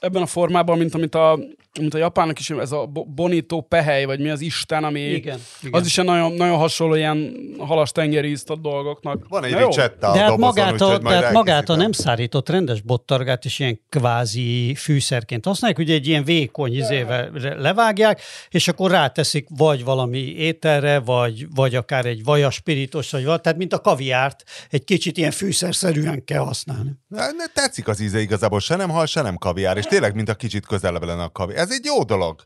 ebben 0.00 0.22
a 0.22 0.26
formában, 0.26 0.78
mint 0.78 0.94
amit 0.94 1.14
a, 1.14 1.38
mint 1.78 1.94
a 1.94 1.98
japánok 1.98 2.38
is, 2.38 2.50
ez 2.50 2.72
a 2.72 2.86
bo- 2.86 3.14
bonito 3.14 3.60
pehely, 3.60 4.04
vagy 4.04 4.20
mi 4.20 4.28
az 4.28 4.40
Isten, 4.40 4.84
ami 4.84 5.00
Igen, 5.00 5.38
igen. 5.62 5.80
az 5.80 5.86
is 5.86 5.96
ilyen 5.96 6.14
nagyon, 6.14 6.32
nagyon 6.32 6.56
hasonló 6.56 6.94
ilyen 6.94 7.34
halas 7.58 7.90
tengeri 7.92 8.28
íztott 8.28 8.60
dolgoknak. 8.60 9.24
Van 9.28 9.44
egy 9.44 9.52
Na 9.52 9.58
jó. 9.60 9.66
ricetta 9.66 10.08
a 10.08 10.12
De 10.12 10.18
hát 10.18 10.28
dobozon, 10.28 10.46
magát, 10.64 10.80
a, 10.80 10.84
úgyhogy 10.84 11.02
majd 11.02 11.18
tehát 11.18 11.32
magát 11.32 11.48
a 11.54 11.56
elkészítem. 11.56 11.78
nem 11.82 11.92
szárított 11.92 12.48
rendes 12.48 12.80
bottargát 12.80 13.44
is 13.44 13.58
ilyen 13.58 13.80
kvázi 13.88 14.74
fűszerként 14.74 15.44
használják, 15.44 15.78
ugye 15.80 15.94
egy 15.94 16.06
ilyen 16.06 16.24
vékony 16.24 16.74
izével 16.76 17.30
levágják, 17.58 18.20
és 18.48 18.68
akkor 18.68 18.90
ráteszik 18.90 19.46
vagy 19.56 19.84
valami 19.84 20.18
ételre, 20.18 20.98
vagy, 20.98 21.46
vagy 21.54 21.74
akár 21.74 22.06
egy 22.06 22.24
vajaspiritos, 22.24 23.10
vagy 23.10 23.24
valami, 23.24 23.40
tehát 23.42 23.58
mint 23.58 23.72
a 23.72 23.80
kaviárt, 23.80 24.42
egy 24.70 24.84
kicsit 24.84 25.16
ilyen 25.16 25.30
fűszerszerűen 25.30 26.24
kell 26.24 26.40
használni. 26.42 26.90
Ne, 27.08 27.20
ne, 27.32 27.46
tetszik 27.54 27.88
az 27.88 28.00
íze 28.00 28.20
igazából, 28.20 28.60
se 28.60 28.76
nem 28.76 28.90
hal, 28.90 29.06
se 29.06 29.22
nem 29.22 29.36
kaviár, 29.36 29.76
és 29.76 29.84
tényleg, 29.84 30.14
mint 30.14 30.28
a 30.28 30.34
kicsit 30.34 30.66
közelebb 30.66 31.04
lenne 31.04 31.22
a 31.22 31.30
kaviár. 31.30 31.60
Ez 31.66 31.72
egy 31.72 31.84
jó 31.84 32.02
dolog. 32.02 32.42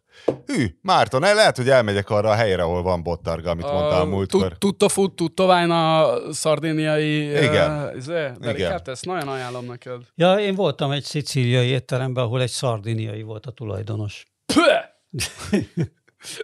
Hű, 0.47 0.79
Márton, 0.83 1.25
el- 1.25 1.35
lehet, 1.35 1.57
hogy 1.57 1.69
elmegyek 1.69 2.11
arra 2.11 2.31
a 2.31 2.35
helyre, 2.35 2.63
ahol 2.63 2.83
van 2.83 3.03
bottarga, 3.03 3.51
amit 3.51 3.71
mondtál 3.71 4.01
a 4.01 4.05
múltkor. 4.05 4.59
Tutto 4.59 4.89
food, 4.89 5.15
tutto 5.15 5.45
wine 5.55 5.75
a 5.75 6.33
szardéniai... 6.33 7.23
Igen. 7.31 7.93
Uh, 8.07 8.33
Igen. 8.41 8.71
Hát 8.71 8.89
ezt 8.89 9.05
nagyon 9.05 9.29
ajánlom 9.29 9.65
neked. 9.65 10.03
Ja, 10.15 10.39
én 10.39 10.55
voltam 10.55 10.91
egy 10.91 11.03
szicíliai 11.05 11.67
étteremben, 11.67 12.25
ahol 12.25 12.41
egy 12.43 12.51
szardiniai 12.51 13.23
volt 13.23 13.47
a 13.47 13.51
tulajdonos. 13.51 14.27
Püh! 14.47 15.25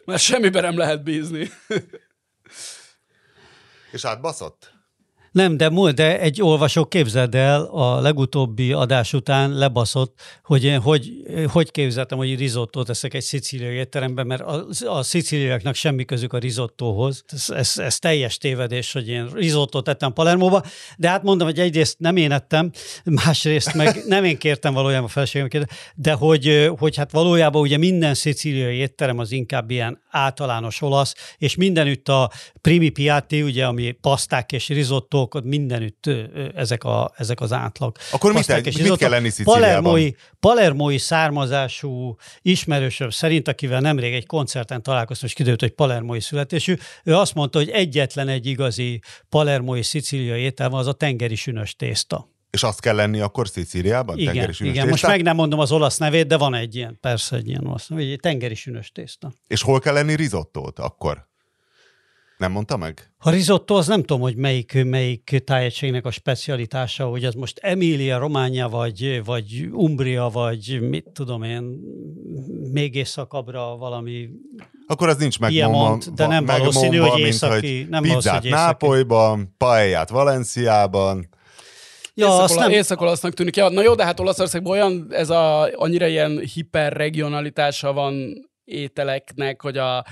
Mert 0.05 0.23
semmiben 0.23 0.63
nem 0.63 0.79
lehet 0.79 1.03
bízni. 1.03 1.51
És 3.93 4.05
átbaszott? 4.05 4.73
Nem, 5.37 5.57
de, 5.57 5.93
de 5.95 6.21
egy 6.21 6.43
olvasó 6.43 6.85
képzeld 6.85 7.35
el, 7.35 7.63
a 7.63 8.01
legutóbbi 8.01 8.73
adás 8.73 9.13
után 9.13 9.53
lebaszott, 9.53 10.21
hogy 10.43 10.65
én 10.65 10.81
hogy, 10.81 11.13
hogy 11.53 11.71
képzeltem, 11.71 12.19
hogy 12.19 12.39
risottót 12.39 12.87
teszek 12.87 13.15
egy 13.15 13.23
szicíliai 13.23 13.75
étteremben, 13.75 14.27
mert 14.27 14.43
a, 14.43 14.67
a 14.87 15.03
szicíliaiaknak 15.03 15.75
semmi 15.75 16.05
közük 16.05 16.33
a 16.33 16.39
risottóhoz. 16.39 17.25
Ez, 17.27 17.51
ez, 17.51 17.79
ez 17.79 17.99
teljes 17.99 18.39
tévedés, 18.39 18.93
hogy 18.93 19.09
én 19.09 19.29
risottót 19.35 19.85
tettem 19.85 20.13
Palermóba, 20.13 20.63
de 20.97 21.09
hát 21.09 21.23
mondom, 21.23 21.47
hogy 21.47 21.59
egyrészt 21.59 21.99
nem 21.99 22.17
én 22.17 22.33
ettem, 22.33 22.71
másrészt 23.05 23.75
meg 23.75 24.03
nem 24.07 24.25
én 24.25 24.39
kértem 24.39 24.75
valójában 24.75 25.07
a 25.07 25.09
feleségem, 25.09 25.65
de 25.95 26.13
hogy, 26.13 26.71
hogy 26.79 26.97
hát 26.97 27.11
valójában 27.13 27.63
ugye 27.63 27.79
minden 27.79 28.15
szicíliai 28.15 28.77
étterem 28.77 29.19
az 29.19 29.33
inkább 29.33 29.71
ilyen 29.71 30.03
általános 30.11 30.83
olasz, 30.83 31.15
és 31.39 31.57
mindenütt 31.57 32.09
a 32.09 32.31
primi 32.61 32.89
piatti, 32.89 33.43
ugye, 33.43 33.67
ami 33.67 33.93
paszták 33.93 34.53
és 34.53 34.69
risottók, 34.69 35.26
ott 35.35 35.45
mindenütt 35.45 36.11
ezek, 36.55 36.85
a, 36.85 37.13
ezek 37.17 37.41
az 37.41 37.53
átlag. 37.53 37.97
Akkor 38.13 38.33
mit, 38.33 38.47
Paszták 38.47 38.65
mit, 38.65 38.97
kell 38.97 39.11
lenni 39.11 39.29
Szicíliában? 39.29 39.61
Palermói, 39.61 40.11
palermói 40.41 40.99
származású 40.99 42.17
ismerősöm 42.43 43.11
szerint, 43.11 43.49
akivel 43.49 43.81
nemrég 43.81 44.13
egy 44.15 44.27
koncerten 44.27 44.83
találkoztam, 44.83 45.29
és 45.29 45.35
kiderült, 45.35 45.61
hogy 45.61 45.71
palermói 45.73 46.21
születésű, 46.21 46.77
ő 47.05 47.15
azt 47.15 47.35
mondta, 47.35 47.59
hogy 47.59 47.71
egyetlen 47.71 48.29
egy 48.29 48.47
igazi 48.47 49.01
palermói 49.29 49.83
szicíliai 49.83 50.41
étel 50.41 50.69
van, 50.69 50.81
az 50.81 50.87
a 50.87 50.93
tengeri 50.93 51.35
sünös 51.35 51.77
tészta. 51.77 52.29
És 52.51 52.63
azt 52.63 52.81
kell 52.81 52.95
lenni 52.95 53.21
akkor 53.21 53.49
Szicíliában? 53.49 54.19
Igen, 54.19 54.33
Tengeri 54.33 54.53
sünös 54.53 54.73
igen. 54.73 54.89
most 54.89 55.07
meg 55.07 55.23
nem 55.23 55.37
mondom 55.37 55.59
az 55.59 55.73
olasz 55.73 55.97
nevét, 55.99 56.27
de 56.27 56.37
van 56.37 56.55
egy 56.55 56.75
ilyen, 56.75 56.99
persze 57.01 57.37
egy 57.37 57.49
ilyen 57.49 57.67
olasz 57.67 57.89
nevét, 57.89 58.13
egy 58.13 58.21
tengeri 58.21 58.55
sünös 58.55 58.93
tészta. 58.93 59.33
És 59.47 59.63
hol 59.63 59.81
kell 59.81 59.95
lenni 59.95 60.15
risottót 60.15 60.79
akkor? 60.79 61.29
Nem 62.37 62.53
mondta 62.53 62.77
meg? 62.77 63.11
A 63.19 63.31
risotto 63.31 63.75
az 63.75 63.87
nem 63.87 64.01
tudom, 64.01 64.21
hogy 64.21 64.37
melyik, 64.37 64.85
melyik 64.85 65.43
tájegységnek 65.45 66.07
a 66.07 66.11
specialitása, 66.11 67.07
hogy 67.07 67.25
az 67.25 67.35
most 67.35 67.59
Emília, 67.59 68.19
Románia, 68.19 68.69
vagy, 68.69 69.25
vagy 69.25 69.69
Umbria, 69.73 70.29
vagy 70.33 70.79
mit 70.81 71.07
tudom 71.13 71.43
én, 71.43 71.63
még 72.73 72.95
északabbra 72.95 73.77
valami 73.77 74.29
Akkor 74.87 75.09
az 75.09 75.17
nincs 75.17 75.39
Piemont, 75.39 75.81
megmondva, 75.81 76.11
de 76.15 76.27
nem 76.27 76.45
valószínű, 76.45 76.89
megmondva, 76.89 77.13
hogy 77.13 77.23
mint, 77.23 77.35
északi- 77.35 77.79
hogy 77.79 77.89
nem 77.89 78.03
valószínű, 78.03 78.15
pizzát 78.15 78.35
hogy 78.35 78.45
északi. 78.47 78.63
Nápolyban, 78.63 79.55
paellát 79.59 80.09
Valenciában. 80.09 81.29
Ja, 82.15 82.43
azt 82.43 82.59
nem, 82.59 82.71
Észak-olasznak 82.71 83.35
tűnik. 83.35 83.57
Ja, 83.57 83.69
na 83.69 83.83
jó, 83.83 83.95
de 83.95 84.05
hát 84.05 84.21
Olaszországban 84.21 84.73
olyan, 84.73 85.07
ez 85.11 85.31
a, 85.31 85.71
annyira 85.75 86.07
ilyen 86.07 86.39
hiperregionalitása 86.39 87.93
van 87.93 88.33
ételeknek, 88.65 89.63
hogy 89.63 89.77
a 89.77 90.05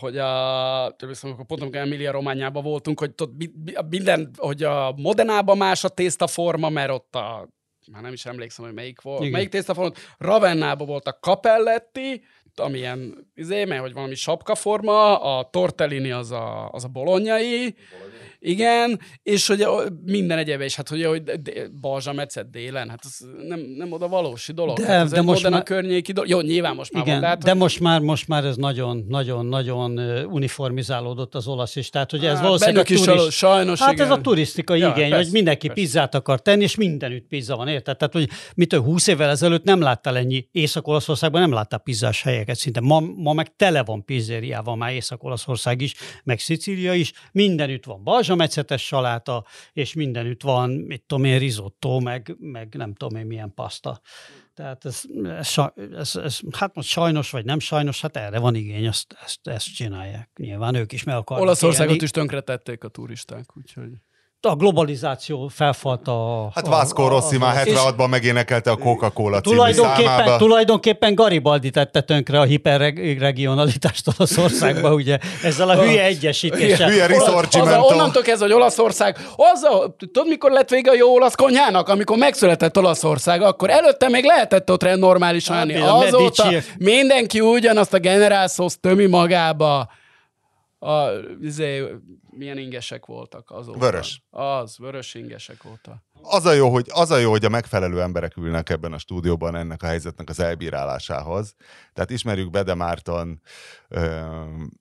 hogy 0.00 0.18
a, 0.18 0.94
tudom, 0.96 1.14
akkor 1.22 1.46
pont 1.46 1.60
amikor 1.60 1.80
Emilia 1.80 2.10
Rományában 2.10 2.62
voltunk, 2.62 2.98
hogy 2.98 3.12
ott 3.22 3.36
mi- 3.36 3.52
mi- 3.64 3.74
minden, 3.88 4.30
hogy 4.36 4.62
a 4.62 4.92
Modenában 4.96 5.56
más 5.56 5.84
a 5.84 5.88
tésztaforma, 5.88 6.68
mert 6.68 6.90
ott 6.90 7.14
a 7.14 7.48
már 7.92 8.02
nem 8.02 8.12
is 8.12 8.26
emlékszem, 8.26 8.64
hogy 8.64 8.74
melyik 8.74 9.00
volt. 9.00 9.20
Igen. 9.20 9.32
Melyik 9.32 9.48
tésztaforma? 9.48 9.92
Ravennában 10.18 10.86
volt 10.86 11.06
a 11.06 11.18
capelletti, 11.20 12.24
amilyen, 12.56 13.30
izé, 13.34 13.64
mert 13.64 13.80
hogy 13.80 13.92
valami 13.92 14.14
sapkaforma, 14.14 15.20
a 15.20 15.50
tortellini 15.50 16.10
az 16.10 16.30
a, 16.30 16.68
az 16.70 16.84
a 16.84 16.88
bolonyai, 16.88 17.74
igen, 18.42 19.00
és 19.22 19.46
hogy 19.46 19.60
a- 19.62 19.82
minden 20.04 20.38
egyéb, 20.38 20.60
és 20.60 20.76
hát 20.76 20.88
hogy, 20.88 21.04
hogy 21.04 21.22
Balzsa 21.80 22.12
Metszet 22.12 22.50
délen, 22.50 22.88
hát 22.88 23.00
ez 23.04 23.16
nem, 23.48 23.60
nem 23.76 23.92
oda 23.92 24.08
valósi 24.08 24.52
dolog. 24.52 24.76
De- 24.78 24.86
hát 24.86 25.04
ez 25.04 25.10
de 25.10 25.22
most 25.22 25.48
már- 25.50 25.62
környéki 25.62 26.12
dolog. 26.12 26.30
Jó, 26.30 26.40
nyilván 26.40 26.74
most 26.74 26.92
már 26.92 27.02
igen, 27.02 27.14
van, 27.14 27.22
de, 27.22 27.28
hát, 27.28 27.42
de 27.44 27.54
most 27.54 27.80
már, 27.80 28.00
most 28.00 28.28
már 28.28 28.44
ez 28.44 28.56
nagyon, 28.56 29.04
nagyon, 29.08 29.46
nagyon 29.46 29.98
uniformizálódott 30.26 31.34
az 31.34 31.46
olasz 31.46 31.76
is. 31.76 31.88
Tehát, 31.88 32.10
hogy 32.10 32.24
ez 32.24 32.34
Hát 32.34 32.42
valószínűleg 32.42 32.86
a 32.90 32.92
is 32.92 33.00
turist... 33.00 33.16
való- 33.16 33.30
sajnos, 33.30 33.80
Hát 33.80 33.92
igen. 33.92 34.04
ez 34.06 34.12
a 34.12 34.20
turisztika 34.20 34.74
Ja, 34.74 34.88
igény, 34.88 35.08
persze, 35.08 35.24
hogy 35.24 35.32
mindenki 35.32 35.66
persze. 35.66 35.82
pizzát 35.82 36.14
akar 36.14 36.42
tenni, 36.42 36.62
és 36.62 36.74
mindenütt 36.76 37.26
pizza 37.28 37.56
van, 37.56 37.68
érted? 37.68 37.96
Tehát, 37.96 38.12
hogy 38.12 38.28
mitől 38.54 38.80
20 38.80 39.06
évvel 39.06 39.30
ezelőtt 39.30 39.64
nem 39.64 39.80
láttál 39.80 40.16
ennyi 40.16 40.48
Észak-Olaszországban, 40.52 41.40
nem 41.40 41.52
láttál 41.52 41.78
pizzás 41.78 42.22
helyeket 42.22 42.56
szinte. 42.56 42.80
Ma, 42.80 43.00
ma 43.16 43.32
meg 43.32 43.56
tele 43.56 43.82
van 43.84 44.04
pizzériával, 44.04 44.76
már 44.76 44.92
Észak-Olaszország 44.92 45.80
is, 45.80 45.94
meg 46.24 46.38
Szicília 46.38 46.94
is. 46.94 47.12
Mindenütt 47.32 47.84
van 47.84 48.04
balzsamecetes 48.36 48.86
saláta, 48.86 49.44
és 49.72 49.94
mindenütt 49.94 50.42
van, 50.42 50.70
mit 50.70 51.02
tudom 51.06 51.24
én, 51.24 51.38
risotto, 51.38 52.00
meg, 52.00 52.36
meg 52.38 52.74
nem 52.74 52.94
tudom 52.94 53.18
én 53.18 53.26
milyen 53.26 53.54
paszta. 53.54 54.00
Tehát 54.54 54.84
ez, 54.84 55.02
ez, 55.24 55.54
ez, 55.96 56.16
ez, 56.16 56.40
hát 56.50 56.74
most 56.74 56.88
sajnos, 56.88 57.30
vagy 57.30 57.44
nem 57.44 57.58
sajnos, 57.58 58.00
hát 58.00 58.16
erre 58.16 58.38
van 58.38 58.54
igény, 58.54 58.84
ezt, 58.84 59.16
ezt, 59.24 59.46
ezt 59.48 59.74
csinálják. 59.74 60.30
Nyilván 60.36 60.74
ők 60.74 60.92
is 60.92 61.04
meg 61.04 61.16
akarnak 61.16 61.46
Olaszországot 61.46 61.92
élni. 61.92 62.04
is 62.04 62.10
tönkretették 62.10 62.84
a 62.84 62.88
turisták, 62.88 63.56
úgyhogy... 63.56 63.90
A 64.48 64.54
globalizáció 64.54 65.48
felfalt 65.54 66.08
a... 66.08 66.50
Hát 66.54 66.66
a- 66.68 67.08
Rossi 67.08 67.36
a- 67.36 67.38
már 67.38 67.66
és 67.66 67.74
76-ban 67.76 68.08
megénekelte 68.08 68.70
a 68.70 68.76
Coca-Cola 68.76 69.40
Tulajdonképpen, 69.40 70.04
számába. 70.04 70.36
tulajdonképpen 70.36 71.14
Garibaldi 71.14 71.70
tette 71.70 72.00
tönkre 72.00 72.40
a 72.40 72.42
hiperregionalitást 72.42 74.08
Olaszországba, 74.16 74.92
ugye, 75.02 75.18
ezzel 75.42 75.68
a 75.68 75.82
hülye 75.82 76.04
egyesítéssel. 76.04 76.88
Hülye 76.88 77.04
Az 77.04 77.10
a, 77.10 77.12
risorgimento. 77.12 77.86
onnantól 77.86 78.22
kezdve, 78.22 78.46
hogy 78.46 78.54
Olaszország, 78.54 79.16
az 79.36 79.62
a, 79.62 79.94
tudod, 79.98 80.28
mikor 80.28 80.50
lett 80.50 80.68
vége 80.68 80.90
a 80.90 80.94
jó 80.94 81.12
olasz 81.14 81.34
konyhának? 81.34 81.88
Amikor 81.88 82.16
megszületett 82.16 82.78
Olaszország, 82.78 83.42
akkor 83.42 83.70
előtte 83.70 84.08
még 84.08 84.24
lehetett 84.24 84.70
ott 84.70 84.82
rend 84.82 84.98
normálisan 85.00 85.56
Hát, 85.56 85.64
enni. 85.64 85.76
a 85.80 85.94
Azóta 85.96 86.48
mindenki 86.78 87.40
ugyanazt 87.40 87.94
a 87.94 87.98
generálszósz 87.98 88.76
tömi 88.80 89.06
magába. 89.06 89.88
A, 90.82 91.08
izé, 91.40 91.86
milyen 92.30 92.58
ingesek 92.58 93.06
voltak 93.06 93.50
azóta. 93.50 93.78
Vörös. 93.78 94.22
Az, 94.30 94.78
vörös 94.78 95.14
ingesek 95.14 95.62
voltak. 95.62 96.02
Az 96.22 96.44
a, 96.46 96.52
jó, 96.52 96.70
hogy, 96.70 96.86
az 96.92 97.10
a 97.10 97.16
jó, 97.16 97.30
hogy 97.30 97.44
a 97.44 97.48
megfelelő 97.48 98.00
emberek 98.00 98.36
ülnek 98.36 98.70
ebben 98.70 98.92
a 98.92 98.98
stúdióban 98.98 99.56
ennek 99.56 99.82
a 99.82 99.86
helyzetnek 99.86 100.28
az 100.28 100.40
elbírálásához. 100.40 101.54
Tehát 101.92 102.10
ismerjük 102.10 102.50
Bede 102.50 102.74
Márton 102.74 103.40
ö, 103.88 104.20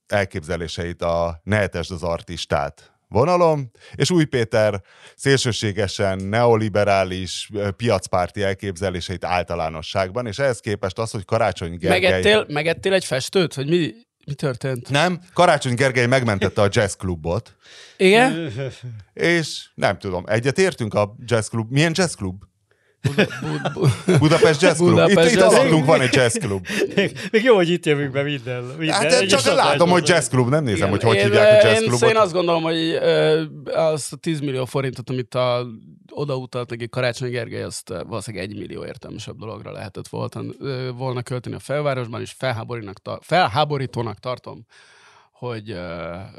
elképzeléseit 0.08 1.02
a 1.02 1.42
Nehetesd 1.44 1.92
az 1.92 2.04
artistát 2.04 2.94
vonalom, 3.08 3.72
és 3.96 4.12
Új 4.12 4.26
Péter 4.26 4.82
szélsőségesen 5.16 6.18
neoliberális, 6.18 7.50
piacpárti 7.76 8.44
elképzeléseit 8.44 9.26
általánosságban, 9.26 10.28
és 10.28 10.40
ehhez 10.40 10.60
képest 10.60 11.00
az, 11.00 11.12
hogy 11.12 11.26
Karácsony 11.26 11.78
Gergely... 11.78 12.00
Megettél, 12.00 12.46
megettél 12.48 12.94
egy 12.94 13.06
festőt? 13.06 13.54
Hogy 13.54 13.70
mi, 13.70 13.94
mi 14.30 14.36
történt? 14.36 14.90
Nem, 14.90 15.20
Karácsony 15.34 15.76
Gergely 15.76 16.06
megmentette 16.06 16.62
a 16.62 16.68
jazzklubot, 16.72 17.56
Igen? 17.98 18.52
és 19.14 19.70
nem 19.76 19.98
tudom, 19.98 20.24
egyet 20.28 20.60
értünk 20.60 20.94
a 20.94 21.16
jazzklub. 21.26 21.72
Milyen 21.72 21.92
jazzklub? 21.96 22.44
Bu- 23.02 23.74
bu- 23.74 24.20
Budapest 24.20 24.62
Jazz 24.62 24.78
Club. 24.78 24.90
Budapest 24.90 25.18
itt, 25.28 25.34
itt 25.34 25.40
Jazz 25.40 25.54
alattunk 25.54 25.70
Club. 25.72 25.86
van 25.86 26.02
egy 26.02 26.14
jazz 26.14 26.38
club. 26.38 26.68
Még, 26.96 27.20
még 27.32 27.44
jó, 27.44 27.56
hogy 27.56 27.70
itt 27.70 27.86
jövünk 27.86 28.12
be 28.12 28.24
minden. 28.24 28.64
minden 28.64 28.96
Hát 28.96 29.12
egyes 29.12 29.44
csak 29.44 29.56
látom, 29.56 29.90
hogy 29.90 30.08
jazz 30.08 30.28
club, 30.28 30.50
nem 30.50 30.64
nézem, 30.64 30.78
Igen, 30.78 30.90
hogy 30.90 31.04
hogy 31.04 31.16
én, 31.16 31.24
hívják 31.24 31.64
a 31.64 31.68
jazz 31.68 31.82
én, 31.82 31.88
clubot. 31.88 32.10
Én 32.10 32.16
azt 32.18 32.34
gondolom, 32.34 32.64
hogy 32.64 32.78
ö, 33.02 33.44
azt 33.74 34.14
a 34.14 34.16
10 34.16 34.40
millió 34.40 34.66
forintot, 34.66 35.10
amit 35.10 35.36
a, 35.36 35.66
odautalt 36.12 36.70
neki 36.70 36.90
Karácsony 36.90 37.30
Gergely, 37.30 37.62
azt 37.64 37.94
valószínűleg 38.08 38.50
egy 38.50 38.58
millió 38.58 38.86
értelmesebb 38.86 39.38
dologra 39.38 39.72
lehetett 39.72 40.08
volna, 40.08 40.30
volna 40.98 41.22
költeni 41.22 41.56
a 41.56 41.60
felvárosban, 41.60 42.22
és 42.22 42.36
felháborítónak 43.22 44.20
tartom, 44.20 44.66
hogy 45.40 45.72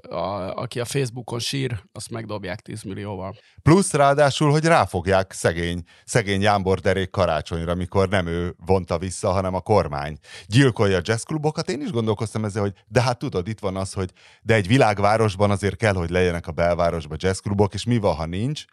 a, 0.09 0.57
aki 0.57 0.81
a 0.81 0.85
Facebookon 0.85 1.39
sír, 1.39 1.83
azt 1.93 2.11
megdobják 2.11 2.61
10 2.61 2.83
millióval. 2.83 3.35
Plusz 3.63 3.93
ráadásul, 3.93 4.51
hogy 4.51 4.65
ráfogják 4.65 5.33
szegény, 5.33 5.83
szegény 6.05 6.41
Jámbor 6.41 6.79
derék 6.79 7.11
karácsonyra, 7.11 7.75
mikor 7.75 8.09
nem 8.09 8.27
ő 8.27 8.55
vonta 8.67 8.99
vissza, 8.99 9.31
hanem 9.31 9.55
a 9.55 9.61
kormány. 9.61 10.19
Gyilkolja 10.47 10.97
a 10.97 11.03
jazzklubokat, 11.05 11.71
én 11.71 11.81
is 11.81 11.91
gondolkoztam 11.91 12.45
ezzel, 12.45 12.63
hogy 12.63 12.75
de 12.89 13.03
hát 13.03 13.19
tudod, 13.19 13.49
itt 13.49 13.61
van 13.61 13.77
az, 13.77 13.93
hogy 13.93 14.11
de 14.43 14.55
egy 14.55 14.67
világvárosban 14.67 15.51
azért 15.51 15.77
kell, 15.77 15.95
hogy 15.95 16.11
legyenek 16.11 16.47
a 16.47 16.53
belvárosban 16.53 17.19
jazzklubok, 17.21 17.75
és 17.75 17.85
mi 17.85 17.99
van, 17.99 18.15
ha 18.15 18.27
nincs. 18.27 18.65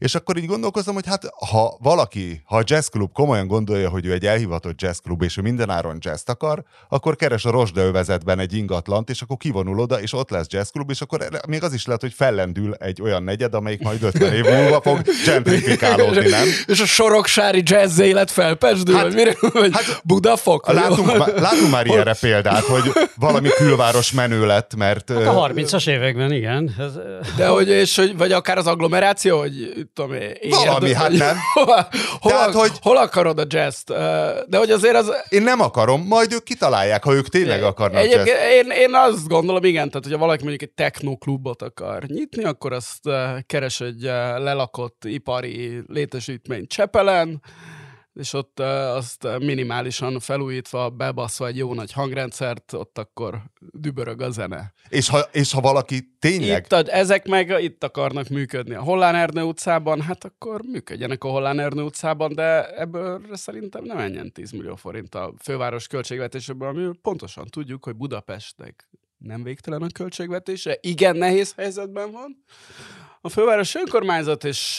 És 0.00 0.14
akkor 0.14 0.36
így 0.36 0.46
gondolkozom, 0.46 0.94
hogy 0.94 1.06
hát 1.06 1.22
ha 1.50 1.76
valaki, 1.80 2.42
ha 2.44 2.56
a 2.56 2.62
jazzklub 2.64 3.12
komolyan 3.12 3.46
gondolja, 3.46 3.88
hogy 3.88 4.06
ő 4.06 4.12
egy 4.12 4.26
elhivatott 4.26 4.80
jazzklub, 4.80 5.22
és 5.22 5.36
ő 5.36 5.42
mindenáron 5.42 5.96
jazzt 6.00 6.28
akar, 6.28 6.62
akkor 6.88 7.16
keres 7.16 7.44
a 7.44 7.50
Rosda 7.50 7.80
övezetben 7.80 8.38
egy 8.38 8.54
ingatlant, 8.54 9.10
és 9.10 9.22
akkor 9.22 9.36
kivonul 9.36 9.78
oda, 9.78 10.00
és 10.00 10.12
ott 10.12 10.30
lesz 10.30 10.46
jazzklub, 10.48 10.90
és 10.90 11.00
akkor 11.00 11.28
még 11.48 11.62
az 11.62 11.72
is 11.72 11.86
lehet, 11.86 12.00
hogy 12.00 12.12
fellendül 12.12 12.74
egy 12.74 13.02
olyan 13.02 13.22
negyed, 13.22 13.54
amelyik 13.54 13.80
majd 13.82 14.02
50 14.02 14.32
év 14.32 14.44
múlva 14.44 14.80
fog 14.80 15.02
gentrifikálódni, 15.24 16.28
nem? 16.28 16.46
És 16.66 16.80
a 16.80 16.86
soroksári 16.86 17.62
jazz 17.64 17.98
élet 17.98 18.30
felpesdül, 18.30 18.94
Hát- 18.94 19.04
hát, 19.04 19.12
vagy 19.14 19.24
mire? 19.24 19.36
Vagy 19.60 19.70
hát- 19.72 20.00
Budafok? 20.04 20.72
Látunk, 20.72 21.16
má- 21.16 21.38
látunk 21.38 21.70
már 21.70 21.86
ilyenre 21.86 22.14
példát, 22.20 22.64
hogy 22.64 22.92
valami 23.16 23.48
külváros 23.48 24.12
menő 24.12 24.46
lett, 24.46 24.74
mert... 24.76 25.12
Hát 25.12 25.26
a 25.26 25.48
30-as 25.48 25.88
években, 25.88 26.32
igen. 26.32 26.74
Ez, 26.78 26.92
De 27.36 27.46
hogy, 27.46 27.68
és 27.68 27.96
hogy, 27.96 28.16
vagy 28.16 28.32
akár 28.32 28.58
az 28.58 28.66
agglomeráció, 28.66 29.38
hogy 29.38 29.88
tudom 29.92 30.12
én, 30.12 30.32
Valami, 30.48 30.94
hát 30.94 31.10
nem. 31.10 31.36
Hol, 31.54 31.64
hol, 32.20 32.32
Tehát, 32.32 32.54
hogy- 32.54 32.78
hol 32.80 32.96
akarod 32.96 33.38
a 33.38 33.44
jazz 33.48 33.82
De 34.46 34.58
hogy 34.58 34.70
azért 34.70 34.94
az... 34.94 35.12
Én 35.28 35.42
nem 35.42 35.60
akarom, 35.60 36.06
majd 36.06 36.32
ők 36.32 36.42
kitalálják, 36.42 37.04
ha 37.04 37.12
ők 37.12 37.28
tényleg 37.28 37.62
akarnak 37.62 38.04
jazz. 38.10 38.28
én, 38.28 38.70
én 38.70 38.94
azt 38.94 39.28
gondolom, 39.28 39.64
igen, 39.64 39.88
tehát 39.88 40.04
hogyha 40.04 40.18
valaki 40.18 40.40
mondjuk 40.42 40.62
egy 40.62 40.74
technoklubot 40.74 41.62
akar 41.62 42.02
nyitni, 42.02 42.44
akkor 42.44 42.72
azt 42.72 43.00
keres 43.46 43.80
egy 43.80 44.00
lelakott 44.36 45.04
ipari 45.04 45.82
létesítményt 45.86 46.68
Csepelen, 46.68 47.42
és 48.14 48.32
ott 48.32 48.60
azt 48.60 49.26
minimálisan 49.38 50.20
felújítva, 50.20 50.90
bebaszva 50.90 51.46
egy 51.46 51.56
jó 51.56 51.74
nagy 51.74 51.92
hangrendszert, 51.92 52.72
ott 52.72 52.98
akkor 52.98 53.42
dübörög 53.72 54.20
a 54.20 54.30
zene. 54.30 54.72
És 54.88 55.08
ha, 55.08 55.20
és 55.32 55.52
ha 55.52 55.60
valaki 55.60 56.16
tényleg... 56.18 56.66
Itt, 56.70 56.88
ezek 56.88 57.26
meg 57.28 57.62
itt 57.62 57.84
akarnak 57.84 58.28
működni 58.28 58.74
a 58.74 58.82
Hollán 58.82 59.14
Ernő 59.14 59.42
utcában, 59.42 60.00
hát 60.00 60.24
akkor 60.24 60.60
működjenek 60.62 61.24
a 61.24 61.28
Hollán 61.28 61.58
Ernő 61.58 61.82
utcában, 61.82 62.34
de 62.34 62.76
ebből 62.76 63.20
szerintem 63.32 63.84
nem 63.84 63.96
menjen 63.96 64.32
10 64.32 64.50
millió 64.50 64.74
forint 64.74 65.14
a 65.14 65.32
főváros 65.42 65.86
költségvetéséből, 65.86 66.68
ami 66.68 66.90
pontosan 67.02 67.46
tudjuk, 67.46 67.84
hogy 67.84 67.96
Budapestnek 67.96 68.88
nem 69.18 69.42
végtelen 69.42 69.82
a 69.82 69.86
költségvetése, 69.94 70.78
igen 70.80 71.16
nehéz 71.16 71.52
helyzetben 71.56 72.10
van. 72.10 72.44
A 73.20 73.28
főváros 73.28 73.74
önkormányzat, 73.74 74.44
és 74.44 74.76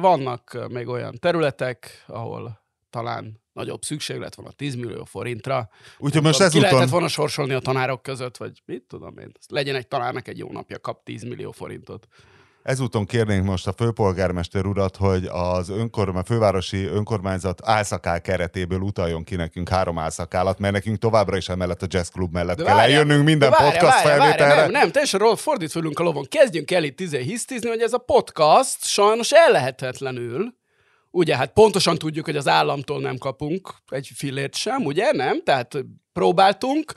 vannak 0.00 0.66
még 0.68 0.88
olyan 0.88 1.14
területek, 1.18 2.04
ahol 2.06 2.60
talán 2.90 3.40
nagyobb 3.52 3.82
szükséglet 3.82 4.34
van 4.34 4.46
a 4.46 4.50
10 4.50 4.74
millió 4.74 5.04
forintra. 5.04 5.68
Úgyhogy 5.98 6.22
most 6.22 6.36
Tudom, 6.36 6.50
Ki 6.50 6.56
ezúton... 6.56 6.72
lehetett 6.72 6.92
volna 6.92 7.08
sorsolni 7.08 7.52
a 7.52 7.60
tanárok 7.60 8.02
között, 8.02 8.36
vagy 8.36 8.62
mit 8.64 8.82
tudom 8.82 9.18
én. 9.18 9.32
Legyen 9.48 9.74
egy 9.74 9.88
tanárnak 9.88 10.28
egy 10.28 10.38
jó 10.38 10.52
napja, 10.52 10.78
kap 10.78 11.04
10 11.04 11.22
millió 11.22 11.50
forintot. 11.50 12.06
Ezúton 12.62 13.06
kérnénk 13.06 13.44
most 13.44 13.66
a 13.66 13.72
főpolgármester 13.72 14.66
urat, 14.66 14.96
hogy 14.96 15.24
az 15.30 15.68
önkormány, 15.68 16.22
fővárosi 16.22 16.84
önkormányzat 16.84 17.60
álszakál 17.64 18.20
keretéből 18.20 18.80
utaljon 18.80 19.24
ki 19.24 19.36
nekünk 19.36 19.68
három 19.68 19.98
álszakálat, 19.98 20.58
mert 20.58 20.72
nekünk 20.72 20.98
továbbra 20.98 21.36
is 21.36 21.48
emellett 21.48 21.82
a 21.82 21.86
jazz 21.88 22.08
klub 22.08 22.32
mellett 22.32 22.56
De 22.56 22.64
kell 22.64 22.74
várjál, 22.74 23.00
eljönnünk 23.00 23.24
minden 23.24 23.50
de 23.50 23.56
várjál, 23.56 23.72
podcast 23.72 24.02
várjál, 24.02 24.18
felvételre. 24.18 24.62
Nem, 24.62 24.70
nem, 24.70 24.90
teljesen 24.90 25.20
rossz, 25.20 25.40
fordítva 25.40 25.80
ülünk 25.80 25.98
a 25.98 26.02
lovon. 26.02 26.24
Kezdjünk 26.28 26.70
el 26.70 26.84
itt 26.84 27.00
izé 27.00 27.22
hisztizni, 27.22 27.68
hogy 27.68 27.80
ez 27.80 27.92
a 27.92 27.98
podcast 27.98 28.84
sajnos 28.84 29.32
ellehetetlenül, 29.32 30.58
ugye, 31.10 31.36
hát 31.36 31.52
pontosan 31.52 31.98
tudjuk, 31.98 32.24
hogy 32.24 32.36
az 32.36 32.48
államtól 32.48 33.00
nem 33.00 33.16
kapunk 33.16 33.74
egy 33.88 34.10
fillért 34.14 34.54
sem, 34.54 34.84
ugye, 34.84 35.12
nem? 35.12 35.42
Tehát 35.42 35.84
próbáltunk, 36.12 36.92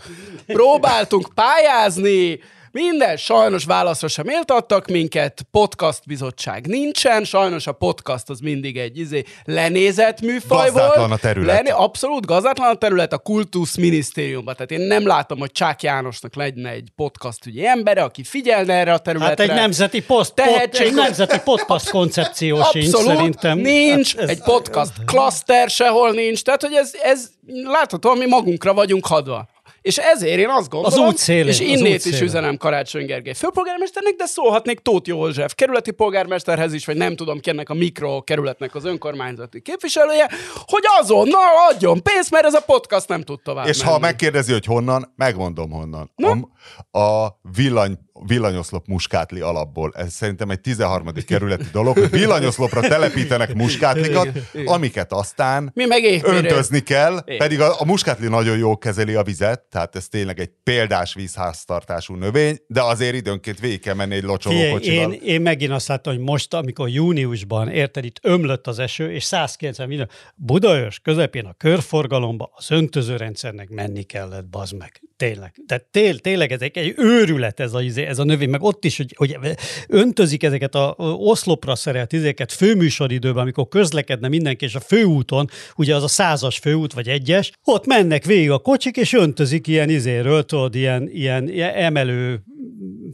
próbáltunk 0.46 1.30
pályázni, 1.34 2.40
minden, 2.74 3.18
sajnos 3.18 3.66
válaszra 3.66 4.08
sem 4.08 4.26
méltattak 4.26 4.88
minket, 4.88 5.46
podcast 5.52 6.02
bizottság 6.06 6.68
nincsen, 6.68 7.24
sajnos 7.24 7.68
a 7.68 7.72
podcast 7.72 8.30
az 8.30 8.40
mindig 8.40 8.78
egy 8.78 8.98
izé, 9.00 9.24
lenézett 9.44 10.22
műfaj 10.22 10.66
Gazdátlan 10.66 11.08
volt. 11.08 11.20
a 11.20 11.22
terület. 11.22 11.56
Lené, 11.56 11.70
abszolút 11.70 12.26
gazdátlan 12.26 12.70
a 12.70 12.76
terület 12.76 13.14
a 13.14 13.18
kultusz 13.18 13.76
minisztériumban. 13.76 14.54
Tehát 14.56 14.72
én 14.72 14.88
nem 14.88 15.08
látom, 15.08 15.40
hogy 15.40 15.52
Csák 15.52 15.84
Jánosnak 15.84 16.36
lenne 16.36 16.70
egy 16.70 16.90
podcast 16.96 17.46
ügyi 17.46 17.66
embere, 17.66 18.04
aki 18.04 18.24
figyelne 18.24 18.74
erre 18.74 18.90
a 18.90 18.94
Hát 18.94 19.04
területre. 19.04 19.44
egy 19.44 19.50
nemzeti 19.50 20.02
post, 20.04 20.34
pot, 20.34 20.46
Tehetség- 20.46 20.88
egy 20.88 20.94
nemzeti 20.94 21.38
podcast 21.44 21.90
koncepció 21.90 22.62
sincs 22.72 22.86
Abszolút 22.94 23.16
szerintem. 23.18 23.58
nincs, 23.58 24.16
Hát 24.16 24.24
ez- 24.24 24.30
egy 24.30 24.42
podcast 24.42 24.92
cluster 25.06 25.70
sehol 25.70 26.12
nincs, 26.12 26.42
tehát 26.42 26.62
hogy 26.62 26.74
ez, 26.74 26.92
ez 27.04 27.30
látható, 27.64 28.14
mi 28.14 28.26
magunkra 28.26 28.74
vagyunk 28.74 29.06
hadva. 29.06 29.48
És 29.84 29.98
ezért 29.98 30.40
én 30.40 30.50
azt 30.50 30.70
gondolom, 30.70 31.06
út 31.06 31.18
szélén, 31.18 31.48
és 31.48 31.60
az 31.60 31.66
innét 31.66 31.94
út 31.94 31.96
is 31.96 32.02
szélén. 32.02 32.24
üzenem 32.24 32.58
Karácsony 32.58 33.06
Gergely 33.06 33.34
főpolgármesternek, 33.34 34.16
de 34.16 34.26
szólhatnék 34.26 34.80
Tóth 34.80 35.08
József 35.08 35.54
kerületi 35.56 35.92
polgármesterhez 35.92 36.74
is, 36.74 36.86
vagy 36.86 36.98
nem 36.98 37.16
tudom 37.16 37.40
ki 37.40 37.50
ennek 37.50 37.70
a 37.70 37.74
mikrokerületnek 37.74 38.76
az 38.76 38.86
önkormányzati 38.86 39.62
képviselője, 39.62 40.30
hogy 40.66 40.84
azonnal 41.02 41.50
adjon 41.72 42.04
pénzt, 42.04 42.32
mert 42.32 42.46
ez 42.46 42.54
a 42.54 42.62
podcast 42.62 43.08
nem 43.08 43.22
tud 43.22 43.42
tovább 43.42 43.68
És 43.68 43.82
ha 43.82 43.90
menni. 43.90 44.02
megkérdezi, 44.02 44.52
hogy 44.52 44.66
honnan, 44.66 45.14
megmondom 45.16 45.72
honnan. 45.72 46.12
A, 46.92 47.00
a 47.00 47.40
villany, 47.56 47.98
villanyoszlop 48.28 48.88
muskátli 48.88 49.40
alapból. 49.40 49.92
Ez 49.96 50.14
szerintem 50.14 50.50
egy 50.50 50.62
13. 50.62 51.08
kerületi 51.28 51.66
dolog, 51.72 51.98
hogy 51.98 52.10
villanyoszlopra 52.10 52.82
telepítenek 52.82 53.54
muskátlikat, 53.54 54.28
amiket 54.66 55.14
aztán 55.14 55.72
Mi 55.74 55.86
meg 55.86 56.04
éhmérő. 56.04 56.38
öntözni 56.38 56.80
kell, 56.80 57.24
pedig 57.38 57.62
a, 57.62 57.80
a 57.80 57.86
muskátli 57.86 58.28
nagyon 58.28 58.58
jól 58.58 58.78
kezeli 58.78 59.14
a 59.14 59.24
vizet, 59.24 59.62
tehát 59.62 59.96
ez 59.96 60.08
tényleg 60.08 60.40
egy 60.40 60.50
példás 60.64 61.14
vízháztartású 61.14 62.16
növény, 62.16 62.58
de 62.68 62.82
azért 62.82 63.16
időnként 63.16 63.60
végig 63.60 63.80
kell 63.80 63.94
menni 63.96 64.16
egy 64.16 64.24
locsolókocsival. 64.24 65.12
én, 65.14 65.20
én 65.24 65.42
megint 65.42 65.72
azt 65.72 65.88
láttam, 65.88 66.14
hogy 66.14 66.24
most, 66.24 66.54
amikor 66.54 66.90
júniusban, 66.90 67.70
érted, 67.70 68.06
itt 68.06 68.20
ömlött 68.22 68.68
az 68.68 68.80
eső, 68.80 69.12
és 69.12 69.24
190 69.24 69.88
millió, 69.88 70.06
Budaörs 70.36 71.00
közepén 71.00 71.46
a 71.46 71.54
körforgalomba 71.54 72.52
az 72.56 72.72
öntözőrendszernek 72.72 73.70
menni 73.70 74.04
kellett, 74.04 74.46
bazd 74.46 74.78
meg. 74.78 75.02
Tényleg. 75.18 75.54
De 75.66 75.78
tél, 75.92 76.20
tényleg 76.20 76.52
ez 76.52 76.62
egy, 76.62 76.78
egy 76.78 76.94
őrület 76.98 77.60
ez 77.60 77.74
a, 77.74 77.82
izé- 77.82 78.08
ez 78.14 78.20
a 78.20 78.24
növény, 78.24 78.50
meg 78.50 78.62
ott 78.62 78.86
is, 78.86 78.98
hogy, 78.98 79.14
hogy 79.18 79.38
öntözik 79.88 80.44
ezeket 80.44 80.76
a 80.76 80.96
oszlopra 81.18 81.76
szerelt 81.76 82.14
izéket 82.14 82.52
főműsoridőben, 82.52 83.42
amikor 83.42 83.68
közlekedne 83.68 84.28
mindenki, 84.28 84.66
és 84.66 84.76
a 84.76 84.80
főúton, 84.80 85.50
ugye 85.76 85.96
az 85.96 86.04
a 86.04 86.08
százas 86.08 86.58
főút, 86.58 86.94
vagy 86.94 87.08
egyes, 87.08 87.52
ott 87.64 87.86
mennek 87.86 88.26
végig 88.26 88.52
a 88.52 88.60
kocsik, 88.60 88.98
és 88.98 89.14
öntözik 89.14 89.68
ilyen 89.68 89.90
izéről, 89.90 90.44
tudod, 90.44 90.76
ilyen, 90.76 91.10
ilyen, 91.12 91.50
ilyen 91.50 91.74
emelő 91.74 92.44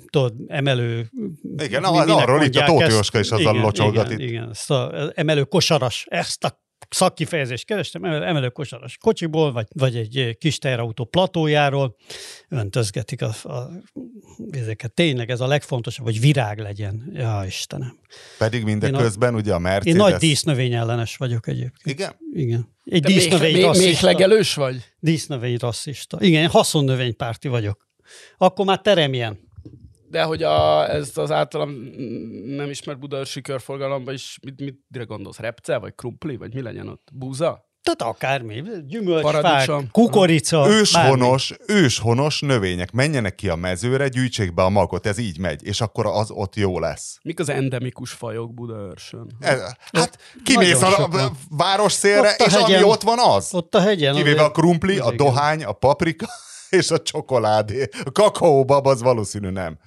tudod, 0.09 0.33
emelő... 0.47 1.09
Igen, 1.57 1.81
mi- 1.81 2.11
arról 2.11 2.43
itt 2.43 2.55
a 2.55 2.65
Tóth? 2.65 2.89
Jóska 2.89 3.19
is 3.19 3.31
azzal 3.31 3.53
Igen, 3.53 3.61
locsolgat 3.65 4.05
igen, 4.05 4.19
itt. 4.19 4.27
Igen, 4.29 4.49
ezt 4.49 4.71
a 4.71 5.11
emelő 5.15 5.43
kosaras, 5.43 6.05
ezt 6.09 6.43
a 6.43 6.67
szakkifejezést 6.89 7.65
kerestem, 7.65 8.03
emel- 8.03 8.23
emelő 8.23 8.49
kosaras 8.49 8.97
kocsiból, 8.97 9.51
vagy, 9.51 9.67
vagy 9.75 9.95
egy 9.95 10.37
kis 10.39 10.57
teherautó 10.57 11.05
platójáról, 11.05 11.95
öntözgetik 12.49 13.21
a, 13.21 13.33
a, 13.43 13.69
ezeket. 14.51 14.93
Tényleg 14.93 15.29
ez 15.29 15.39
a 15.39 15.47
legfontosabb, 15.47 16.05
hogy 16.05 16.19
virág 16.19 16.59
legyen. 16.59 17.11
Ja, 17.13 17.43
Istenem. 17.45 17.99
Pedig 18.37 18.59
Én 18.59 18.65
a- 18.65 18.69
mindeközben 18.69 19.35
ugye 19.35 19.53
a 19.53 19.59
Mercedes... 19.59 19.93
Én 19.93 19.95
nagy 19.95 20.15
dísznövény 20.19 20.73
ellenes 20.73 21.17
vagyok 21.17 21.47
egyébként. 21.47 21.97
Igen? 21.97 22.15
Igen. 22.33 22.75
Egy 22.85 23.03
még, 23.03 23.13
dísznövény 23.15 23.51
még, 23.53 23.55
még 23.55 23.63
rasszista. 23.63 24.05
legelős 24.05 24.53
vagy? 24.53 24.83
Dísznövény 24.99 25.57
rasszista. 25.59 26.17
Igen, 26.21 26.41
én 26.41 26.49
haszonnövénypárti 26.49 27.47
vagyok. 27.47 27.87
Akkor 28.37 28.65
már 28.65 28.81
teremjen. 28.81 29.47
De 30.09 30.23
hogy 30.23 30.43
a, 30.43 30.89
ezt 30.89 31.17
az 31.17 31.31
általam 31.31 31.69
nem 32.45 32.69
ismert 32.69 32.99
budaörsi 32.99 33.41
körforgalomban 33.41 34.13
is, 34.13 34.39
mit, 34.41 34.59
mit 34.59 34.79
mire 34.87 35.03
gondolsz? 35.03 35.39
Repce, 35.39 35.77
vagy 35.77 35.95
krumpli, 35.95 36.37
vagy 36.37 36.53
mi 36.53 36.61
legyen 36.61 36.87
ott? 36.87 37.07
Búza? 37.13 37.67
Tehát 37.83 38.13
akármi. 38.15 38.63
Gyümölcsfák, 38.87 39.69
kukorica, 39.91 40.59
bármi. 40.59 40.75
Őshonos, 40.75 41.53
őshonos 41.67 42.41
növények 42.41 42.91
menjenek 42.91 43.35
ki 43.35 43.49
a 43.49 43.55
mezőre, 43.55 44.07
gyűjtsék 44.07 44.53
be 44.53 44.63
a 44.63 44.69
magot, 44.69 45.05
ez 45.05 45.17
így 45.17 45.39
megy, 45.39 45.65
és 45.65 45.81
akkor 45.81 46.05
az 46.05 46.31
ott 46.31 46.55
jó 46.55 46.79
lesz. 46.79 47.17
Mik 47.23 47.39
az 47.39 47.49
endemikus 47.49 48.11
fajok 48.11 48.53
Budaörsön? 48.53 49.35
Ez, 49.39 49.59
hát 49.91 50.17
kimész 50.43 50.81
a, 50.81 51.03
a 51.03 51.31
város 51.49 51.91
szélre, 51.91 52.35
és 52.45 52.53
ami 52.53 52.71
hegyen. 52.71 52.83
ott 52.83 53.01
van 53.01 53.19
az. 53.19 53.53
Ott 53.53 53.75
a 53.75 53.79
hegyen. 53.79 54.15
Kivéve 54.15 54.43
a 54.43 54.51
krumpli, 54.51 54.97
a 54.97 55.11
dohány, 55.11 55.63
a 55.63 55.71
paprika 55.71 56.27
és 56.69 56.91
a 56.91 57.01
csokoládé. 57.01 57.89
A 58.03 58.11
kakaóbab 58.11 58.87
az 58.87 59.01
valószínű 59.01 59.49
nem. 59.49 59.77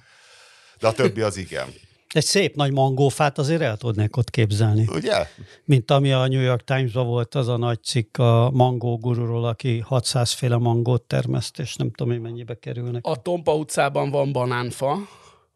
De 0.83 0.89
a 0.89 0.93
többi 0.93 1.21
az 1.21 1.37
igen. 1.37 1.67
Egy 2.07 2.23
szép 2.23 2.55
nagy 2.55 2.71
mangófát 2.71 3.37
azért 3.37 3.61
el 3.61 3.77
tudnék 3.77 4.17
ott 4.17 4.29
képzelni. 4.29 4.87
Ugye? 4.91 5.27
Mint 5.65 5.91
ami 5.91 6.11
a 6.11 6.27
New 6.27 6.41
York 6.41 6.63
Times-ban 6.63 7.07
volt 7.07 7.35
az 7.35 7.47
a 7.47 7.57
nagy 7.57 7.83
cikk 7.83 8.17
a 8.17 8.49
mangó 8.53 8.97
gururól, 8.97 9.45
aki 9.45 9.79
600 9.79 10.31
féle 10.31 10.57
mangót 10.57 11.01
termeszt, 11.01 11.59
és 11.59 11.75
nem 11.75 11.91
tudom, 11.91 12.13
hogy 12.13 12.21
mennyibe 12.21 12.59
kerülnek. 12.59 13.05
A 13.05 13.15
Tompa 13.15 13.55
utcában 13.55 14.09
van 14.09 14.31
banánfa. 14.31 14.97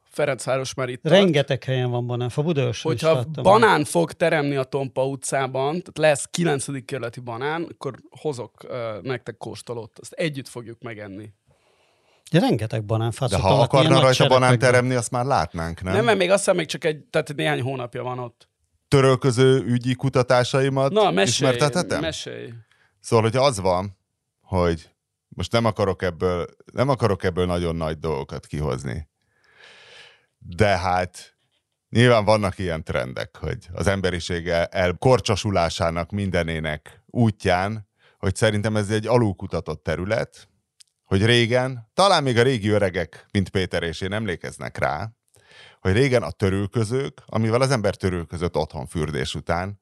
Ferencváros 0.04 0.74
már 0.74 0.90
itt 0.90 1.02
tart. 1.02 1.16
Rengeteg 1.16 1.64
helyen 1.64 1.90
van 1.90 2.08
banánfa, 2.08 2.42
Budaörsön 2.42 2.92
is 2.92 3.02
Hogyha 3.02 3.18
láttam. 3.18 3.44
banán 3.44 3.84
fog 3.84 4.12
teremni 4.12 4.56
a 4.56 4.64
Tompa 4.64 5.06
utcában, 5.06 5.70
tehát 5.70 5.98
lesz 5.98 6.28
9. 6.32 6.86
kerületi 6.86 7.20
banán, 7.20 7.68
akkor 7.70 7.96
hozok 8.10 8.52
uh, 8.64 9.02
nektek 9.02 9.38
kóstolót. 9.38 10.00
Azt 10.00 10.12
együtt 10.12 10.48
fogjuk 10.48 10.82
megenni. 10.82 11.30
De 12.32 12.40
rengeteg 12.40 12.86
banánfát 12.86 13.30
De 13.30 13.38
ha 13.38 13.62
akarna 13.62 14.00
rajta 14.00 14.28
banán 14.28 14.60
teremni, 14.60 14.96
azt 14.96 15.12
már 15.12 15.26
látnánk, 15.26 15.82
nem? 15.82 15.94
Nem, 15.94 16.06
mert 16.06 16.18
még 16.18 16.30
azt 16.30 16.38
hiszem, 16.38 16.56
még 16.56 16.66
csak 16.66 16.84
egy, 16.84 17.04
tehát 17.04 17.36
néhány 17.36 17.62
hónapja 17.62 18.04
van 18.04 18.20
ott. 18.20 18.50
Törölköző 18.88 19.64
ügyi 19.66 19.96
kutatásaimat 19.96 20.92
Na, 20.92 21.12
mesélj, 21.12 21.24
ismertethetem? 21.28 22.02
mesélj. 22.02 22.54
Szóval, 23.00 23.26
hogyha 23.30 23.46
az 23.46 23.60
van, 23.60 23.98
hogy 24.42 24.90
most 25.28 25.52
nem 25.52 25.66
akarok 25.66 26.02
ebből, 26.02 26.46
nem 26.74 26.90
akarok 26.90 27.24
ebből 27.24 27.46
nagyon 27.46 27.76
nagy 27.76 28.00
dolgokat 28.00 28.46
kihozni. 28.46 29.10
De 30.38 30.78
hát 30.78 31.38
nyilván 31.90 32.26
vannak 32.26 32.58
ilyen 32.60 32.84
trendek, 32.84 33.38
hogy 33.38 33.68
az 33.74 33.88
emberiség 33.88 34.48
el- 34.48 34.66
elkorcsasulásának 34.66 36.12
mindenének 36.12 37.04
útján, 37.06 37.88
hogy 38.18 38.36
szerintem 38.36 38.76
ez 38.76 38.90
egy 38.90 39.08
alulkutatott 39.08 39.84
terület, 39.84 40.50
hogy 41.08 41.26
régen, 41.26 41.90
talán 41.94 42.24
még 42.24 42.38
a 42.38 42.44
régi 42.44 42.70
öregek, 42.70 43.26
mint 43.32 43.50
Péter 43.50 43.84
és 43.84 44.02
én 44.02 44.14
emlékeznek 44.14 44.78
rá, 44.78 45.12
hogy 45.80 45.92
régen 45.92 46.24
a 46.24 46.32
törőközők, 46.32 47.24
amivel 47.26 47.62
az 47.62 47.72
ember 47.72 47.96
törőközött 47.96 48.56
otthon 48.56 48.86
fürdés 48.86 49.36
után, 49.36 49.80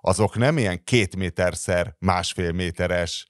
azok 0.00 0.36
nem 0.36 0.58
ilyen 0.58 0.84
két 0.84 1.16
méterszer 1.16 1.94
másfél 1.98 2.52
méteres 2.52 3.28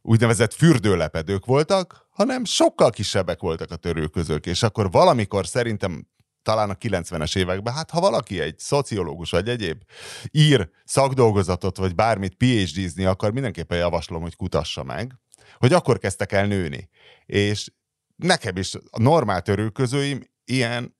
úgynevezett 0.00 0.54
fürdőlepedők 0.54 1.44
voltak, 1.44 2.06
hanem 2.10 2.44
sokkal 2.44 2.90
kisebbek 2.90 3.40
voltak 3.40 3.70
a 3.70 3.76
törőközők, 3.76 4.46
és 4.46 4.62
akkor 4.62 4.90
valamikor 4.90 5.46
szerintem 5.46 6.06
talán 6.42 6.70
a 6.70 6.74
90-es 6.74 7.36
években, 7.36 7.74
hát 7.74 7.90
ha 7.90 8.00
valaki 8.00 8.40
egy 8.40 8.58
szociológus 8.58 9.30
vagy 9.30 9.48
egyéb 9.48 9.82
ír 10.30 10.70
szakdolgozatot, 10.84 11.76
vagy 11.76 11.94
bármit 11.94 12.34
PhD-zni 12.34 13.04
akar, 13.04 13.32
mindenképpen 13.32 13.78
javaslom, 13.78 14.22
hogy 14.22 14.36
kutassa 14.36 14.82
meg, 14.82 15.21
hogy 15.62 15.72
akkor 15.72 15.98
kezdtek 15.98 16.32
el 16.32 16.46
nőni. 16.46 16.88
És 17.26 17.70
nekem 18.16 18.56
is 18.56 18.74
a 18.90 19.02
normál 19.02 19.42
törőközőim 19.42 20.30
ilyen 20.44 20.96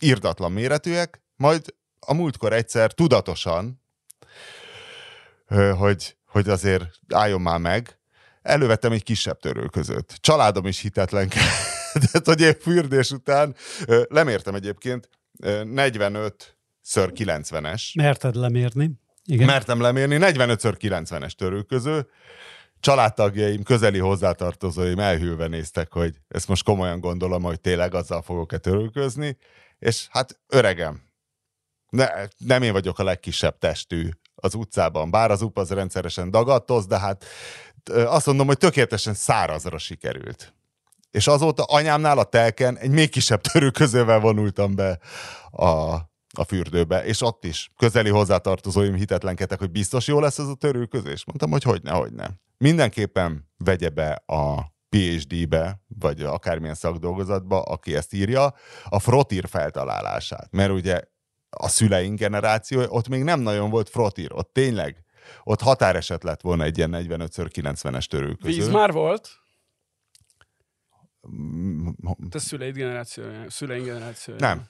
írdatlan 0.00 0.52
méretűek, 0.52 1.22
majd 1.36 1.74
a 2.00 2.14
múltkor 2.14 2.52
egyszer 2.52 2.92
tudatosan, 2.92 3.82
hogy, 5.76 6.16
hogy 6.26 6.48
azért 6.48 6.84
álljon 7.08 7.40
már 7.40 7.58
meg, 7.58 7.98
elővettem 8.42 8.92
egy 8.92 9.02
kisebb 9.02 9.38
törőközőt. 9.38 10.14
Családom 10.20 10.66
is 10.66 10.80
hitetlen 10.80 11.28
Tehát, 11.28 12.26
hogy 12.32 12.40
én 12.40 12.54
fürdés 12.60 13.10
után 13.10 13.54
lemértem 14.08 14.54
egyébként 14.54 15.08
45 15.64 16.56
ször 16.80 17.12
90-es. 17.14 17.94
Merted 17.94 18.34
lemérni. 18.34 18.90
Igen. 19.24 19.46
Mertem 19.46 19.80
lemérni, 19.80 20.16
45 20.16 20.60
90-es 20.62 21.32
törőköző. 21.32 22.06
Családtagjaim, 22.82 23.62
közeli 23.62 23.98
hozzátartozóim 23.98 24.98
elhűlve 24.98 25.46
néztek, 25.46 25.92
hogy 25.92 26.14
ezt 26.28 26.48
most 26.48 26.64
komolyan 26.64 27.00
gondolom, 27.00 27.42
hogy 27.42 27.60
tényleg 27.60 27.94
azzal 27.94 28.22
fogok-e 28.22 28.58
törőközni, 28.58 29.36
és 29.78 30.06
hát 30.10 30.40
öregem, 30.46 31.02
ne, 31.88 32.08
nem 32.36 32.62
én 32.62 32.72
vagyok 32.72 32.98
a 32.98 33.04
legkisebb 33.04 33.58
testű 33.58 34.08
az 34.34 34.54
utcában, 34.54 35.10
bár 35.10 35.30
az 35.30 35.42
UP 35.42 35.58
az 35.58 35.70
rendszeresen 35.70 36.30
dagadtoz, 36.30 36.86
de 36.86 36.98
hát 36.98 37.24
azt 37.90 38.26
mondom, 38.26 38.46
hogy 38.46 38.56
tökéletesen 38.56 39.14
szárazra 39.14 39.78
sikerült. 39.78 40.54
És 41.10 41.26
azóta 41.26 41.62
anyámnál 41.62 42.18
a 42.18 42.24
telken 42.24 42.78
egy 42.78 42.90
még 42.90 43.10
kisebb 43.10 43.40
törőközővel 43.40 44.20
vonultam 44.20 44.74
be 44.74 44.98
a, 45.50 45.94
a 46.32 46.44
fürdőbe, 46.46 47.04
és 47.04 47.20
ott 47.20 47.44
is 47.44 47.70
közeli 47.76 48.08
hozzátartozóim 48.08 48.94
hitetlenkedtek, 48.94 49.58
hogy 49.58 49.70
biztos 49.70 50.06
jó 50.06 50.20
lesz 50.20 50.38
ez 50.38 50.46
a 50.46 50.54
törőköző, 50.54 51.10
és 51.10 51.24
mondtam, 51.24 51.50
hogy 51.50 51.62
hogyne, 51.62 51.90
hogyne. 51.90 52.40
Mindenképpen 52.62 53.50
vegye 53.56 53.88
be 53.88 54.22
a 54.26 54.74
PhD-be, 54.88 55.82
vagy 55.98 56.22
akármilyen 56.22 56.74
szakdolgozatba, 56.74 57.62
aki 57.62 57.96
ezt 57.96 58.14
írja, 58.14 58.54
a 58.84 58.98
frotír 58.98 59.48
feltalálását. 59.48 60.52
Mert 60.52 60.70
ugye 60.70 61.00
a 61.50 61.68
szüleink 61.68 62.18
generáció, 62.18 62.82
ott 62.88 63.08
még 63.08 63.22
nem 63.22 63.40
nagyon 63.40 63.70
volt 63.70 63.88
frotír, 63.88 64.32
ott 64.32 64.52
tényleg, 64.52 65.04
ott 65.42 65.60
határeset 65.60 66.22
lett 66.22 66.40
volna 66.40 66.64
egy 66.64 66.76
ilyen 66.76 66.90
45x90-es 66.94 68.04
törőköző. 68.04 68.54
Víz 68.56 68.68
már 68.68 68.92
volt? 68.92 69.30
Te 72.30 72.38
szüleid 72.38 72.74
generációja, 72.74 73.50
szüleink 73.50 73.84
generációja. 73.84 74.40
Nem. 74.40 74.66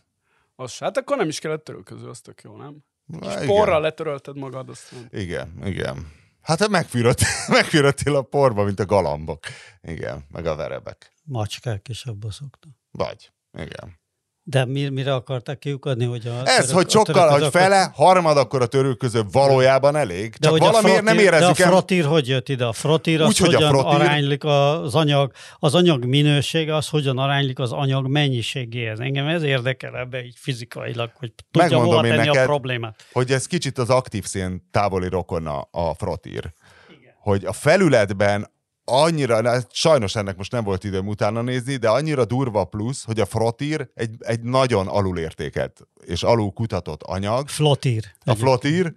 Az, 0.55 0.79
hát 0.79 0.97
akkor 0.97 1.17
nem 1.17 1.29
is 1.29 1.39
kellett 1.39 1.65
törölköző, 1.65 2.09
az 2.09 2.21
tök 2.21 2.43
jó, 2.43 2.57
nem? 2.57 2.77
És 3.21 3.47
porral 3.47 3.81
letörölted 3.81 4.37
magad, 4.37 4.69
aztán. 4.69 5.07
Igen, 5.11 5.59
igen. 5.65 6.21
Hát 6.43 6.69
megfűrött, 6.69 7.21
megfűröttél 7.49 8.17
a 8.23 8.23
porba, 8.23 8.65
mint 8.65 8.81
a 8.81 8.87
galambok. 8.87 9.45
Igen, 9.83 10.25
meg 10.31 10.47
a 10.47 10.55
verebek. 10.55 11.13
Macskák 11.25 11.89
is 11.89 12.05
abba 12.05 12.31
szoktak. 12.31 12.73
Vagy, 12.91 13.33
igen. 13.59 14.01
De 14.45 14.65
mi, 14.65 14.89
mire 14.89 15.15
akarták 15.15 15.59
kiukadni, 15.59 16.05
hogy 16.05 16.27
a 16.27 16.49
Ez, 16.49 16.57
török, 16.57 16.75
hogy 16.75 16.91
sokkal, 16.91 17.31
hogy 17.31 17.49
fele, 17.51 17.93
harmad 17.95 18.37
akkor 18.37 18.63
a 18.63 18.95
közül 18.97 19.25
valójában 19.33 19.97
elég. 19.97 20.37
Csak 20.39 20.59
de 20.59 20.65
valamiért 20.65 20.83
frotír, 20.83 21.03
nem 21.03 21.19
érezzük 21.19 21.57
De 21.57 21.65
a 21.65 21.69
frotír 21.69 22.05
el... 22.05 22.11
hogy 22.11 22.29
jött 22.29 22.49
ide? 22.49 22.65
A 22.65 22.73
frotír 22.73 23.21
az 23.21 23.29
Úgy, 23.29 23.37
hogyan 23.37 23.63
a 23.63 23.69
frotír... 23.69 24.01
aránylik 24.01 24.45
az 24.45 24.95
anyag, 24.95 25.33
az 25.59 25.75
anyag 25.75 26.05
minősége, 26.05 26.75
az 26.75 26.89
hogyan 26.89 27.19
aránylik 27.19 27.59
az 27.59 27.73
anyag 27.73 28.07
mennyiségéhez. 28.07 29.01
Engem 29.01 29.27
ez 29.27 29.43
érdekel 29.43 29.97
ebbe 29.97 30.25
így 30.25 30.37
fizikailag, 30.39 31.11
hogy 31.15 31.33
tudja 31.51 31.69
Megmondom 31.69 31.91
hova 31.91 32.03
tenni 32.03 32.27
neked, 32.27 32.43
a 32.43 32.45
problémát. 32.45 33.05
Hogy 33.13 33.31
ez 33.31 33.47
kicsit 33.47 33.79
az 33.79 33.91
aktív 33.91 34.25
szén 34.25 34.69
távoli 34.71 35.09
rokona 35.09 35.61
a 35.61 35.95
frotír. 35.95 36.53
Igen. 36.89 37.15
Hogy 37.21 37.45
a 37.45 37.53
felületben 37.53 38.51
annyira, 38.85 39.61
sajnos 39.71 40.17
ennek 40.17 40.37
most 40.37 40.53
nem 40.53 40.65
volt 40.65 40.85
időm 40.85 41.07
utána 41.07 41.43
nézni, 41.43 41.77
de 41.77 41.89
annyira 41.89 42.25
durva 42.25 42.65
plusz, 42.65 43.05
hogy 43.05 43.21
a 43.21 43.27
frotír 43.27 43.91
egy, 43.95 44.15
egy 44.19 44.43
nagyon 44.43 44.89
alulértékelt 44.89 45.81
és 46.05 46.23
alul 46.23 46.53
kutatott 46.53 47.03
anyag. 47.03 47.49
Flotír. 48.25 48.35
A 48.35 48.35
flotír, 48.35 48.95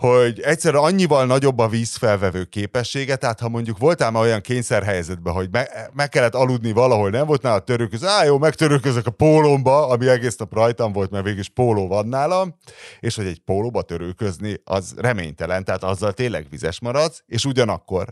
hogy 0.00 0.40
egyszerűen 0.40 0.82
annyival 0.82 1.26
nagyobb 1.26 1.58
a 1.58 1.68
vízfelvevő 1.68 2.44
képessége, 2.44 3.16
tehát 3.16 3.40
ha 3.40 3.48
mondjuk 3.48 3.78
voltál 3.78 4.10
már 4.10 4.22
olyan 4.22 4.40
kényszerhelyzetben, 4.40 5.32
hogy 5.32 5.48
me- 5.50 5.90
meg 5.92 6.08
kellett 6.08 6.34
aludni 6.34 6.72
valahol, 6.72 7.10
nem 7.10 7.26
volt 7.26 7.42
nála 7.42 7.58
törőköz, 7.58 8.04
á 8.04 8.24
jó, 8.24 8.38
megtörőközök 8.38 9.06
a 9.06 9.10
pólomba, 9.10 9.86
ami 9.88 10.08
egész 10.08 10.36
nap 10.36 10.52
rajtam 10.52 10.92
volt, 10.92 11.10
mert 11.10 11.24
végig 11.24 11.48
póló 11.48 11.86
van 11.88 12.06
nálam, 12.06 12.56
és 13.00 13.16
hogy 13.16 13.26
egy 13.26 13.40
pólóba 13.40 13.82
törőközni, 13.82 14.60
az 14.64 14.94
reménytelen, 14.96 15.64
tehát 15.64 15.84
azzal 15.84 16.12
tényleg 16.12 16.46
vizes 16.50 16.80
maradsz, 16.80 17.22
és 17.26 17.44
ugyanakkor 17.44 18.08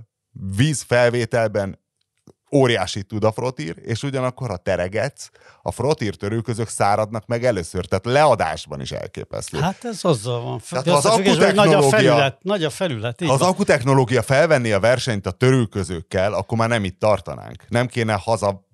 vízfelvételben 0.57 1.79
óriási 2.53 3.03
tud 3.03 3.25
a 3.25 3.33
frotír, 3.33 3.75
és 3.83 4.03
ugyanakkor, 4.03 4.49
ha 4.49 4.57
teregetsz, 4.57 5.31
a 5.63 5.73
frotír 5.73 6.15
törőközök 6.15 6.69
száradnak 6.69 7.27
meg 7.27 7.45
először, 7.45 7.87
tehát 7.87 8.05
leadásban 8.05 8.81
is 8.81 8.93
elképesztő. 8.93 9.59
Hát 9.59 9.85
ez 9.85 10.05
azzal 10.05 10.43
van. 10.43 10.61
Tehát 10.69 10.87
az 10.87 11.05
akutechnológia, 11.07 11.65
nagy 11.65 11.75
a 11.75 11.83
felület, 11.83 12.43
nagy 12.43 12.65
a 12.65 12.71
felület. 12.71 13.25
Ha 13.25 13.33
az 13.33 13.41
akutechnológia 13.41 14.23
felvenni 14.23 14.73
a 14.73 14.81
versenyt 14.81 15.27
a 15.27 15.31
törőközőkkel, 15.31 16.33
akkor 16.33 16.59
már 16.59 16.69
nem 16.69 16.85
itt 16.85 16.99
tartanánk. 16.99 17.65
Nem 17.69 17.87
kéne 17.87 18.13
haza 18.13 18.67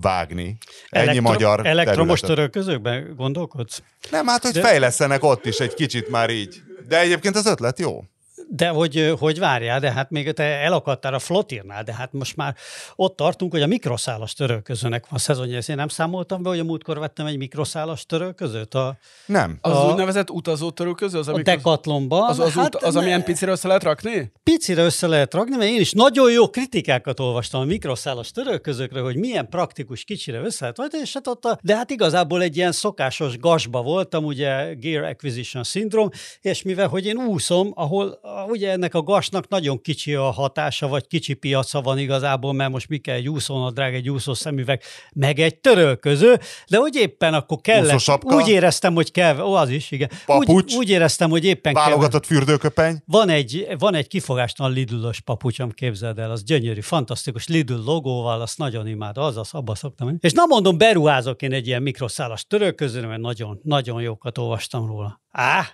vágni. 0.00 0.58
Ennyi 0.88 1.08
Elektro- 1.08 1.32
magyar 1.32 1.66
Elektromos 1.66 2.20
törőközőkben 2.20 3.14
gondolkodsz? 3.16 3.82
Nem, 4.10 4.26
hát 4.26 4.42
hogy 4.42 4.52
De... 4.52 4.60
fejlesztenek 4.60 5.24
ott 5.24 5.46
is 5.46 5.58
egy 5.58 5.74
kicsit 5.74 6.08
már 6.08 6.30
így. 6.30 6.62
De 6.88 7.00
egyébként 7.00 7.36
az 7.36 7.46
ötlet 7.46 7.78
jó. 7.78 8.04
De 8.48 8.68
hogy, 8.68 9.14
hogy 9.18 9.38
várjál, 9.38 9.80
de 9.80 9.92
hát 9.92 10.10
még 10.10 10.32
te 10.32 10.42
elakadtál 10.42 11.14
a 11.14 11.18
flotírnál, 11.18 11.82
de 11.82 11.94
hát 11.94 12.12
most 12.12 12.36
már 12.36 12.54
ott 12.96 13.16
tartunk, 13.16 13.52
hogy 13.52 13.62
a 13.62 13.66
mikroszálas 13.66 14.32
törölközőnek 14.32 15.08
van 15.08 15.18
szezonja. 15.18 15.56
Ezt 15.56 15.68
én 15.68 15.76
nem 15.76 15.88
számoltam 15.88 16.42
be, 16.42 16.48
hogy 16.48 16.58
a 16.58 16.64
múltkor 16.64 16.98
vettem 16.98 17.26
egy 17.26 17.36
mikroszálas 17.36 18.06
törölközőt? 18.06 18.74
A, 18.74 18.96
nem. 19.26 19.58
Az 19.60 19.76
a, 19.76 19.90
úgynevezett 19.90 20.30
utazó 20.30 20.70
törölköző? 20.70 21.18
Az, 21.18 21.28
a 21.28 21.42
decathlonban. 21.42 22.28
Az, 22.28 22.38
az, 22.38 22.52
hát, 22.52 22.74
az, 22.74 22.96
ami 22.96 23.06
ilyen 23.06 23.24
picire 23.24 23.50
össze 23.50 23.66
lehet 23.66 23.82
rakni? 23.82 24.32
Picire 24.42 24.82
össze 24.82 25.06
lehet 25.06 25.34
rakni, 25.34 25.56
mert 25.56 25.70
én 25.70 25.80
is 25.80 25.92
nagyon 25.92 26.30
jó 26.30 26.50
kritikákat 26.50 27.20
olvastam 27.20 27.60
a 27.60 27.64
mikroszálas 27.64 28.30
törölközőkre, 28.30 29.00
hogy 29.00 29.16
milyen 29.16 29.48
praktikus 29.48 30.04
kicsire 30.04 30.40
össze 30.40 30.58
lehet 30.60 30.76
vagy, 30.76 31.00
és 31.02 31.12
hát 31.12 31.26
ott 31.26 31.44
a, 31.44 31.58
de 31.62 31.76
hát 31.76 31.90
igazából 31.90 32.42
egy 32.42 32.56
ilyen 32.56 32.72
szokásos 32.72 33.38
gasba 33.38 33.82
voltam, 33.82 34.24
ugye 34.24 34.74
Gear 34.74 35.04
Acquisition 35.04 35.64
Syndrome, 35.64 36.10
és 36.40 36.62
mivel, 36.62 36.88
hogy 36.88 37.06
én 37.06 37.16
úszom, 37.16 37.72
ahol 37.74 38.20
ugye 38.48 38.70
ennek 38.70 38.94
a 38.94 39.02
gasnak 39.02 39.48
nagyon 39.48 39.80
kicsi 39.80 40.14
a 40.14 40.30
hatása, 40.30 40.88
vagy 40.88 41.06
kicsi 41.06 41.34
piaca 41.34 41.80
van 41.80 41.98
igazából, 41.98 42.52
mert 42.52 42.70
most 42.70 42.88
mi 42.88 42.98
kell 42.98 43.14
egy 43.14 43.28
úszónadrág, 43.28 43.94
egy 43.94 44.10
úszó 44.10 44.34
szemüveg, 44.34 44.82
meg 45.12 45.38
egy 45.38 45.58
törölköző, 45.58 46.40
de 46.68 46.76
hogy 46.76 46.96
éppen 46.96 47.34
akkor 47.34 47.60
kellett, 47.60 48.22
úgy 48.22 48.48
éreztem, 48.48 48.94
hogy 48.94 49.10
kell, 49.10 49.40
ó, 49.40 49.54
az 49.54 49.68
is, 49.68 49.90
igen. 49.90 50.10
Papucs, 50.26 50.48
úgy, 50.48 50.74
úgy 50.76 50.90
éreztem, 50.90 51.30
hogy 51.30 51.44
éppen 51.44 51.72
Válogatott 51.72 52.26
kell. 52.26 52.36
fürdőköpeny. 52.38 53.02
Van 53.06 53.28
egy, 53.28 53.66
van 53.78 53.94
egy 53.94 54.06
kifogástalan 54.06 54.72
Lidl-os 54.72 55.20
papucsom, 55.20 55.70
képzeld 55.70 56.18
el, 56.18 56.30
az 56.30 56.44
gyönyörű, 56.44 56.80
fantasztikus 56.80 57.46
Lidl 57.46 57.74
logóval, 57.84 58.40
azt 58.40 58.58
nagyon 58.58 58.86
imád, 58.86 59.18
az, 59.18 59.36
az 59.36 59.48
abba 59.52 59.74
szoktam. 59.74 60.16
És 60.20 60.32
nem 60.32 60.48
mondom, 60.48 60.78
beruházok 60.78 61.42
én 61.42 61.52
egy 61.52 61.66
ilyen 61.66 61.82
mikroszálas 61.82 62.46
törölközőre, 62.46 63.06
mert 63.06 63.20
nagyon, 63.20 63.60
nagyon 63.62 64.02
jókat 64.02 64.38
olvastam 64.38 64.86
róla. 64.86 65.22
Á, 65.30 65.66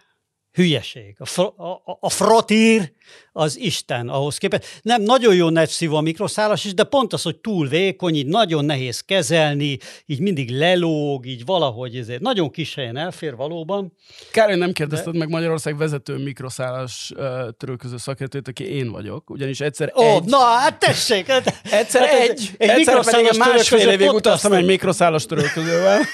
hülyeség. 0.52 1.14
A, 1.18 1.26
fr- 1.26 1.58
a, 1.58 1.98
a 2.00 2.10
frotír 2.10 2.92
az 3.32 3.58
Isten 3.58 4.08
ahhoz 4.08 4.38
képest. 4.38 4.80
Nem, 4.82 5.02
nagyon 5.02 5.34
jó 5.34 5.48
netszívó 5.48 5.96
a 5.96 6.00
mikroszálas 6.00 6.64
is, 6.64 6.74
de 6.74 6.84
pont 6.84 7.12
az, 7.12 7.22
hogy 7.22 7.36
túl 7.36 7.68
vékony, 7.68 8.14
így 8.14 8.26
nagyon 8.26 8.64
nehéz 8.64 9.00
kezelni, 9.00 9.78
így 10.06 10.20
mindig 10.20 10.50
lelóg, 10.50 11.26
így 11.26 11.44
valahogy 11.44 11.96
ezért 11.96 12.20
nagyon 12.20 12.50
kis 12.50 12.74
helyen 12.74 12.96
elfér 12.96 13.36
valóban. 13.36 13.92
Kár, 14.32 14.48
hogy 14.48 14.58
nem 14.58 14.72
kérdezted 14.72 15.12
de... 15.12 15.18
meg 15.18 15.28
Magyarország 15.28 15.76
vezető 15.76 16.16
mikroszálas 16.16 17.12
uh, 17.16 17.48
törőköző 17.56 17.96
szakértőt, 17.96 18.48
aki 18.48 18.64
én 18.64 18.90
vagyok, 18.90 19.30
ugyanis 19.30 19.60
egyszer 19.60 19.90
oh, 19.94 20.14
egy... 20.14 20.24
Na, 20.24 20.38
hát 20.38 20.78
tessék! 20.78 21.26
Hát, 21.26 21.60
egyszer 21.70 22.06
hát 22.06 22.20
egy, 22.20 22.50
egy 22.58 22.68
egyszer 22.68 23.04
pedig 23.04 23.38
másfél 23.38 23.88
évig 23.88 24.12
utaztam 24.12 24.52
egy 24.52 24.64
mikroszálas 24.64 25.26
törőközővel. 25.26 26.00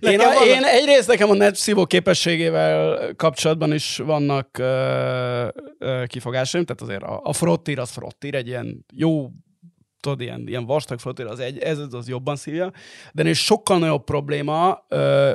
én, 0.00 0.20
a, 0.20 0.44
én 0.44 0.64
egyrészt 0.64 1.08
nekem 1.08 1.30
a 1.30 1.34
net 1.34 1.56
szívó 1.56 1.86
képességével 1.86 3.12
kapcsolatban 3.16 3.72
is 3.72 3.96
vannak 3.96 4.48
uh, 4.58 4.66
uh, 5.78 6.06
kifogásaim, 6.06 6.64
tehát 6.64 6.82
azért 6.82 7.02
a, 7.02 7.20
a 7.22 7.32
frottír 7.32 7.78
az 7.78 7.90
frottír, 7.90 8.34
egy 8.34 8.46
ilyen 8.46 8.84
jó 8.92 9.30
tudod, 10.00 10.20
ilyen, 10.20 10.44
ilyen 10.46 10.66
vastag 10.66 10.98
flotér, 10.98 11.26
az, 11.26 11.38
egy, 11.38 11.58
ez 11.58 11.78
az 11.90 12.08
jobban 12.08 12.36
szívja, 12.36 12.72
de 13.12 13.22
egy 13.22 13.36
sokkal 13.36 13.78
nagyobb 13.78 14.04
probléma, 14.04 14.86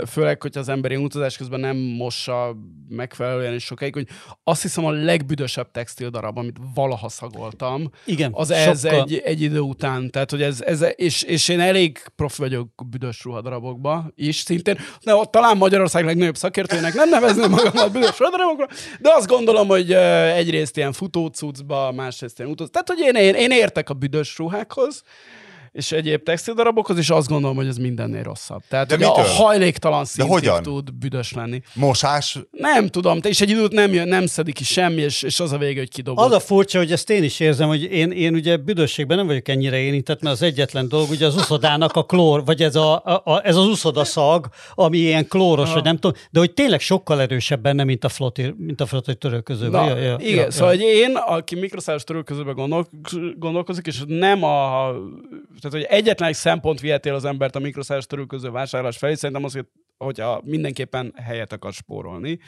főleg, 0.07 0.41
hogy 0.41 0.57
az 0.57 0.69
ember 0.69 0.91
ilyen 0.91 1.03
utazás 1.03 1.37
közben 1.37 1.59
nem 1.59 1.77
mossa 1.77 2.55
megfelelően 2.89 3.53
és 3.53 3.63
sokáig, 3.63 3.93
hogy 3.93 4.07
azt 4.43 4.61
hiszem 4.61 4.85
a 4.85 4.91
legbüdösebb 4.91 5.71
textil 5.71 6.09
darab, 6.09 6.37
amit 6.37 6.57
valaha 6.73 7.09
szagoltam, 7.09 7.89
Igen, 8.05 8.31
az 8.33 8.51
ez 8.51 8.81
sokkal- 8.81 9.01
egy, 9.01 9.21
egy 9.25 9.41
idő 9.41 9.59
után. 9.59 10.09
Tehát, 10.11 10.31
hogy 10.31 10.41
ez, 10.41 10.61
ez 10.61 10.85
és, 10.95 11.23
és 11.23 11.47
én 11.47 11.59
elég 11.59 11.99
profi 12.15 12.41
vagyok 12.41 12.69
büdös 12.89 13.23
ruhadarabokba 13.23 14.11
is 14.15 14.35
szintén. 14.35 14.77
De 15.03 15.15
ott 15.15 15.31
talán 15.31 15.57
Magyarország 15.57 16.05
legnagyobb 16.05 16.35
szakértőjének 16.37 16.93
nem 16.93 17.09
nevezném 17.09 17.49
magamat 17.49 17.91
büdös 17.91 18.19
ruhadarabokra, 18.19 18.67
de 18.99 19.09
azt 19.13 19.27
gondolom, 19.27 19.67
hogy 19.67 19.91
egyrészt 19.91 20.77
ilyen 20.77 20.91
futócucba, 20.91 21.91
másrészt 21.91 22.39
ilyen 22.39 22.51
utaz. 22.51 22.69
Tehát, 22.71 22.87
hogy 22.87 22.99
én, 22.99 23.15
én, 23.15 23.33
én 23.33 23.51
értek 23.51 23.89
a 23.89 23.93
büdös 23.93 24.37
hecklers. 24.51 25.03
És 25.71 25.91
egyéb 25.91 26.23
textildarabokhoz, 26.23 26.97
és 26.97 27.09
azt 27.09 27.27
gondolom, 27.27 27.55
hogy 27.55 27.67
ez 27.67 27.77
mindennél 27.77 28.23
rosszabb. 28.23 28.61
Tehát, 28.69 28.87
De 28.87 28.95
hogy 28.95 29.03
a, 29.03 29.07
mitől? 29.07 29.25
hajléktalan 29.25 30.05
szintig 30.05 30.33
hogyan? 30.33 30.63
tud 30.63 30.93
büdös 30.93 31.33
lenni. 31.33 31.61
Mosás, 31.73 32.39
Nem 32.51 32.87
tudom, 32.87 33.19
és 33.21 33.41
egy 33.41 33.49
időt 33.49 33.71
nem, 33.71 33.93
jön, 33.93 34.07
nem 34.07 34.25
szedik 34.25 34.53
ki 34.53 34.63
semmi, 34.63 35.01
és, 35.01 35.21
és 35.23 35.39
az 35.39 35.51
a 35.51 35.57
vége, 35.57 35.79
hogy 35.79 35.89
kidobod. 35.89 36.25
Az 36.25 36.31
a 36.31 36.39
furcsa, 36.39 36.77
hogy 36.77 36.91
ezt 36.91 37.09
én 37.09 37.23
is 37.23 37.39
érzem, 37.39 37.67
hogy 37.67 37.83
én, 37.83 38.11
én 38.11 38.33
ugye 38.33 38.57
büdösségben 38.57 39.17
nem 39.17 39.27
vagyok 39.27 39.47
ennyire 39.47 39.77
érintett, 39.77 40.21
mert 40.21 40.35
az 40.35 40.41
egyetlen 40.41 40.87
dolog, 40.87 41.09
ugye 41.09 41.25
az 41.25 41.35
uszodának 41.35 41.95
a 41.95 42.03
klór, 42.03 42.45
vagy 42.45 42.61
ez, 42.61 42.75
a, 42.75 42.95
a, 43.05 43.21
a, 43.23 43.41
ez 43.45 43.55
az 43.55 43.65
uszodaszag, 43.65 44.47
ami 44.73 44.97
ilyen 44.97 45.27
klóros, 45.27 45.67
Ha. 45.67 45.73
vagy 45.73 45.83
nem 45.83 45.97
tudom, 45.97 46.17
de 46.31 46.39
hogy 46.39 46.53
tényleg 46.53 46.79
sokkal 46.79 47.21
erősebb 47.21 47.61
benne, 47.61 47.83
mint 47.83 48.03
a 48.03 48.09
flotti, 48.09 48.53
mint 48.57 48.81
a 48.81 48.85
flotti 48.85 49.15
törőközőben. 49.15 49.85
Na, 49.85 49.89
Ja, 49.89 49.97
ja, 49.97 50.17
igen, 50.19 50.43
ja, 50.45 50.51
szóval 50.51 50.75
ja. 50.75 50.87
én, 50.87 51.15
aki 51.15 51.55
mikroszáros 51.55 52.03
törőközőben 52.03 52.55
gondol, 52.55 52.87
gondolkozik, 53.37 53.85
és 53.87 54.01
nem 54.07 54.43
a... 54.43 54.89
Tehát, 55.61 55.77
hogy 55.87 55.97
egyetlen 55.97 56.29
egy 56.29 56.35
szempont 56.35 56.79
vihetél 56.79 57.13
az 57.13 57.25
embert 57.25 57.55
a 57.55 57.59
mikroszáros 57.59 58.05
törőköző 58.05 58.49
vásárlás 58.49 58.97
felé, 58.97 59.13
szerintem 59.13 59.45
az, 59.45 59.53
hogy 59.53 59.65
hogyha 59.97 60.41
mindenképpen 60.43 61.13
helyet 61.23 61.53
akar 61.53 61.73
spórolni. 61.73 62.39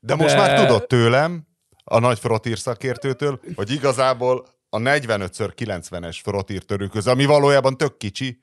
de 0.00 0.14
most 0.14 0.34
De- 0.34 0.40
már 0.40 0.60
tudod 0.60 0.86
tőlem, 0.86 1.46
a 1.84 1.98
nagy 1.98 2.18
frotír 2.18 2.58
szakértőtől, 2.58 3.40
hogy 3.54 3.70
igazából 3.70 4.46
a 4.68 4.78
45x90-es 4.78 6.18
frotír 6.22 6.62
törőköz, 6.62 7.06
ami 7.06 7.24
valójában 7.24 7.76
tök 7.76 7.96
kicsi, 7.96 8.42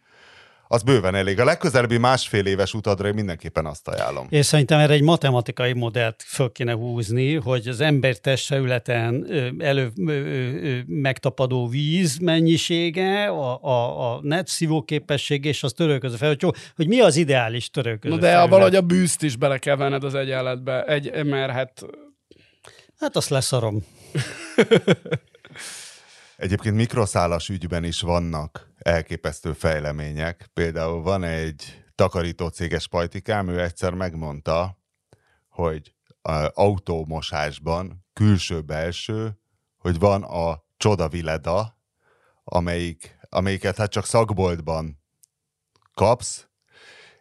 az 0.72 0.84
bőven 0.84 1.16
elég. 1.16 1.40
A 1.40 1.44
legközelebbi 1.44 1.98
másfél 1.98 2.46
éves 2.46 2.74
utadra 2.74 3.08
én 3.08 3.14
mindenképpen 3.14 3.66
azt 3.66 3.88
ajánlom. 3.88 4.28
És 4.30 4.46
szerintem 4.46 4.80
erre 4.80 4.94
egy 4.94 5.02
matematikai 5.02 5.74
modellt 5.74 6.24
föl 6.28 6.52
kéne 6.52 6.74
húzni, 6.74 7.36
hogy 7.36 7.68
az 7.68 7.80
embertest 7.82 8.46
felületen 8.46 9.26
ö, 9.30 9.48
elő 9.58 9.92
megtapadó 10.86 11.68
víz 11.68 12.18
mennyisége, 12.18 13.28
a, 13.28 13.64
a, 13.64 14.14
a 14.14 14.20
net 14.22 14.48
szívó 14.48 14.84
képesség 14.84 15.46
és 15.46 15.64
az 15.64 15.74
törőköző 15.74 16.16
fel, 16.16 16.28
hogy, 16.28 16.42
jó, 16.42 16.50
hogy 16.76 16.88
mi 16.88 17.00
az 17.00 17.16
ideális 17.16 17.70
törőköző 17.70 18.16
Na 18.16 18.20
de 18.22 18.28
a, 18.28 18.32
felület. 18.32 18.50
valahogy 18.50 18.76
a 18.76 18.82
bűzt 18.82 19.24
is 19.24 19.36
bele 19.36 19.58
kell 19.58 19.76
venned 19.76 20.04
az 20.04 20.16
egyenletbe, 20.16 20.84
egy, 20.84 21.26
mert 21.26 21.52
hát 21.52 21.86
Hát 23.00 23.16
azt 23.16 23.30
leszarom. 23.30 23.84
Egyébként 26.40 26.76
mikroszálas 26.76 27.50
ügyben 27.50 27.84
is 27.84 28.02
vannak 28.02 28.72
elképesztő 28.78 29.54
fejlemények. 29.54 30.50
Például 30.54 31.02
van 31.02 31.24
egy 31.24 31.84
takarító 31.96 32.48
céges 32.48 32.88
pajtikám, 32.88 33.48
ő 33.48 33.62
egyszer 33.62 33.94
megmondta, 33.94 34.78
hogy 35.50 35.96
autómosásban 36.54 38.06
külső-belső, 38.14 39.40
hogy 39.78 40.00
van 40.00 40.24
a 40.24 40.64
csoda 40.78 41.10
vileda, 41.10 41.78
amelyik, 42.44 43.18
amelyiket 43.30 43.78
hát 43.78 43.92
csak 43.92 44.06
szakboltban 44.06 45.02
kapsz, 45.94 46.48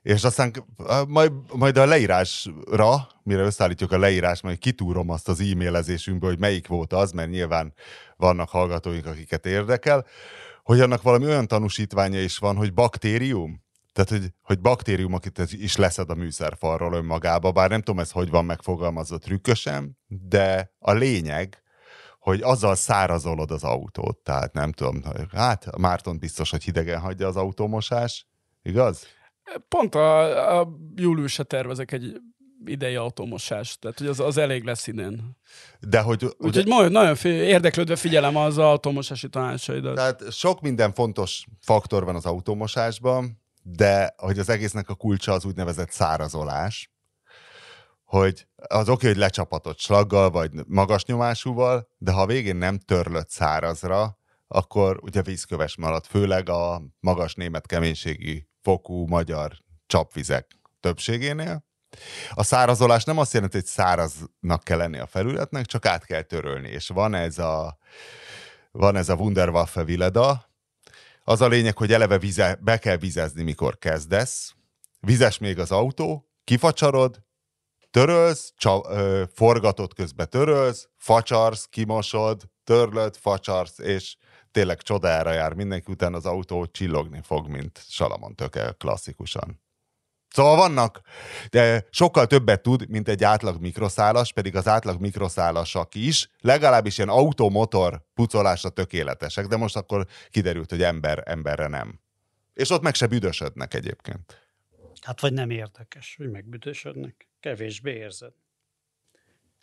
és 0.02 0.24
aztán 0.24 0.64
majd, 1.08 1.32
majd 1.54 1.76
a 1.76 1.86
leírásra, 1.86 3.08
mire 3.22 3.42
összeállítjuk 3.42 3.92
a 3.92 3.98
leírás, 3.98 4.40
majd 4.40 4.58
kitúrom 4.58 5.10
azt 5.10 5.28
az 5.28 5.40
e-mailezésünkbe, 5.40 6.26
hogy 6.26 6.38
melyik 6.38 6.66
volt 6.66 6.92
az, 6.92 7.12
mert 7.12 7.30
nyilván 7.30 7.74
vannak 8.18 8.48
hallgatóink, 8.48 9.06
akiket 9.06 9.46
érdekel, 9.46 10.06
hogy 10.62 10.80
annak 10.80 11.02
valami 11.02 11.24
olyan 11.24 11.46
tanúsítványa 11.46 12.20
is 12.20 12.38
van, 12.38 12.56
hogy 12.56 12.74
baktérium, 12.74 13.66
tehát, 13.92 14.10
hogy, 14.10 14.32
hogy 14.42 14.60
baktérium, 14.60 15.14
akit 15.14 15.38
is 15.52 15.76
leszed 15.76 16.10
a 16.10 16.14
műszerfalról 16.14 16.92
önmagába, 16.92 17.52
bár 17.52 17.70
nem 17.70 17.80
tudom, 17.80 18.00
ez 18.00 18.10
hogy 18.10 18.30
van 18.30 18.44
megfogalmazva 18.44 19.18
trükkösen, 19.18 19.98
de 20.06 20.72
a 20.78 20.92
lényeg, 20.92 21.62
hogy 22.18 22.42
azzal 22.42 22.74
szárazolod 22.74 23.50
az 23.50 23.64
autót. 23.64 24.18
Tehát 24.18 24.52
nem 24.52 24.72
tudom, 24.72 25.02
hát 25.32 25.76
Márton 25.78 26.18
biztos, 26.18 26.50
hogy 26.50 26.64
hidegen 26.64 27.00
hagyja 27.00 27.26
az 27.26 27.36
autómosás, 27.36 28.26
igaz? 28.62 29.06
pont 29.68 29.94
a, 29.94 30.60
a 30.60 30.68
júliusra 30.94 31.42
tervezek 31.42 31.92
egy 31.92 32.20
idei 32.64 32.94
automosást, 32.94 33.80
tehát 33.80 33.98
hogy 33.98 34.06
az, 34.06 34.20
az 34.20 34.36
elég 34.36 34.64
lesz 34.64 34.86
idén. 34.86 35.36
De 35.80 36.00
hogy... 36.00 36.26
Úgyhogy 36.38 36.66
majd 36.66 36.92
nagyon 36.92 37.14
fi- 37.14 37.30
érdeklődve 37.30 37.96
figyelem 37.96 38.36
az 38.36 38.58
automosási 38.58 39.28
tanácsaidat. 39.28 39.94
Tehát 39.94 40.32
sok 40.32 40.60
minden 40.60 40.92
fontos 40.92 41.44
faktor 41.60 42.04
van 42.04 42.14
az 42.14 42.26
autómosásban, 42.26 43.42
de 43.62 44.14
hogy 44.16 44.38
az 44.38 44.48
egésznek 44.48 44.88
a 44.88 44.94
kulcsa 44.94 45.32
az 45.32 45.44
úgynevezett 45.44 45.90
szárazolás, 45.90 46.90
hogy 48.04 48.46
az 48.56 48.88
oké, 48.88 49.06
hogy 49.06 49.16
lecsapatott 49.16 49.78
slaggal, 49.78 50.30
vagy 50.30 50.50
magas 50.66 51.04
nyomásúval, 51.04 51.88
de 51.98 52.12
ha 52.12 52.20
a 52.20 52.26
végén 52.26 52.56
nem 52.56 52.78
törlött 52.78 53.30
szárazra, 53.30 54.18
akkor 54.48 54.98
ugye 55.02 55.22
vízköves 55.22 55.76
marad, 55.76 56.06
főleg 56.06 56.48
a 56.48 56.82
magas 57.00 57.34
német 57.34 57.66
keménységi 57.66 58.48
fokú 58.62 59.06
magyar 59.06 59.52
csapvizek 59.86 60.46
többségénél. 60.80 61.66
A 62.30 62.42
szárazolás 62.42 63.04
nem 63.04 63.18
azt 63.18 63.32
jelenti, 63.32 63.56
hogy 63.56 63.66
száraznak 63.66 64.64
kell 64.64 64.78
lenni 64.78 64.98
a 64.98 65.06
felületnek, 65.06 65.66
csak 65.66 65.86
át 65.86 66.04
kell 66.04 66.22
törölni, 66.22 66.68
és 66.68 66.88
van 66.88 67.14
ez 67.14 67.38
a, 67.38 67.78
van 68.70 68.96
ez 68.96 69.08
a 69.08 69.14
Wunderwaffe 69.14 69.84
Vileda, 69.84 70.46
az 71.24 71.40
a 71.40 71.48
lényeg, 71.48 71.76
hogy 71.76 71.92
eleve 71.92 72.18
vize, 72.18 72.58
be 72.60 72.78
kell 72.78 72.96
vizezni, 72.96 73.42
mikor 73.42 73.78
kezdesz. 73.78 74.54
Vizes 75.00 75.38
még 75.38 75.58
az 75.58 75.70
autó, 75.70 76.28
kifacsarod, 76.44 77.22
törölsz, 77.90 78.52
csa, 78.56 78.84
ö, 78.88 79.22
forgatod 79.34 79.94
közben 79.94 80.30
törölsz, 80.30 80.88
facsarsz, 80.96 81.66
kimosod, 81.66 82.42
törlöd, 82.64 83.16
facsarsz, 83.16 83.78
és 83.78 84.16
tényleg 84.50 84.82
csodára 84.82 85.32
jár 85.32 85.54
mindenki, 85.54 85.92
utána 85.92 86.16
az 86.16 86.26
autó 86.26 86.66
csillogni 86.66 87.20
fog, 87.22 87.48
mint 87.48 87.84
Salamon 87.88 88.34
töke 88.34 88.74
klasszikusan. 88.78 89.60
Szóval 90.38 90.56
vannak, 90.56 91.00
de 91.50 91.86
sokkal 91.90 92.26
többet 92.26 92.62
tud, 92.62 92.88
mint 92.88 93.08
egy 93.08 93.24
átlag 93.24 93.60
mikroszálas, 93.60 94.32
pedig 94.32 94.56
az 94.56 94.68
átlag 94.68 95.00
mikroszálasak 95.00 95.94
is 95.94 96.30
legalábbis 96.40 96.98
ilyen 96.98 97.08
automotor 97.08 98.02
pucolásra 98.14 98.68
tökéletesek, 98.68 99.46
de 99.46 99.56
most 99.56 99.76
akkor 99.76 100.06
kiderült, 100.30 100.70
hogy 100.70 100.82
ember 100.82 101.22
emberre 101.26 101.66
nem. 101.66 102.00
És 102.54 102.70
ott 102.70 102.82
meg 102.82 102.94
se 102.94 103.06
büdösödnek 103.06 103.74
egyébként. 103.74 104.50
Hát 105.00 105.20
vagy 105.20 105.32
nem 105.32 105.50
érdekes, 105.50 106.14
hogy 106.16 106.30
megbüdösödnek. 106.30 107.28
Kevésbé 107.40 107.92
érzed. 107.94 108.32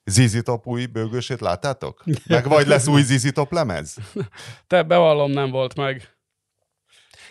Zizi 0.04 0.42
Top 0.42 0.68
új 0.68 0.86
bőgősét 0.86 1.40
láttátok? 1.40 2.04
Meg 2.26 2.48
vagy 2.48 2.68
lesz 2.68 2.88
új 2.88 3.02
Zizi 3.02 3.32
Top 3.32 3.52
lemez? 3.52 3.98
Te 4.68 4.84
bevallom, 4.84 5.32
nem 5.32 5.50
volt 5.50 5.76
meg. 5.76 6.16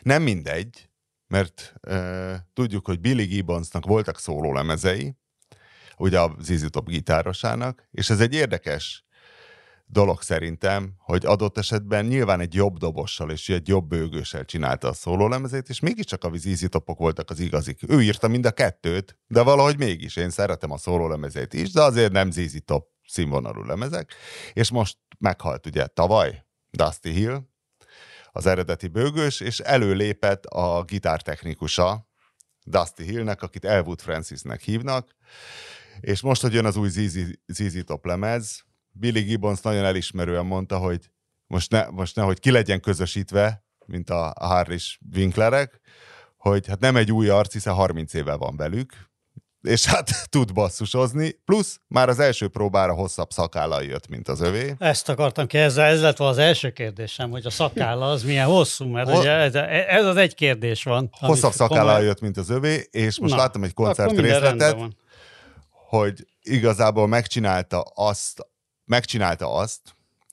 Nem 0.02 0.22
mindegy, 0.22 0.88
mert 1.34 1.74
uh, 1.88 2.34
tudjuk, 2.52 2.86
hogy 2.86 3.00
Billy 3.00 3.24
Gibbonsnak 3.24 3.86
voltak 3.86 4.18
szólólemezei, 4.18 5.16
ugye 5.96 6.20
a 6.20 6.36
Zizi 6.40 6.70
Top 6.70 6.88
gitárosának, 6.88 7.88
és 7.90 8.10
ez 8.10 8.20
egy 8.20 8.34
érdekes 8.34 9.04
dolog 9.86 10.22
szerintem, 10.22 10.94
hogy 10.98 11.26
adott 11.26 11.58
esetben 11.58 12.04
nyilván 12.04 12.40
egy 12.40 12.54
jobb 12.54 12.78
dobossal 12.78 13.30
és 13.30 13.48
egy 13.48 13.68
jobb 13.68 13.88
bőgőssel 13.88 14.44
csinálta 14.44 14.88
a 14.88 14.92
szólólemezét, 14.92 15.68
és 15.68 15.80
mégiscsak 15.80 16.24
a 16.24 16.30
Zizi 16.36 16.68
Topok 16.68 16.98
voltak 16.98 17.30
az 17.30 17.40
igazik. 17.40 17.78
Ő 17.88 18.02
írta 18.02 18.28
mind 18.28 18.46
a 18.46 18.50
kettőt, 18.50 19.18
de 19.26 19.42
valahogy 19.42 19.78
mégis 19.78 20.16
én 20.16 20.30
szeretem 20.30 20.70
a 20.70 20.78
szólólemezét 20.78 21.52
is, 21.52 21.72
de 21.72 21.82
azért 21.82 22.12
nem 22.12 22.30
Zizi 22.30 22.60
Top 22.60 22.86
színvonalú 23.08 23.62
lemezek, 23.62 24.14
és 24.52 24.70
most 24.70 24.96
meghalt 25.18 25.66
ugye 25.66 25.86
tavaly 25.86 26.44
Dusty 26.70 27.08
Hill, 27.08 27.52
az 28.36 28.46
eredeti 28.46 28.88
bőgős, 28.88 29.40
és 29.40 29.58
előlépett 29.58 30.44
a 30.44 30.82
gitártechnikusa 30.82 32.08
Dusty 32.64 33.02
Hillnek, 33.02 33.42
akit 33.42 33.64
Elwood 33.64 34.00
Francisnek 34.00 34.60
hívnak, 34.60 35.14
és 36.00 36.20
most, 36.20 36.42
hogy 36.42 36.52
jön 36.52 36.64
az 36.64 36.76
új 36.76 36.88
ZZ, 37.46 37.84
Top 37.84 38.06
lemez, 38.06 38.64
Billy 38.90 39.20
Gibbons 39.20 39.60
nagyon 39.60 39.84
elismerően 39.84 40.46
mondta, 40.46 40.78
hogy 40.78 41.10
most, 41.46 41.70
ne, 41.70 41.86
most 41.86 42.16
nehogy 42.16 42.40
ki 42.40 42.50
legyen 42.50 42.80
közösítve, 42.80 43.64
mint 43.86 44.10
a, 44.10 44.32
a 44.34 44.46
Harris 44.46 44.98
Winklerek, 45.14 45.80
hogy 46.36 46.66
hát 46.66 46.80
nem 46.80 46.96
egy 46.96 47.12
új 47.12 47.28
arc, 47.28 47.52
hiszen 47.52 47.74
30 47.74 48.14
éve 48.14 48.34
van 48.34 48.56
velük, 48.56 48.92
és 49.64 49.84
hát 49.84 50.10
tud 50.30 50.52
basszusozni, 50.52 51.30
plusz 51.44 51.80
már 51.88 52.08
az 52.08 52.18
első 52.18 52.48
próbára 52.48 52.92
hosszabb 52.92 53.30
szakállal 53.30 53.82
jött, 53.82 54.08
mint 54.08 54.28
az 54.28 54.40
övé. 54.40 54.74
Ezt 54.78 55.08
akartam 55.08 55.46
kérdezni, 55.46 55.82
ez 55.82 56.00
lett 56.00 56.16
volna 56.16 56.32
az 56.32 56.38
első 56.38 56.70
kérdésem, 56.70 57.30
hogy 57.30 57.46
a 57.46 57.50
szakálla 57.50 58.10
az 58.10 58.22
milyen 58.22 58.46
hosszú, 58.46 58.84
mert 58.86 59.08
Hol- 59.08 59.20
ugye 59.20 59.30
ez, 59.30 59.54
ez 59.88 60.04
az 60.04 60.16
egy 60.16 60.34
kérdés 60.34 60.82
van. 60.82 61.10
Hosszabb 61.20 61.52
szakállal 61.52 61.86
komoly- 61.86 62.04
jött, 62.04 62.20
mint 62.20 62.36
az 62.36 62.50
övé, 62.50 62.88
és 62.90 63.18
most 63.18 63.34
Na, 63.34 63.40
láttam 63.40 63.64
egy 63.64 63.74
koncert 63.74 64.18
részletet, 64.18 64.76
hogy 65.70 66.26
igazából 66.42 67.06
megcsinálta 67.06 67.80
azt, 67.80 68.46
megcsinálta 68.84 69.54
azt, 69.54 69.80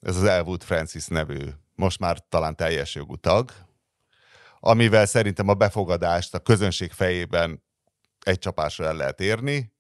ez 0.02 0.16
az 0.16 0.24
Elwood 0.24 0.64
Francis 0.64 1.08
nevű, 1.08 1.40
most 1.76 2.00
már 2.00 2.18
talán 2.30 2.56
teljes 2.56 2.96
jogú 2.96 3.16
tag, 3.16 3.52
amivel 4.60 5.06
szerintem 5.06 5.48
a 5.48 5.54
befogadást 5.54 6.34
a 6.34 6.40
közönség 6.40 6.92
fejében 6.92 7.64
egy 8.26 8.40
csapásra 8.40 8.86
el 8.86 8.96
lehet 8.96 9.22
érni, 9.22 9.74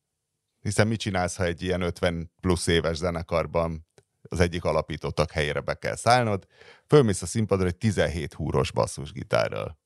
hiszen 0.60 0.88
mit 0.88 1.00
csinálsz, 1.00 1.36
ha 1.36 1.44
egy 1.44 1.62
ilyen 1.62 1.82
50 1.82 2.32
plusz 2.40 2.68
éves 2.68 2.98
zenekarban 2.98 3.88
az 4.30 4.40
egyik 4.40 4.64
alapítottak 4.64 5.32
helyére 5.32 5.60
be 5.60 5.74
kell 5.74 5.96
szállnod, 5.96 6.46
fölmész 6.88 7.22
a 7.22 7.26
színpadra 7.26 7.68
egy 7.68 7.78
17 7.78 8.34
húros 8.34 8.72
basszusgitárral. 8.72 9.80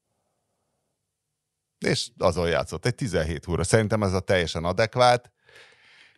És 1.86 2.10
azon 2.18 2.48
játszott, 2.48 2.86
egy 2.86 2.96
17 2.96 3.46
húra. 3.46 3.64
Szerintem 3.64 4.04
ez 4.04 4.14
a 4.14 4.20
teljesen 4.20 4.64
adekvát. 4.64 5.32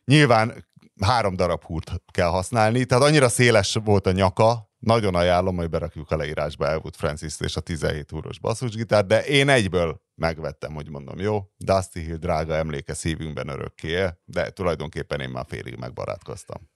Nyilván 0.06 0.68
három 1.02 1.36
darab 1.36 1.64
húrt 1.64 1.92
kell 2.12 2.28
használni, 2.28 2.86
tehát 2.86 3.04
annyira 3.04 3.30
széles 3.30 3.78
volt 3.84 4.08
a 4.08 4.12
nyaka, 4.12 4.67
nagyon 4.80 5.16
ajánlom, 5.16 5.56
hogy 5.56 5.70
berakjuk 5.70 6.12
a 6.12 6.18
leírásba 6.18 6.68
Elwood 6.68 6.96
francis 6.96 7.40
és 7.40 7.56
a 7.56 7.62
17 7.62 8.10
húros 8.10 8.40
basszusgitár, 8.40 9.06
de 9.06 9.26
én 9.26 9.50
egyből 9.50 10.02
megvettem, 10.16 10.74
hogy 10.74 10.90
mondom, 10.90 11.20
jó, 11.20 11.50
Dusty 11.58 12.00
Hill 12.00 12.16
drága 12.16 12.56
emléke 12.56 12.94
szívünkben 12.94 13.48
örökké, 13.48 14.06
de 14.26 14.50
tulajdonképpen 14.50 15.20
én 15.20 15.30
már 15.30 15.46
félig 15.48 15.76
megbarátkoztam. 15.76 16.70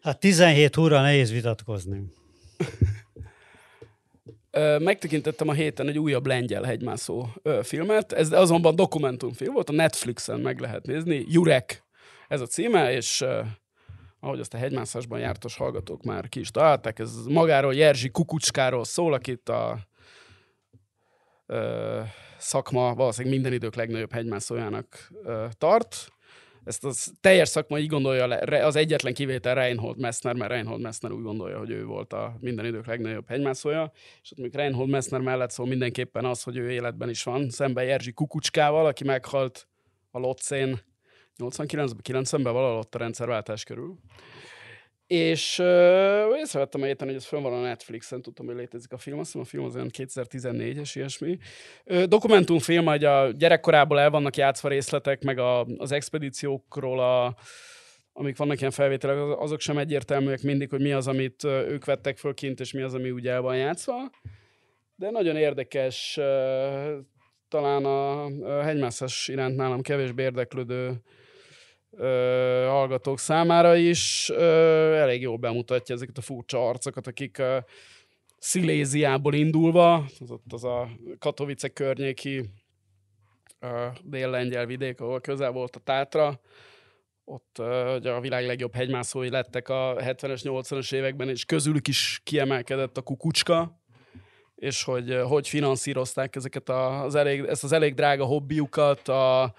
Hát 0.00 0.20
17 0.20 0.76
óra 0.76 1.00
nehéz 1.00 1.30
vitatkozni. 1.30 2.02
Megtekintettem 4.78 5.48
a 5.48 5.52
héten 5.52 5.88
egy 5.88 5.98
újabb 5.98 6.26
lengyel 6.26 6.62
hegymászó 6.62 7.28
filmet, 7.62 8.12
ez 8.12 8.32
azonban 8.32 8.76
dokumentumfilm 8.76 9.52
volt, 9.52 9.68
a 9.68 9.72
Netflixen 9.72 10.40
meg 10.40 10.60
lehet 10.60 10.86
nézni, 10.86 11.24
Jurek 11.28 11.86
ez 12.28 12.40
a 12.40 12.46
címe, 12.46 12.92
és 12.92 13.24
ahogy 14.20 14.40
azt 14.40 14.54
a 14.54 14.58
hegymászásban 14.58 15.18
jártos 15.18 15.56
hallgatók 15.56 16.02
már 16.02 16.28
ki 16.28 16.40
is 16.40 16.50
találták, 16.50 16.98
ez 16.98 17.26
magáról 17.26 17.74
Jerzy 17.74 18.10
Kukucskáról 18.10 18.84
szól, 18.84 19.12
akit 19.12 19.48
a 19.48 19.78
ö, 21.46 22.00
szakma 22.38 22.94
valószínűleg 22.94 23.34
minden 23.34 23.52
idők 23.52 23.74
legnagyobb 23.74 24.12
hegymászójának 24.12 25.08
ö, 25.22 25.46
tart. 25.58 26.12
Ezt 26.64 26.84
az 26.84 27.12
teljes 27.20 27.48
szakma 27.48 27.78
így 27.78 27.86
gondolja, 27.86 28.24
az 28.64 28.76
egyetlen 28.76 29.14
kivétel 29.14 29.54
Reinhold 29.54 29.98
Messner, 29.98 30.34
mert 30.34 30.50
Reinhold 30.50 30.80
Messner 30.80 31.12
úgy 31.12 31.22
gondolja, 31.22 31.58
hogy 31.58 31.70
ő 31.70 31.84
volt 31.84 32.12
a 32.12 32.36
minden 32.40 32.64
idők 32.64 32.86
legnagyobb 32.86 33.28
hegymászója, 33.28 33.92
és 34.22 34.32
ott 34.32 34.38
még 34.38 34.54
Reinhold 34.54 34.88
Messner 34.90 35.20
mellett 35.20 35.50
szól 35.50 35.66
mindenképpen 35.66 36.24
az, 36.24 36.42
hogy 36.42 36.56
ő 36.56 36.70
életben 36.70 37.08
is 37.08 37.22
van, 37.22 37.50
szemben 37.50 37.84
Jerzy 37.84 38.12
Kukucskával, 38.12 38.86
aki 38.86 39.04
meghalt 39.04 39.68
a 40.10 40.18
Lotszén 40.18 40.80
89-ben, 41.38 42.24
90-ben 42.24 42.52
valahol 42.52 42.78
ott 42.78 42.94
a 42.94 42.98
rendszerváltás 42.98 43.64
körül. 43.64 43.98
És 45.08 45.58
uh, 45.58 46.38
észrevettem 46.38 46.82
a 46.82 46.84
héten, 46.84 47.06
hogy 47.06 47.16
ez 47.16 47.24
fönn 47.24 47.42
van 47.42 47.52
a 47.52 47.60
Netflixen, 47.60 48.22
tudtam, 48.22 48.46
hogy 48.46 48.56
létezik 48.56 48.92
a 48.92 48.98
film, 48.98 49.18
azt 49.18 49.26
hiszem 49.26 49.40
a 49.40 49.44
film 49.44 49.64
az 49.64 49.74
olyan 49.74 49.90
2014-es 49.98 50.90
ilyesmi. 50.94 51.38
Uh, 51.84 52.02
dokumentumfilm, 52.02 52.86
hogy 52.86 53.04
a 53.04 53.30
gyerekkorából 53.30 54.00
el 54.00 54.10
vannak 54.10 54.36
játszva 54.36 54.68
részletek, 54.68 55.22
meg 55.22 55.38
a, 55.38 55.64
az 55.64 55.92
expedíciókról, 55.92 57.00
a, 57.00 57.36
amik 58.12 58.36
vannak 58.36 58.58
ilyen 58.58 58.70
felvételek, 58.70 59.16
az- 59.16 59.36
azok 59.38 59.60
sem 59.60 59.78
egyértelműek 59.78 60.42
mindig, 60.42 60.70
hogy 60.70 60.80
mi 60.80 60.92
az, 60.92 61.06
amit 61.06 61.44
ők 61.44 61.84
vettek 61.84 62.16
föl 62.18 62.34
kint, 62.34 62.60
és 62.60 62.72
mi 62.72 62.82
az, 62.82 62.94
ami 62.94 63.10
ugye 63.10 63.30
el 63.30 63.40
van 63.40 63.56
játszva. 63.56 64.10
De 64.94 65.10
nagyon 65.10 65.36
érdekes, 65.36 66.18
talán 67.48 67.84
a 67.84 68.62
hegymászás 68.62 69.28
iránt 69.28 69.56
nálam 69.56 69.80
kevésbé 69.80 70.22
érdeklődő 70.22 71.02
ö, 71.90 72.64
hallgatók 72.68 73.18
számára 73.18 73.76
is 73.76 74.30
ö, 74.34 74.94
elég 74.94 75.20
jól 75.20 75.36
bemutatja 75.36 75.94
ezeket 75.94 76.18
a 76.18 76.20
furcsa 76.20 76.68
arcokat, 76.68 77.06
akik 77.06 77.38
ö, 77.38 77.58
Sziléziából 78.38 79.34
indulva, 79.34 79.94
az 80.20 80.30
ott 80.30 80.52
az 80.52 80.64
a 80.64 80.88
Katowice 81.18 81.68
környéki 81.68 82.50
ö, 83.60 83.86
dél-lengyel 84.02 84.66
vidék, 84.66 85.00
ahol 85.00 85.20
közel 85.20 85.50
volt 85.50 85.76
a 85.76 85.80
Tátra, 85.80 86.40
ott 87.24 87.56
ö, 87.58 87.96
ugye 87.96 88.10
a 88.10 88.20
világ 88.20 88.46
legjobb 88.46 88.74
hegymászói 88.74 89.30
lettek 89.30 89.68
a 89.68 89.94
70-es, 89.98 90.40
80-as 90.42 90.94
években, 90.94 91.28
és 91.28 91.44
közülük 91.44 91.88
is 91.88 92.20
kiemelkedett 92.24 92.96
a 92.96 93.02
kukucska, 93.02 93.80
és 94.54 94.82
hogy 94.82 95.20
hogy 95.24 95.48
finanszírozták 95.48 96.36
ezeket 96.36 96.68
a, 96.68 97.02
az 97.02 97.14
elég, 97.14 97.44
ezt 97.44 97.64
az 97.64 97.72
elég 97.72 97.94
drága 97.94 98.24
hobbiukat, 98.24 99.08
a, 99.08 99.54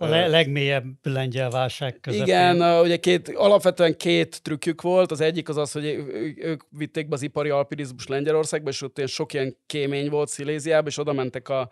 A 0.00 0.06
le- 0.06 0.26
legmélyebb 0.26 0.84
lengyel 1.02 1.50
válság 1.50 1.98
közepén. 2.00 2.26
igen, 2.26 2.80
ugye 2.80 2.96
két, 2.96 3.28
alapvetően 3.28 3.96
két 3.96 4.42
trükkjük 4.42 4.82
volt. 4.82 5.10
Az 5.10 5.20
egyik 5.20 5.48
az 5.48 5.56
az, 5.56 5.72
hogy 5.72 5.84
ők 6.36 6.62
vitték 6.68 7.08
be 7.08 7.14
az 7.14 7.22
ipari 7.22 7.48
alpinizmus 7.48 8.06
Lengyelországba, 8.06 8.70
és 8.70 8.82
ott 8.82 8.96
ilyen 8.96 9.08
sok 9.08 9.32
ilyen 9.32 9.56
kémény 9.66 10.10
volt 10.10 10.28
Sziléziában, 10.28 10.86
és 10.86 10.98
oda 10.98 11.12
mentek 11.12 11.48
a, 11.48 11.70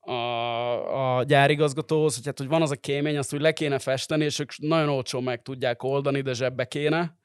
a, 0.00 1.18
a 1.18 1.22
gyárigazgatóhoz, 1.22 2.14
hogy, 2.14 2.26
hát, 2.26 2.38
hogy 2.38 2.48
van 2.48 2.62
az 2.62 2.70
a 2.70 2.76
kémény, 2.76 3.16
azt 3.16 3.34
úgy 3.34 3.40
le 3.40 3.52
kéne 3.52 3.78
festeni, 3.78 4.24
és 4.24 4.38
ők 4.38 4.58
nagyon 4.58 4.88
olcsón 4.88 5.22
meg 5.22 5.42
tudják 5.42 5.82
oldani, 5.82 6.20
de 6.20 6.32
zsebbe 6.32 6.64
kéne. 6.64 7.16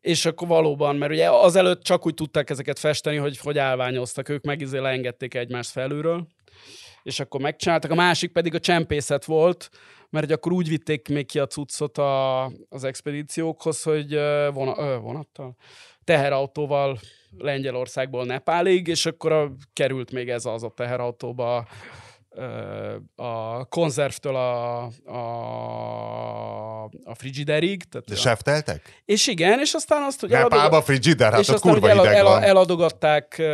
És 0.00 0.26
akkor 0.26 0.48
valóban, 0.48 0.96
mert 0.96 1.12
ugye 1.12 1.30
azelőtt 1.30 1.82
csak 1.82 2.06
úgy 2.06 2.14
tudták 2.14 2.50
ezeket 2.50 2.78
festeni, 2.78 3.16
hogy 3.16 3.38
hogy 3.38 3.58
állványoztak, 3.58 4.28
ők 4.28 4.44
meg 4.44 4.60
izé 4.60 4.78
leengedték 4.78 5.34
egymást 5.34 5.70
felülről, 5.70 6.26
és 7.04 7.20
akkor 7.20 7.40
megcsináltak. 7.40 7.90
A 7.90 7.94
másik 7.94 8.32
pedig 8.32 8.54
a 8.54 8.60
csempészet 8.60 9.24
volt, 9.24 9.70
mert 10.10 10.30
akkor 10.30 10.52
úgy 10.52 10.68
vitték 10.68 11.08
még 11.08 11.26
ki 11.26 11.38
a 11.38 11.46
cuccot 11.46 11.98
a, 11.98 12.44
az 12.68 12.84
expedíciókhoz, 12.84 13.82
hogy 13.82 14.12
vona, 14.52 14.74
ö, 14.78 14.98
vonattal, 14.98 15.56
teherautóval 16.04 16.98
Lengyelországból 17.38 18.24
Nepálig, 18.24 18.86
és 18.86 19.06
akkor 19.06 19.32
a, 19.32 19.52
került 19.72 20.10
még 20.10 20.28
ez 20.28 20.44
az 20.44 20.62
a 20.62 20.72
teherautóba 20.76 21.66
a 23.16 23.64
konzervtől 23.64 24.36
a, 24.36 24.82
a, 25.04 26.84
a 27.04 27.14
frigiderig. 27.14 27.82
Tehát 27.82 28.06
De 28.06 28.14
a- 28.14 28.18
sefteltek? 28.18 29.02
és 29.04 29.26
igen, 29.26 29.58
és 29.60 29.74
aztán 29.74 30.02
azt, 30.02 30.20
hogy 30.20 30.30
Nepálba 30.30 30.82
frigider, 30.82 31.30
hát 31.32 31.40
és 31.40 31.48
aztán 31.48 31.72
kurva 31.72 31.88
el, 31.88 32.06
el, 32.06 32.24
van. 32.24 32.42
eladogatták 32.42 33.36
uh, 33.38 33.46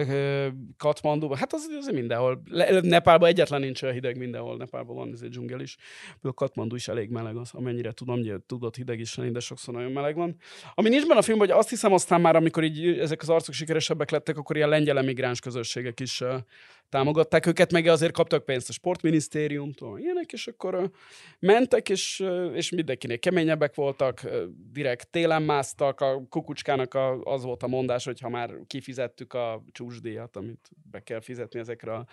uh, 0.00 0.46
Katmanduba. 0.76 1.36
Hát 1.36 1.52
az, 1.52 1.66
az 1.78 1.86
mindenhol. 1.92 2.42
Le, 2.50 2.80
Nepálban 2.80 3.28
egyetlen 3.28 3.60
nincs 3.60 3.82
olyan 3.82 3.94
hideg, 3.94 4.16
mindenhol. 4.16 4.56
Nepálban 4.56 4.96
van 4.96 5.10
ez 5.12 5.20
egy 5.22 5.28
dzsungel 5.28 5.60
is. 5.60 5.76
A 6.22 6.32
Katmandu 6.34 6.74
is 6.74 6.88
elég 6.88 7.10
meleg, 7.10 7.36
az, 7.36 7.50
amennyire 7.52 7.92
tudom, 7.92 8.18
ugye 8.18 8.34
tudott 8.46 8.76
hideg 8.76 8.98
is 9.00 9.14
lenni, 9.14 9.30
de 9.30 9.40
sokszor 9.40 9.74
nagyon 9.74 9.92
meleg 9.92 10.14
van. 10.14 10.36
Ami 10.74 10.88
nincs 10.88 11.06
benne 11.06 11.18
a 11.18 11.22
filmben, 11.22 11.48
hogy 11.48 11.58
azt 11.58 11.68
hiszem 11.68 11.92
aztán 11.92 12.20
már, 12.20 12.36
amikor 12.36 12.64
így 12.64 12.98
ezek 12.98 13.22
az 13.22 13.28
arcok 13.28 13.54
sikeresebbek 13.54 14.10
lettek, 14.10 14.38
akkor 14.38 14.56
ilyen 14.56 14.68
lengyel 14.68 14.98
emigráns 14.98 15.40
közösségek 15.40 16.00
is 16.00 16.20
uh, 16.20 16.34
támogatták 16.88 17.46
őket, 17.46 17.72
meg 17.72 17.86
azért 17.86 18.12
kaptak 18.12 18.44
pénzt 18.44 18.68
a 18.68 18.72
sportminisztériumtól, 18.72 19.98
ilyenek, 19.98 20.32
és 20.32 20.46
akkor 20.46 20.90
mentek, 21.38 21.88
és, 21.88 22.24
és 22.54 22.70
mindenkinél 22.70 23.18
keményebbek 23.18 23.74
voltak, 23.74 24.20
direkt 24.72 25.10
télen 25.10 25.42
másztak, 25.42 26.00
a 26.00 26.26
kukucskának 26.28 26.98
az 27.22 27.42
volt 27.42 27.62
a 27.62 27.68
mondás, 27.68 28.04
hogy 28.04 28.20
ha 28.20 28.28
már 28.28 28.50
kifizettük 28.66 29.32
a 29.32 29.62
csúcsdíjat, 29.72 30.36
amit 30.36 30.70
be 30.90 31.02
kell 31.02 31.20
fizetni 31.20 31.58
ezekre 31.58 31.94
a 31.94 32.06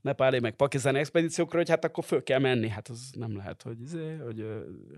nepáli 0.00 0.40
meg 0.40 0.54
pakizáni 0.54 0.98
expedíciókra, 0.98 1.58
hogy 1.58 1.68
hát 1.68 1.84
akkor 1.84 2.04
föl 2.04 2.22
kell 2.22 2.38
menni. 2.38 2.68
Hát 2.68 2.88
az 2.88 3.10
nem 3.12 3.36
lehet, 3.36 3.62
hogy, 3.62 3.80
izé, 3.80 4.16
hogy, 4.24 4.46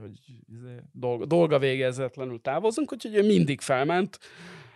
hogy 0.01 0.19
izé, 0.53 0.75
dolga, 0.93 1.27
dolga 1.27 1.59
végezetlenül 1.59 2.41
távozunk, 2.41 2.93
úgyhogy 2.93 3.15
ő 3.15 3.27
mindig 3.27 3.61
felment, 3.61 4.19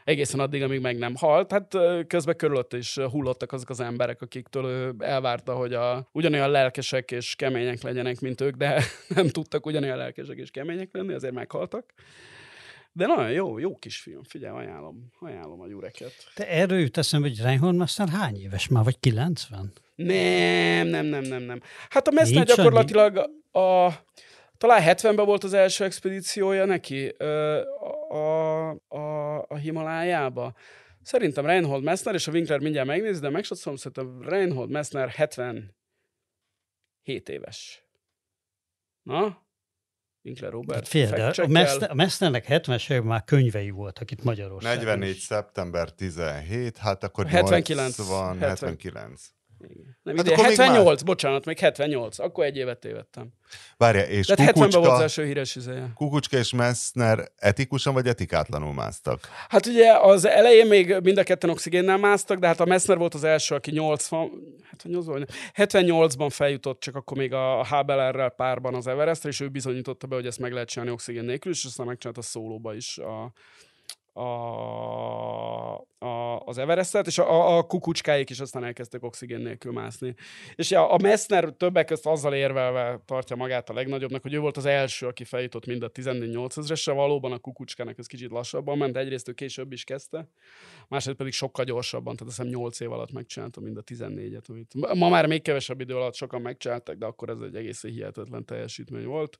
egészen 0.06 0.40
addig, 0.40 0.62
amíg 0.62 0.80
meg 0.80 0.98
nem 0.98 1.14
halt. 1.16 1.50
Hát 1.50 1.76
közben 2.06 2.36
körülött 2.36 2.72
is 2.72 2.94
hullottak 2.94 3.52
azok 3.52 3.68
az 3.68 3.80
emberek, 3.80 4.22
akiktől 4.22 4.64
ő 4.64 4.94
elvárta, 4.98 5.54
hogy 5.54 5.72
a, 5.74 6.08
ugyanolyan 6.12 6.50
lelkesek 6.50 7.10
és 7.10 7.34
kemények 7.34 7.82
legyenek, 7.82 8.20
mint 8.20 8.40
ők, 8.40 8.54
de 8.54 8.82
nem 9.16 9.28
tudtak 9.28 9.66
ugyanolyan 9.66 9.96
lelkesek 9.96 10.36
és 10.36 10.50
kemények 10.50 10.88
lenni, 10.92 11.12
azért 11.12 11.34
meghaltak. 11.34 11.92
De 12.92 13.06
nagyon 13.06 13.30
jó, 13.30 13.58
jó 13.58 13.76
kis 13.76 13.98
film. 13.98 14.22
Figyelj, 14.22 14.58
ajánlom, 14.58 15.12
ajánlom 15.20 15.60
a 15.60 15.68
gyureket. 15.68 16.12
Te 16.34 16.48
erről 16.48 16.78
jut 16.78 16.96
eszembe, 16.96 17.28
hogy 17.28 17.40
Reinhold 17.40 17.76
Messner 17.76 18.08
hány 18.08 18.40
éves 18.40 18.68
már, 18.68 18.84
vagy 18.84 19.00
90? 19.00 19.72
Nem, 19.94 20.86
nem, 20.86 21.06
nem, 21.06 21.22
nem, 21.22 21.42
nem. 21.42 21.60
Hát 21.88 22.08
a 22.08 22.10
Messner 22.10 22.44
gyakorlatilag 22.44 23.30
a, 23.50 23.58
a, 23.58 24.04
talán 24.56 24.82
70-ben 24.84 25.24
volt 25.24 25.44
az 25.44 25.52
első 25.52 25.84
expedíciója 25.84 26.64
neki 26.64 27.14
ö, 27.18 27.60
a, 28.08 28.70
a, 28.88 29.38
a 29.48 29.56
Himalájába. 29.56 30.54
Szerintem 31.02 31.46
Reinhold 31.46 31.82
Messner, 31.82 32.14
és 32.14 32.26
a 32.26 32.32
Winkler 32.32 32.60
mindjárt 32.60 32.88
megnézi, 32.88 33.20
de 33.20 33.30
megsatszolom, 33.30 33.78
szerintem 33.78 34.28
Reinhold 34.28 34.70
Messner 34.70 35.08
77 35.08 35.74
7 37.02 37.28
éves. 37.28 37.84
Na? 39.02 39.44
Winkler 40.22 40.50
Robert. 40.50 40.78
Hát 40.78 40.88
Fél, 40.88 41.10
de 41.10 41.42
a. 41.42 41.46
Mester, 41.46 41.90
a 41.90 41.94
Mesternek 41.94 42.44
70-es 42.48 42.90
években 42.90 43.10
már 43.10 43.24
könyvei 43.24 43.70
voltak 43.70 44.10
itt 44.10 44.22
Magyarországon. 44.22 44.76
44. 44.76 45.16
is. 45.16 45.22
szeptember 45.22 45.92
17, 45.92 46.76
hát 46.76 47.04
akkor 47.04 47.26
79. 47.26 47.98
80, 47.98 48.26
70. 48.26 48.48
79. 48.48 49.35
Nem, 50.02 50.16
Hát 50.16 50.26
ide, 50.26 50.34
akkor 50.34 50.46
még 50.46 50.56
78, 50.56 51.02
bocsánat, 51.02 51.44
még 51.44 51.58
78. 51.58 52.18
Akkor 52.18 52.44
egy 52.44 52.56
évet 52.56 52.78
tévedtem. 52.78 53.28
Várja, 53.76 54.02
és 54.02 54.26
Tehát 54.26 54.56
70-ben 54.56 54.60
volt 54.60 54.74
az 54.74 54.80
Kukucska, 54.80 55.02
első 55.02 55.24
híres 55.24 55.56
izéje. 55.56 55.92
Kukucska 55.94 56.36
és 56.36 56.52
Messner 56.52 57.28
etikusan 57.36 57.94
vagy 57.94 58.06
etikátlanul 58.06 58.72
másztak? 58.72 59.28
Hát 59.48 59.66
ugye 59.66 59.92
az 59.92 60.24
elején 60.24 60.66
még 60.66 60.96
mind 61.02 61.18
a 61.18 61.22
ketten 61.22 61.50
oxigénnel 61.50 61.96
másztak, 61.96 62.38
de 62.38 62.46
hát 62.46 62.60
a 62.60 62.64
Messner 62.64 62.98
volt 62.98 63.14
az 63.14 63.24
első, 63.24 63.54
aki 63.54 63.70
80, 63.70 64.30
hát 64.64 64.84
78-ban 65.70 66.28
feljutott, 66.30 66.80
csak 66.80 66.96
akkor 66.96 67.16
még 67.16 67.32
a 67.32 67.64
HBLR-rel 67.64 68.30
párban 68.30 68.74
az 68.74 68.86
Everestre, 68.86 69.28
és 69.28 69.40
ő 69.40 69.48
bizonyította 69.48 70.06
be, 70.06 70.14
hogy 70.14 70.26
ezt 70.26 70.38
meg 70.38 70.52
lehet 70.52 70.68
csinálni 70.68 70.92
oxigén 70.92 71.24
nélkül, 71.24 71.52
és 71.52 71.64
aztán 71.64 71.86
megcsinálta 71.86 72.22
szólóba 72.22 72.74
is 72.74 72.98
a, 72.98 73.32
a, 74.16 75.76
a, 75.98 76.40
az 76.44 76.58
Everestet, 76.58 77.06
és 77.06 77.18
a, 77.18 77.56
a, 77.56 77.62
kukucskáik 77.62 78.30
is 78.30 78.40
aztán 78.40 78.64
elkezdtek 78.64 79.02
oxigén 79.02 79.40
nélkül 79.40 79.72
mászni. 79.72 80.14
És 80.54 80.72
a, 80.72 80.92
a 80.92 80.98
Messner 81.02 81.50
többek 81.50 81.86
között 81.86 82.12
azzal 82.12 82.34
érvelve 82.34 83.00
tartja 83.04 83.36
magát 83.36 83.70
a 83.70 83.72
legnagyobbnak, 83.72 84.22
hogy 84.22 84.34
ő 84.34 84.38
volt 84.38 84.56
az 84.56 84.64
első, 84.64 85.06
aki 85.06 85.24
feljutott 85.24 85.66
mind 85.66 85.82
a 85.82 85.88
14 85.88 86.38
ezresre, 86.56 86.92
valóban 86.92 87.32
a 87.32 87.38
kukucskának 87.38 87.98
ez 87.98 88.06
kicsit 88.06 88.30
lassabban 88.30 88.78
ment, 88.78 88.96
egyrészt 88.96 89.28
ő 89.28 89.32
később 89.32 89.72
is 89.72 89.84
kezdte, 89.84 90.28
másrészt 90.88 91.16
pedig 91.16 91.32
sokkal 91.32 91.64
gyorsabban, 91.64 92.16
tehát 92.16 92.32
azt 92.32 92.42
hiszem 92.42 92.60
8 92.60 92.80
év 92.80 92.92
alatt 92.92 93.12
megcsinálta 93.12 93.60
mind 93.60 93.76
a 93.76 93.82
14-et. 93.82 94.48
Amit 94.48 94.94
ma 94.94 95.08
már 95.08 95.26
még 95.26 95.42
kevesebb 95.42 95.80
idő 95.80 95.96
alatt 95.96 96.14
sokan 96.14 96.40
megcsináltak, 96.40 96.96
de 96.96 97.06
akkor 97.06 97.28
ez 97.28 97.40
egy 97.40 97.56
egészen 97.56 97.90
hihetetlen 97.90 98.44
teljesítmény 98.44 99.06
volt 99.06 99.38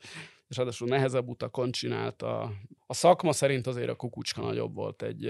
és 0.49 0.57
ráadásul 0.57 0.89
nehezebb 0.89 1.29
utakon 1.29 1.71
csinálta. 1.71 2.53
A 2.87 2.95
szakma 2.95 3.33
szerint 3.33 3.67
azért 3.67 3.89
a 3.89 3.95
kukucska 3.95 4.41
nagyobb 4.41 4.75
volt 4.75 5.03
egy, 5.03 5.25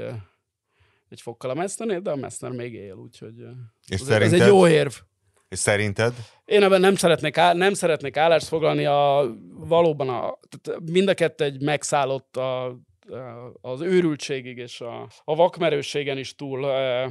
egy 1.08 1.20
fokkal 1.20 1.50
a 1.50 1.54
Messnernél, 1.54 2.00
de 2.00 2.10
a 2.10 2.16
Messner 2.16 2.50
még 2.50 2.74
él, 2.74 2.94
úgyhogy 2.94 3.38
És 3.86 3.94
ez, 3.94 4.00
ez 4.00 4.06
szerinted? 4.06 4.40
egy 4.40 4.46
jó 4.46 4.68
érv. 4.68 4.92
És 5.48 5.58
szerinted? 5.58 6.14
Én 6.44 6.62
ebben 6.62 6.80
nem 6.80 6.94
szeretnék, 6.94 7.36
áll, 7.38 7.56
nem 7.56 7.74
szeretnék 7.74 8.16
állást 8.16 8.46
foglalni, 8.46 8.84
a, 8.84 9.34
valóban 9.50 10.08
a, 10.08 10.38
tehát 10.60 10.80
mind 10.90 11.08
a 11.08 11.14
kettő 11.14 11.44
egy 11.44 11.62
megszállott 11.62 12.36
a, 12.36 12.78
az 13.60 13.80
őrültségig 13.80 14.56
és 14.56 14.80
a, 14.80 15.08
a 15.24 15.34
vakmerősségen 15.34 16.18
is 16.18 16.34
túl 16.34 16.70
e, 16.70 17.10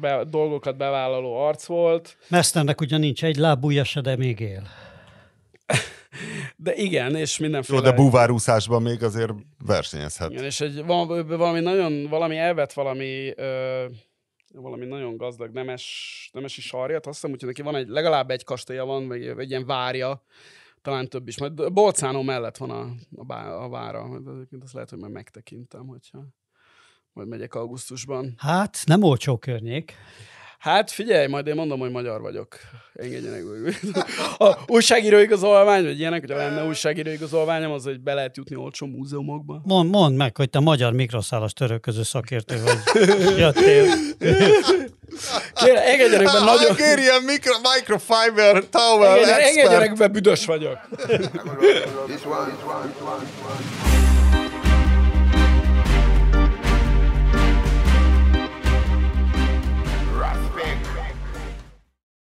be, 0.00 0.24
dolgokat 0.24 0.76
bevállaló 0.76 1.34
arc 1.34 1.64
volt. 1.64 2.16
Mesternek 2.28 2.80
ugyan 2.80 3.00
nincs 3.00 3.24
egy 3.24 3.36
lábúja 3.36 3.84
se, 3.84 4.00
de 4.00 4.16
még 4.16 4.40
él. 4.40 4.62
De 6.62 6.74
igen, 6.74 7.14
és 7.14 7.38
mindenféle... 7.38 7.78
Jó, 7.78 7.84
de 7.84 7.92
búvárúszásban 7.92 8.82
még 8.82 9.02
azért 9.02 9.32
versenyezhet. 9.64 10.30
Igen, 10.30 10.44
és 10.44 10.60
egy, 10.60 10.84
val- 10.84 11.26
valami 11.26 11.60
nagyon, 11.60 12.08
valami 12.08 12.36
elvet 12.36 12.72
valami, 12.72 13.32
ö, 13.36 13.84
valami 14.54 14.86
nagyon 14.86 15.16
gazdag 15.16 15.52
nemes, 15.52 16.30
nemesi 16.32 16.60
sarjat, 16.60 17.06
azt 17.06 17.14
hiszem, 17.14 17.30
hogy 17.30 17.48
neki 17.48 17.62
van 17.62 17.74
egy, 17.74 17.88
legalább 17.88 18.30
egy 18.30 18.44
kastélya 18.44 18.84
van, 18.84 19.08
vagy 19.08 19.26
egy 19.26 19.50
ilyen 19.50 19.66
várja, 19.66 20.24
talán 20.82 21.08
több 21.08 21.28
is. 21.28 21.38
Majd 21.38 21.72
Bolcánó 21.72 22.22
mellett 22.22 22.56
van 22.56 22.70
a, 22.70 22.80
a, 23.16 23.24
bá, 23.24 23.50
a 23.54 23.68
vára, 23.68 24.04
egyébként 24.34 24.62
azt 24.62 24.72
lehet, 24.72 24.90
hogy 24.90 24.98
majd 24.98 25.12
megtekintem, 25.12 25.86
hogyha 25.86 26.26
majd 27.12 27.28
megyek 27.28 27.54
augusztusban. 27.54 28.34
Hát, 28.36 28.78
nem 28.86 29.02
olcsó 29.02 29.38
környék. 29.38 29.94
Hát 30.60 30.90
figyelj, 30.90 31.26
majd 31.26 31.46
én 31.46 31.54
mondom, 31.54 31.78
hogy 31.78 31.90
magyar 31.90 32.20
vagyok. 32.20 32.56
Engedjenek 32.94 33.42
meg. 33.44 33.80
A 34.38 34.56
újságíró 34.66 35.18
igazolvány, 35.18 35.84
vagy 35.84 35.98
ilyenek, 35.98 36.20
hogyha 36.20 36.36
lenne 36.36 36.64
újságíró 36.64 37.10
igazolványom, 37.10 37.72
az, 37.72 37.84
hogy 37.84 38.00
be 38.00 38.14
lehet 38.14 38.36
jutni 38.36 38.56
olcsó 38.56 38.86
múzeumokba. 38.86 39.60
Mond, 39.64 39.90
mondd 39.90 40.14
meg, 40.14 40.36
hogy 40.36 40.50
te 40.50 40.58
magyar 40.58 40.92
mikroszálas 40.92 41.52
törölköző 41.52 42.02
szakértő 42.02 42.62
vagy. 42.62 42.78
Jöttél. 43.38 43.84
Kérlek, 45.54 45.86
engedjenek 45.86 46.26
be 46.26 46.38
nagyon... 46.38 46.76
Hungarian 46.76 47.22
micro, 47.22 47.54
microfiber 47.74 48.64
towel 48.70 49.08
Engedjenek, 49.08 49.40
expert. 49.40 49.56
engedjenek 49.56 49.96
be, 49.96 50.08
büdös 50.08 50.44
vagyok. 50.46 50.78